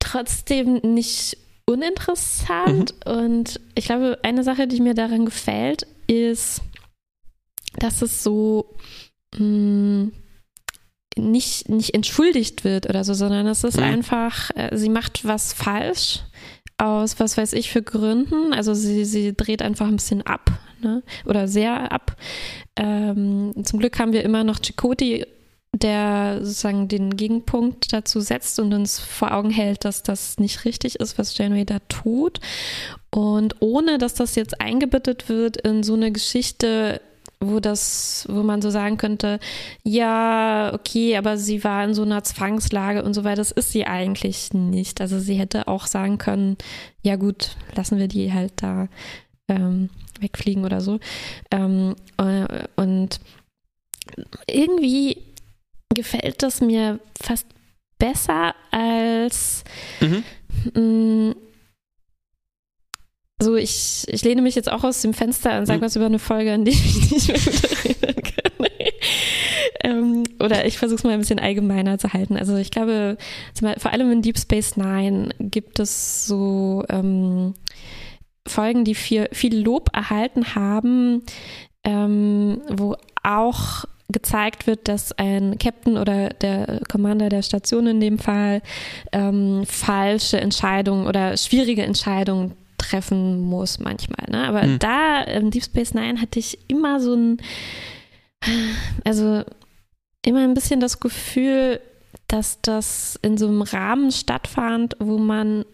trotzdem 0.00 0.80
nicht 0.82 1.36
uninteressant. 1.68 2.94
Mhm. 3.06 3.12
Und 3.12 3.60
ich 3.74 3.84
glaube, 3.84 4.18
eine 4.22 4.42
Sache, 4.42 4.66
die 4.66 4.80
mir 4.80 4.94
daran 4.94 5.24
gefällt, 5.24 5.86
ist, 6.06 6.62
dass 7.78 8.02
es 8.02 8.22
so 8.22 8.76
mh, 9.36 9.44
mm, 9.44 10.12
nicht, 11.16 11.68
nicht 11.68 11.94
entschuldigt 11.94 12.64
wird 12.64 12.88
oder 12.88 13.04
so, 13.04 13.12
sondern 13.12 13.46
es 13.46 13.64
ist 13.64 13.76
mhm. 13.76 13.82
einfach, 13.82 14.50
äh, 14.54 14.76
sie 14.76 14.88
macht 14.88 15.24
was 15.24 15.52
falsch 15.52 16.20
aus 16.78 17.18
was 17.18 17.36
weiß 17.36 17.54
ich 17.54 17.70
für 17.70 17.82
Gründen. 17.82 18.52
Also 18.52 18.72
sie, 18.72 19.04
sie 19.04 19.36
dreht 19.36 19.62
einfach 19.62 19.88
ein 19.88 19.96
bisschen 19.96 20.22
ab 20.22 20.52
ne? 20.80 21.02
oder 21.26 21.48
sehr 21.48 21.90
ab. 21.92 22.16
Ähm, 22.76 23.52
zum 23.64 23.80
Glück 23.80 23.98
haben 23.98 24.12
wir 24.12 24.22
immer 24.22 24.44
noch 24.44 24.60
Chakoti 24.62 25.26
der 25.74 26.38
sozusagen 26.40 26.88
den 26.88 27.16
Gegenpunkt 27.16 27.92
dazu 27.92 28.20
setzt 28.20 28.58
und 28.58 28.72
uns 28.72 28.98
vor 28.98 29.32
Augen 29.32 29.50
hält, 29.50 29.84
dass 29.84 30.02
das 30.02 30.38
nicht 30.38 30.64
richtig 30.64 30.96
ist, 30.96 31.18
was 31.18 31.36
Janeway 31.36 31.64
da 31.64 31.78
tut. 31.88 32.40
Und 33.10 33.56
ohne 33.60 33.98
dass 33.98 34.14
das 34.14 34.34
jetzt 34.34 34.60
eingebettet 34.60 35.28
wird 35.28 35.58
in 35.58 35.82
so 35.82 35.94
eine 35.94 36.10
Geschichte, 36.10 37.00
wo 37.40 37.60
das, 37.60 38.26
wo 38.28 38.42
man 38.42 38.62
so 38.62 38.70
sagen 38.70 38.96
könnte, 38.96 39.38
ja, 39.84 40.72
okay, 40.74 41.16
aber 41.16 41.36
sie 41.36 41.62
war 41.62 41.84
in 41.84 41.94
so 41.94 42.02
einer 42.02 42.24
Zwangslage 42.24 43.04
und 43.04 43.14
so 43.14 43.24
weiter. 43.24 43.36
Das 43.36 43.52
ist 43.52 43.70
sie 43.70 43.86
eigentlich 43.86 44.52
nicht. 44.54 45.00
Also 45.00 45.20
sie 45.20 45.34
hätte 45.34 45.68
auch 45.68 45.86
sagen 45.86 46.18
können, 46.18 46.56
ja 47.02 47.16
gut, 47.16 47.56
lassen 47.74 47.98
wir 47.98 48.08
die 48.08 48.32
halt 48.32 48.54
da 48.56 48.88
ähm, 49.48 49.90
wegfliegen 50.20 50.64
oder 50.64 50.80
so. 50.80 50.98
Ähm, 51.50 51.94
äh, 52.16 52.64
und 52.76 53.20
irgendwie 54.48 55.27
gefällt 55.94 56.42
das 56.42 56.60
mir 56.60 57.00
fast 57.20 57.46
besser 57.98 58.54
als 58.70 59.64
mhm. 60.00 60.24
mh, 60.74 60.80
mm, 60.80 61.34
so, 63.40 63.54
ich, 63.54 64.04
ich 64.08 64.24
lehne 64.24 64.42
mich 64.42 64.56
jetzt 64.56 64.70
auch 64.70 64.82
aus 64.82 65.00
dem 65.00 65.14
Fenster 65.14 65.58
und 65.58 65.66
sage 65.66 65.78
mhm. 65.78 65.84
was 65.84 65.94
über 65.94 66.06
eine 66.06 66.18
Folge, 66.18 66.52
an 66.52 66.64
die 66.64 66.72
ich 66.72 67.10
nicht 67.12 67.28
mehr 67.28 67.36
erinnern 67.84 68.22
kann. 68.22 68.66
ähm, 69.84 70.24
oder 70.40 70.66
ich 70.66 70.76
versuche 70.78 70.98
es 70.98 71.04
mal 71.04 71.12
ein 71.12 71.20
bisschen 71.20 71.38
allgemeiner 71.38 71.98
zu 71.98 72.12
halten. 72.12 72.36
Also 72.36 72.56
ich 72.56 72.72
glaube, 72.72 73.16
vor 73.78 73.92
allem 73.92 74.10
in 74.10 74.22
Deep 74.22 74.38
Space 74.38 74.76
Nine 74.76 75.28
gibt 75.38 75.78
es 75.78 76.26
so 76.26 76.84
ähm, 76.88 77.54
Folgen, 78.46 78.84
die 78.84 78.96
viel, 78.96 79.28
viel 79.32 79.56
Lob 79.56 79.90
erhalten 79.92 80.56
haben, 80.56 81.22
ähm, 81.84 82.60
wo 82.68 82.96
auch 83.22 83.84
gezeigt 84.10 84.66
wird, 84.66 84.88
dass 84.88 85.12
ein 85.12 85.58
Captain 85.58 85.98
oder 85.98 86.30
der 86.30 86.80
Commander 86.88 87.28
der 87.28 87.42
Station 87.42 87.86
in 87.86 88.00
dem 88.00 88.18
Fall 88.18 88.62
ähm, 89.12 89.64
falsche 89.66 90.40
Entscheidungen 90.40 91.06
oder 91.06 91.36
schwierige 91.36 91.82
Entscheidungen 91.82 92.54
treffen 92.78 93.40
muss 93.40 93.78
manchmal. 93.78 94.26
Ne? 94.30 94.48
Aber 94.48 94.62
mhm. 94.62 94.78
da 94.78 95.22
im 95.22 95.50
Deep 95.50 95.64
Space 95.64 95.92
Nine 95.92 96.20
hatte 96.20 96.38
ich 96.38 96.58
immer 96.68 97.00
so 97.00 97.14
ein, 97.14 97.42
also 99.04 99.42
immer 100.24 100.44
ein 100.44 100.54
bisschen 100.54 100.80
das 100.80 101.00
Gefühl, 101.00 101.80
dass 102.28 102.60
das 102.62 103.18
in 103.22 103.36
so 103.36 103.48
einem 103.48 103.62
Rahmen 103.62 104.10
stattfand, 104.10 104.96
wo 105.00 105.18
man 105.18 105.64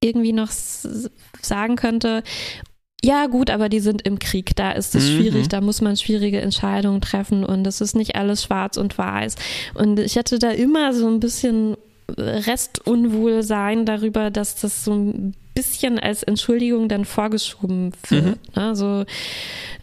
irgendwie 0.00 0.32
noch 0.32 0.50
sagen 0.50 1.76
könnte, 1.76 2.22
ja, 3.04 3.26
gut, 3.26 3.48
aber 3.50 3.68
die 3.68 3.80
sind 3.80 4.02
im 4.02 4.18
Krieg, 4.18 4.56
da 4.56 4.72
ist 4.72 4.94
es 4.94 5.04
mhm. 5.04 5.16
schwierig, 5.16 5.48
da 5.48 5.60
muss 5.60 5.80
man 5.80 5.96
schwierige 5.96 6.40
Entscheidungen 6.40 7.00
treffen 7.00 7.44
und 7.44 7.66
es 7.66 7.80
ist 7.80 7.94
nicht 7.94 8.16
alles 8.16 8.42
schwarz 8.42 8.76
und 8.76 8.98
weiß. 8.98 9.36
Und 9.74 10.00
ich 10.00 10.18
hatte 10.18 10.38
da 10.38 10.50
immer 10.50 10.92
so 10.92 11.06
ein 11.06 11.20
bisschen 11.20 11.76
Restunwohlsein 12.16 13.84
darüber, 13.84 14.30
dass 14.30 14.56
das 14.56 14.84
so 14.84 14.94
ein 14.94 15.34
bisschen 15.58 15.98
als 15.98 16.22
Entschuldigung 16.22 16.88
dann 16.88 17.04
vorgeschoben 17.04 17.92
wird. 18.08 18.24
Mhm. 18.24 18.34
Ne? 18.54 18.76
So, 18.76 19.04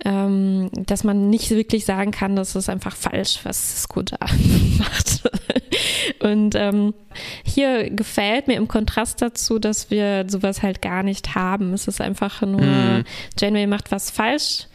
ähm, 0.05 0.69
dass 0.71 1.03
man 1.03 1.29
nicht 1.29 1.49
wirklich 1.49 1.83
sagen 1.83 2.11
kann, 2.11 2.37
dass 2.37 2.55
es 2.55 2.69
einfach 2.69 2.95
falsch, 2.95 3.41
was 3.43 3.83
Skoda 3.83 4.17
macht. 4.77 5.29
Und 6.21 6.55
ähm, 6.55 6.93
hier 7.43 7.89
gefällt 7.89 8.47
mir 8.47 8.55
im 8.55 8.69
Kontrast 8.69 9.21
dazu, 9.21 9.59
dass 9.59 9.89
wir 9.89 10.25
sowas 10.29 10.63
halt 10.63 10.81
gar 10.81 11.03
nicht 11.03 11.35
haben. 11.35 11.73
Es 11.73 11.89
ist 11.89 11.99
einfach 11.99 12.41
nur, 12.41 12.61
mhm. 12.61 13.03
Janeway 13.37 13.67
macht 13.67 13.91
was 13.91 14.11
falsch 14.11 14.67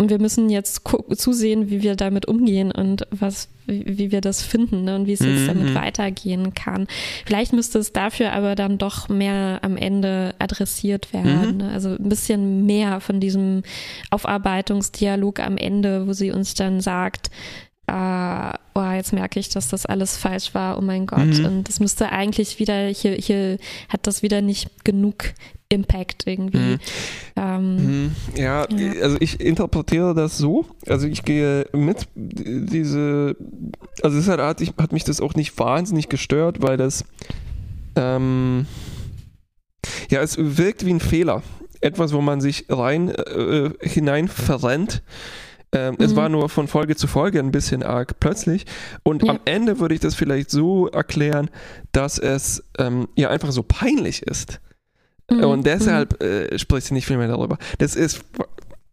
und 0.00 0.10
wir 0.10 0.20
müssen 0.20 0.48
jetzt 0.48 0.82
zusehen, 1.16 1.70
wie 1.70 1.82
wir 1.82 1.96
damit 1.96 2.26
umgehen 2.26 2.70
und 2.70 3.04
was, 3.10 3.48
wie, 3.66 3.98
wie 3.98 4.12
wir 4.12 4.20
das 4.20 4.42
finden 4.42 4.84
ne, 4.84 4.94
und 4.94 5.06
wie 5.06 5.12
es 5.12 5.20
jetzt 5.20 5.42
mhm. 5.42 5.46
damit 5.46 5.74
weitergehen 5.74 6.54
kann. 6.54 6.86
Vielleicht 7.26 7.52
müsste 7.52 7.80
es 7.80 7.92
dafür 7.92 8.32
aber 8.32 8.54
dann 8.54 8.78
doch 8.78 9.08
mehr 9.08 9.58
am 9.62 9.76
Ende 9.76 10.36
adressiert 10.38 11.12
werden. 11.12 11.52
Mhm. 11.52 11.56
Ne? 11.56 11.70
Also 11.72 11.90
ein 11.90 12.08
bisschen 12.08 12.64
mehr 12.64 13.00
von 13.00 13.18
diesem 13.18 13.64
Aufarbeitungsdialog 14.10 15.40
am 15.40 15.56
Ende, 15.56 16.06
wo 16.06 16.12
sie 16.12 16.30
uns 16.30 16.54
dann 16.54 16.80
sagt, 16.80 17.30
äh, 17.88 18.52
oh, 18.74 18.90
jetzt 18.92 19.12
merke 19.12 19.40
ich, 19.40 19.48
dass 19.48 19.68
das 19.68 19.84
alles 19.84 20.16
falsch 20.16 20.54
war, 20.54 20.78
oh 20.78 20.82
mein 20.82 21.06
Gott. 21.06 21.38
Mhm. 21.38 21.44
Und 21.44 21.68
das 21.68 21.80
müsste 21.80 22.12
eigentlich 22.12 22.60
wieder, 22.60 22.86
hier, 22.86 23.14
hier 23.14 23.58
hat 23.88 24.06
das 24.06 24.22
wieder 24.22 24.42
nicht 24.42 24.84
genug 24.84 25.24
Impact 25.70 26.26
irgendwie. 26.26 26.58
Mhm. 26.58 26.78
Ähm, 27.36 27.76
mhm. 27.76 28.16
ja, 28.36 28.66
ja, 28.70 29.02
also 29.02 29.16
ich 29.20 29.40
interpretiere 29.40 30.14
das 30.14 30.38
so. 30.38 30.64
Also 30.86 31.06
ich 31.06 31.24
gehe 31.24 31.66
mit 31.72 32.08
diese, 32.14 33.36
also 34.02 34.16
deshalb 34.16 34.40
hat, 34.40 34.60
ich, 34.60 34.72
hat 34.80 34.92
mich 34.92 35.04
das 35.04 35.20
auch 35.20 35.34
nicht 35.34 35.58
wahnsinnig 35.58 36.08
gestört, 36.08 36.62
weil 36.62 36.76
das 36.78 37.04
ähm, 37.96 38.66
ja, 40.10 40.22
es 40.22 40.36
wirkt 40.38 40.86
wie 40.86 40.94
ein 40.94 41.00
Fehler. 41.00 41.42
Etwas, 41.80 42.12
wo 42.12 42.20
man 42.20 42.40
sich 42.40 42.66
rein 42.68 43.10
äh, 43.10 43.70
hinein 43.82 44.28
verrennt. 44.28 45.02
Ähm, 45.70 45.96
mhm. 45.98 46.04
Es 46.04 46.16
war 46.16 46.28
nur 46.28 46.48
von 46.48 46.66
Folge 46.66 46.96
zu 46.96 47.06
Folge 47.06 47.38
ein 47.38 47.52
bisschen 47.52 47.82
arg 47.82 48.18
plötzlich. 48.20 48.64
Und 49.02 49.22
ja. 49.22 49.30
am 49.30 49.40
Ende 49.44 49.78
würde 49.78 49.94
ich 49.94 50.00
das 50.00 50.14
vielleicht 50.14 50.50
so 50.50 50.88
erklären, 50.88 51.50
dass 51.92 52.18
es 52.18 52.64
ähm, 52.78 53.08
ja 53.16 53.28
einfach 53.30 53.52
so 53.52 53.62
peinlich 53.62 54.22
ist. 54.22 54.60
Mhm. 55.30 55.44
Und 55.44 55.66
deshalb 55.66 56.20
mhm. 56.22 56.26
äh, 56.26 56.58
spricht 56.58 56.86
sie 56.86 56.94
nicht 56.94 57.06
viel 57.06 57.18
mehr 57.18 57.28
darüber. 57.28 57.58
Das 57.78 57.96
ist 57.96 58.24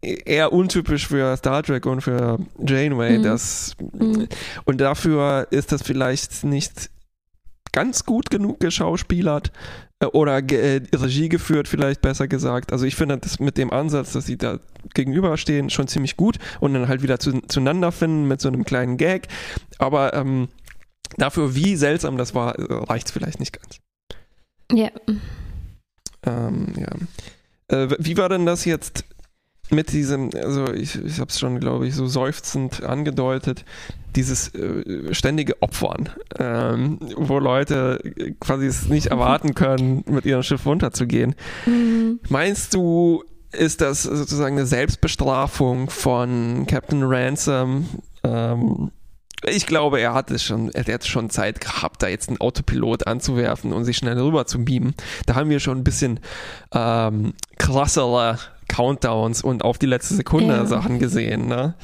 eher 0.02 0.54
untypisch 0.54 1.08
für 1.08 1.36
Star 1.38 1.64
Trek 1.64 1.86
und 1.86 2.02
für 2.02 2.40
Janeway. 2.60 3.18
Mhm. 3.18 3.24
Das, 3.24 3.76
mhm. 3.80 4.28
Und 4.66 4.82
dafür 4.82 5.48
ist 5.52 5.72
das 5.72 5.82
vielleicht 5.82 6.44
nicht 6.44 6.90
ganz 7.72 8.06
gut 8.06 8.30
genug 8.30 8.60
geschauspielert 8.60 9.52
äh, 10.00 10.06
oder 10.06 10.38
äh, 10.38 10.82
Regie 10.94 11.30
geführt, 11.30 11.68
vielleicht 11.68 12.02
besser 12.02 12.28
gesagt. 12.28 12.72
Also 12.72 12.86
ich 12.86 12.96
finde 12.96 13.18
das 13.18 13.40
mit 13.40 13.58
dem 13.58 13.72
Ansatz, 13.72 14.14
dass 14.14 14.26
sie 14.26 14.38
da 14.38 14.60
gegenüberstehen, 14.94 15.70
schon 15.70 15.88
ziemlich 15.88 16.16
gut 16.16 16.38
und 16.60 16.74
dann 16.74 16.88
halt 16.88 17.02
wieder 17.02 17.20
zu, 17.20 17.42
zueinander 17.48 17.92
finden 17.92 18.28
mit 18.28 18.40
so 18.40 18.48
einem 18.48 18.64
kleinen 18.64 18.98
Gag. 18.98 19.28
Aber 19.78 20.14
ähm, 20.14 20.48
dafür, 21.18 21.56
wie 21.56 21.76
seltsam 21.76 22.18
das 22.18 22.34
war, 22.34 22.56
reicht 22.90 23.08
es 23.08 23.12
vielleicht 23.12 23.40
nicht 23.40 23.60
ganz. 23.60 23.80
Ja. 24.72 24.90
Ähm, 26.26 26.68
ja. 26.78 27.78
Äh, 27.78 27.96
wie 28.00 28.18
war 28.18 28.30
denn 28.30 28.46
das 28.46 28.66
jetzt 28.66 29.06
mit 29.72 29.92
diesem, 29.92 30.30
also 30.36 30.72
ich, 30.74 31.04
ich 31.04 31.20
habe 31.20 31.30
es 31.30 31.40
schon, 31.40 31.60
glaube 31.60 31.88
ich, 31.88 31.96
so 31.96 32.08
seufzend 32.08 32.84
angedeutet, 32.84 33.66
dieses 34.16 34.54
äh, 34.54 35.14
ständige 35.14 35.62
Opfern, 35.62 36.10
ähm, 36.38 37.00
wo 37.16 37.40
Leute 37.40 38.00
quasi 38.40 38.68
es 38.68 38.88
nicht 38.88 39.08
erwarten 39.08 39.54
können, 39.56 40.04
mit 40.08 40.26
ihrem 40.26 40.44
Schiff 40.44 40.66
runterzugehen. 40.66 41.36
Mhm. 41.66 42.20
Meinst 42.30 42.74
du, 42.74 43.24
ist 43.52 43.82
das 43.82 44.04
sozusagen 44.04 44.58
eine 44.58 44.66
Selbstbestrafung 44.66 45.90
von 45.90 46.66
Captain 46.68 47.04
Ransom? 47.04 47.88
Ähm, 48.24 48.92
ich 49.48 49.66
glaube, 49.66 50.00
er 50.00 50.14
hatte 50.14 50.40
schon, 50.40 50.70
er 50.72 50.86
hat 50.94 51.06
schon 51.06 51.30
Zeit 51.30 51.62
gehabt, 51.62 52.04
da 52.04 52.08
jetzt 52.08 52.30
einen 52.30 52.40
Autopilot 52.40 53.08
anzuwerfen 53.08 53.74
und 53.74 53.86
sich 53.86 53.98
schnell 53.98 54.20
rüber 54.20 54.46
zu 54.46 54.64
beamen. 54.64 54.96
Da 55.26 55.36
haben 55.36 55.50
wir 55.50 55.60
schon 55.60 55.80
ein 55.80 55.84
bisschen 55.84 56.20
ähm, 56.74 57.34
krassere 57.58 58.40
Countdowns 58.68 59.44
und 59.44 59.64
auf 59.64 59.78
die 59.78 59.86
letzte 59.86 60.16
Sekunde 60.16 60.54
ja. 60.54 60.66
Sachen 60.66 61.00
gesehen. 61.00 61.48
Ne? 61.48 61.76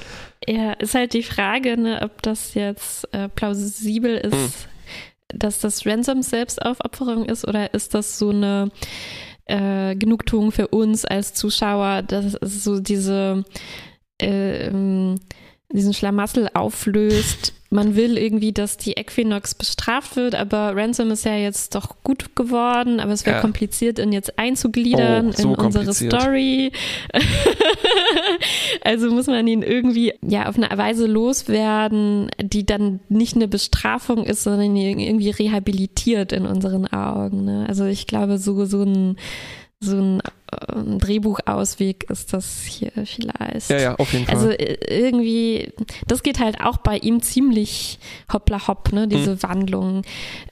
Ja, 0.48 0.74
ist 0.74 0.96
halt 0.96 1.14
die 1.14 1.24
Frage, 1.24 1.78
ne, 1.78 2.02
ob 2.04 2.22
das 2.22 2.54
jetzt 2.56 3.12
äh, 3.14 3.30
plausibel 3.30 4.18
ist, 4.18 4.34
hm. 4.34 4.52
dass 5.40 5.60
das 5.60 5.86
Ransom 5.86 6.22
Selbstaufopferung 6.22 7.26
ist 7.26 7.48
oder 7.48 7.74
ist 7.74 7.94
das 7.94 8.18
so 8.18 8.30
eine 8.30 8.72
äh, 9.46 9.96
Genugtuung 9.96 10.52
für 10.52 10.68
uns 10.70 11.06
als 11.06 11.34
Zuschauer, 11.34 12.02
dass 12.02 12.38
so 12.42 12.80
diese 12.80 13.44
äh, 14.22 14.68
ähm, 14.68 15.20
diesen 15.74 15.94
Schlamassel 15.94 16.50
auflöst. 16.54 17.54
Man 17.74 17.96
will 17.96 18.18
irgendwie, 18.18 18.52
dass 18.52 18.76
die 18.76 18.94
Equinox 18.94 19.56
bestraft 19.56 20.18
wird, 20.18 20.36
aber 20.36 20.76
Ransom 20.76 21.10
ist 21.12 21.24
ja 21.24 21.38
jetzt 21.38 21.74
doch 21.74 21.96
gut 22.04 22.36
geworden, 22.36 23.00
aber 23.00 23.14
es 23.14 23.26
wäre 23.26 23.38
ja. 23.38 23.42
kompliziert, 23.42 23.98
ihn 23.98 24.12
jetzt 24.12 24.38
einzugliedern 24.38 25.30
oh, 25.30 25.32
so 25.32 25.54
in 25.54 25.56
unsere 25.56 25.94
Story. 25.94 26.74
also 28.84 29.10
muss 29.10 29.28
man 29.28 29.48
ihn 29.48 29.64
irgendwie 29.64 30.14
ja 30.22 30.50
auf 30.50 30.58
eine 30.58 30.78
Weise 30.78 31.08
loswerden, 31.08 32.30
die 32.42 32.66
dann 32.66 33.00
nicht 33.08 33.38
eine 33.38 33.48
Bestrafung 33.48 34.26
ist, 34.26 34.44
sondern 34.44 34.76
ihn 34.76 35.00
irgendwie 35.00 35.30
rehabilitiert 35.30 36.34
in 36.34 36.46
unseren 36.46 36.88
Augen. 36.88 37.46
Ne? 37.46 37.66
Also 37.70 37.86
ich 37.86 38.06
glaube, 38.06 38.38
so, 38.38 38.66
so 38.66 38.84
ein 38.84 39.16
so 39.82 39.98
ein, 39.98 40.20
äh, 40.20 40.74
ein 40.74 41.00
Drehbuchausweg 41.00 42.10
ist 42.10 42.34
das 42.34 42.62
hier 42.62 42.92
vielleicht. 43.06 43.70
Ja, 43.70 43.80
ja, 43.80 43.96
auf 43.96 44.14
jeden 44.14 44.26
Fall. 44.26 44.36
Also 44.36 44.50
äh, 44.50 44.78
irgendwie, 44.88 45.74
das 46.08 46.24
geht 46.24 46.40
halt 46.40 46.62
auch 46.62 46.78
bei 46.78 46.98
ihm 46.98 47.22
ziemlich 47.22 48.00
hoppla 48.32 48.68
hopp, 48.68 48.94
ne, 48.94 49.08
diese 49.08 49.32
mhm. 49.32 49.44
Wandlung. 49.44 50.02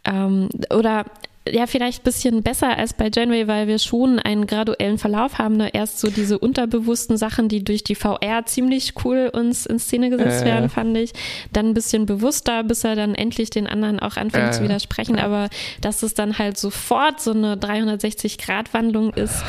Ähm, 0.04 0.50
oder 0.74 1.06
ja, 1.52 1.68
vielleicht 1.68 2.02
ein 2.02 2.04
bisschen 2.04 2.43
besser 2.43 2.78
als 2.78 2.93
bei 2.93 3.10
Janeway, 3.14 3.47
weil 3.47 3.68
wir 3.68 3.80
schon 3.80 4.20
einen 4.20 4.47
graduellen 4.47 4.97
Verlauf 4.97 5.38
haben. 5.38 5.58
Ne? 5.58 5.70
Erst 5.74 6.00
so 6.00 6.10
diese 6.10 6.39
unterbewussten 6.39 7.18
Sachen, 7.18 7.50
die 7.50 7.64
durch 7.64 7.84
die 7.84 7.95
VR 7.95 8.45
ziemlich 8.45 8.93
cool 9.04 9.30
uns 9.32 9.66
in 9.66 9.80
Szene 9.80 10.10
gesetzt 10.10 10.43
äh, 10.43 10.45
werden, 10.45 10.70
fand 10.70 10.97
ich. 10.97 11.12
Dann 11.54 11.68
ein 11.68 11.74
bisschen 11.74 12.06
bewusster, 12.06 12.64
bis 12.64 12.84
er 12.84 12.95
dann 12.95 13.16
endlich 13.16 13.50
den 13.50 13.68
anderen 13.68 14.00
auch 14.00 14.18
anfängt 14.18 14.50
äh, 14.50 14.52
zu 14.52 14.64
widersprechen. 14.64 15.18
Ja. 15.18 15.26
Aber 15.26 15.50
dass 15.82 16.04
es 16.04 16.14
dann 16.14 16.38
halt 16.38 16.58
sofort 16.58 17.22
so 17.22 17.32
eine 17.32 17.56
360-Grad-Wandlung 17.56 19.14
ist 19.14 19.43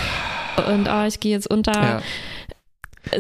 und 0.69 0.89
oh, 0.89 1.05
ich 1.07 1.21
gehe 1.21 1.33
jetzt 1.33 1.51
unter. 1.51 1.73
Ja 1.73 2.03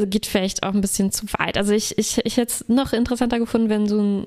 geht 0.06 0.26
vielleicht 0.26 0.62
auch 0.62 0.74
ein 0.74 0.82
bisschen 0.82 1.10
zu 1.10 1.26
weit. 1.38 1.56
Also 1.56 1.72
ich, 1.72 1.96
ich, 1.98 2.20
ich 2.24 2.36
hätte 2.36 2.52
es 2.52 2.68
noch 2.68 2.92
interessanter 2.92 3.38
gefunden, 3.38 3.70
wenn 3.70 3.88
so 3.88 4.00
ein 4.00 4.26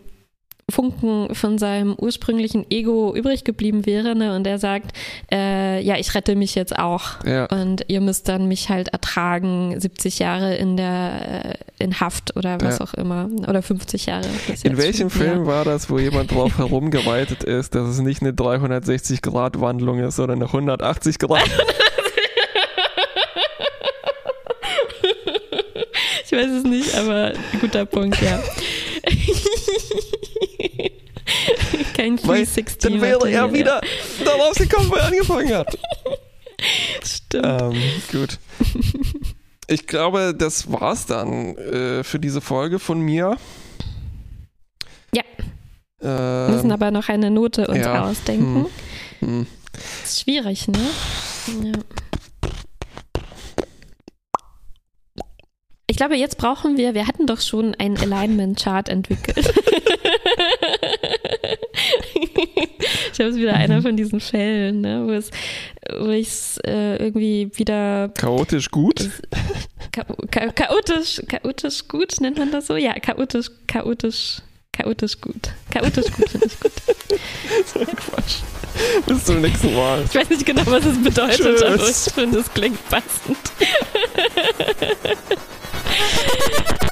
Funken 0.74 1.36
von 1.36 1.60
seinem 1.60 1.96
ursprünglichen 2.00 2.66
Ego 2.72 3.14
übrig 3.16 3.44
geblieben 3.44 3.86
wäre 3.86 4.16
ne? 4.16 4.36
und 4.36 4.48
er 4.48 4.58
sagt, 4.58 4.92
äh, 5.32 5.80
ja, 5.82 5.98
ich 5.98 6.16
rette 6.16 6.36
mich 6.36 6.56
jetzt 6.56 6.78
auch 6.78 7.24
ja. 7.26 7.46
und 7.46 7.86
ihr 7.90 8.02
müsst 8.02 8.28
dann 8.28 8.48
mich 8.48 8.70
halt 8.70 8.88
ertragen, 8.88 9.80
70 9.80 10.18
Jahre 10.18 10.56
in 10.56 10.76
der 10.76 11.58
äh, 11.80 11.84
in 11.84 12.00
Haft 12.00 12.36
oder 12.36 12.60
was 12.60 12.80
ja. 12.80 12.86
auch 12.86 12.96
immer 12.96 13.30
oder 13.48 13.62
50 13.62 14.08
Jahre. 14.08 14.26
In 14.64 14.78
welchem 14.78 15.12
Film 15.12 15.46
war 15.46 15.64
das, 15.64 15.92
wo 15.92 16.00
jemand 16.00 16.32
drauf 16.32 16.58
herumgeweitet 16.64 17.44
ist, 17.44 17.76
dass 17.76 17.88
es 17.88 18.00
nicht 18.00 18.22
eine 18.22 18.34
360 18.34 19.22
Grad 19.22 19.62
Wandlung 19.62 20.00
ist, 20.00 20.16
sondern 20.16 20.40
eine 20.40 20.46
180 20.46 21.20
Grad? 21.20 21.44
ich 26.26 26.32
weiß 26.32 26.50
es 26.50 26.64
nicht, 26.64 26.96
aber 26.96 27.34
guter 27.62 27.86
Punkt, 27.86 28.20
ja. 28.22 28.40
Kein 32.04 32.18
360. 32.18 32.80
Dann 32.80 33.02
wäre 33.02 33.32
er 33.32 33.54
wieder 33.54 33.80
da 34.26 34.32
rausgekommen, 34.32 34.90
wo 34.90 34.96
er 34.96 35.06
angefangen 35.06 35.54
hat. 35.54 35.78
Stimmt. 37.02 37.46
Ähm, 37.46 37.82
gut. 38.12 38.40
Ich 39.68 39.88
glaube, 39.88 40.36
das 40.38 40.70
war's 40.70 41.06
dann 41.06 41.56
äh, 41.56 42.04
für 42.04 42.20
diese 42.20 42.42
Folge 42.42 42.80
von 42.80 43.00
mir. 43.00 43.38
Ja. 45.16 45.24
Ähm, 46.02 46.48
Wir 46.50 46.50
müssen 46.50 46.72
aber 46.74 46.92
noch 46.92 47.08
eine 47.08 47.32
Note 47.32 47.68
uns 47.68 47.78
ja. 47.78 48.04
ausdenken. 48.04 48.68
Hm. 49.20 49.30
Hm. 49.30 49.48
Ist 50.04 50.20
schwierig, 50.20 50.68
ne? 50.68 50.80
Ja. 51.64 51.72
Ich 55.88 55.96
glaube, 55.96 56.16
jetzt 56.16 56.38
brauchen 56.38 56.76
wir, 56.76 56.96
wir 56.96 57.08
hatten 57.08 57.28
doch 57.28 57.40
schon 57.40 57.76
einen 57.76 57.98
Alignment-Chart 57.98 58.90
entwickelt. 58.90 59.54
ich 63.14 63.20
habe 63.20 63.30
es 63.30 63.36
wieder 63.38 63.54
einer 63.54 63.82
von 63.82 63.96
diesen 63.96 64.20
Fällen, 64.20 64.82
ne, 64.82 65.04
wo 65.06 65.12
es, 65.12 65.32
wo 66.00 66.10
ich 66.10 66.28
es 66.28 66.58
äh, 66.66 66.98
irgendwie 66.98 67.50
wieder 67.56 68.10
Chaotisch 68.10 68.70
gut. 68.70 69.00
cha 69.92 70.06
cha 70.32 70.52
chaotisch, 70.52 71.22
chaotisch 71.28 71.88
gut, 71.88 72.20
nennt 72.22 72.38
man 72.38 72.52
das 72.52 72.68
so? 72.68 72.76
Ja, 72.76 72.94
chaotisch, 72.94 73.48
chaotisch, 73.68 74.38
chaotisch 74.72 75.20
gut. 75.22 75.50
Chaotisch 75.72 76.12
gut 76.12 76.30
finde 76.30 76.48
ich 76.48 76.60
gut. 76.60 76.72
so 77.66 77.80
ein 77.80 77.88
Quatsch. 77.88 78.42
Bis 79.06 79.26
zum 79.26 79.42
nächsten 79.42 79.74
Mal. 79.76 80.04
Ich 80.04 80.16
weiß 80.16 80.30
nicht 80.30 80.46
genau, 80.46 80.64
was 80.66 80.86
es 80.86 81.02
bedeutet, 81.04 81.38
Tschüss. 81.38 81.62
aber 81.62 81.90
ich 81.90 82.14
finde, 82.14 82.40
es 82.40 82.52
klingt 82.54 82.80
passend. 82.90 83.38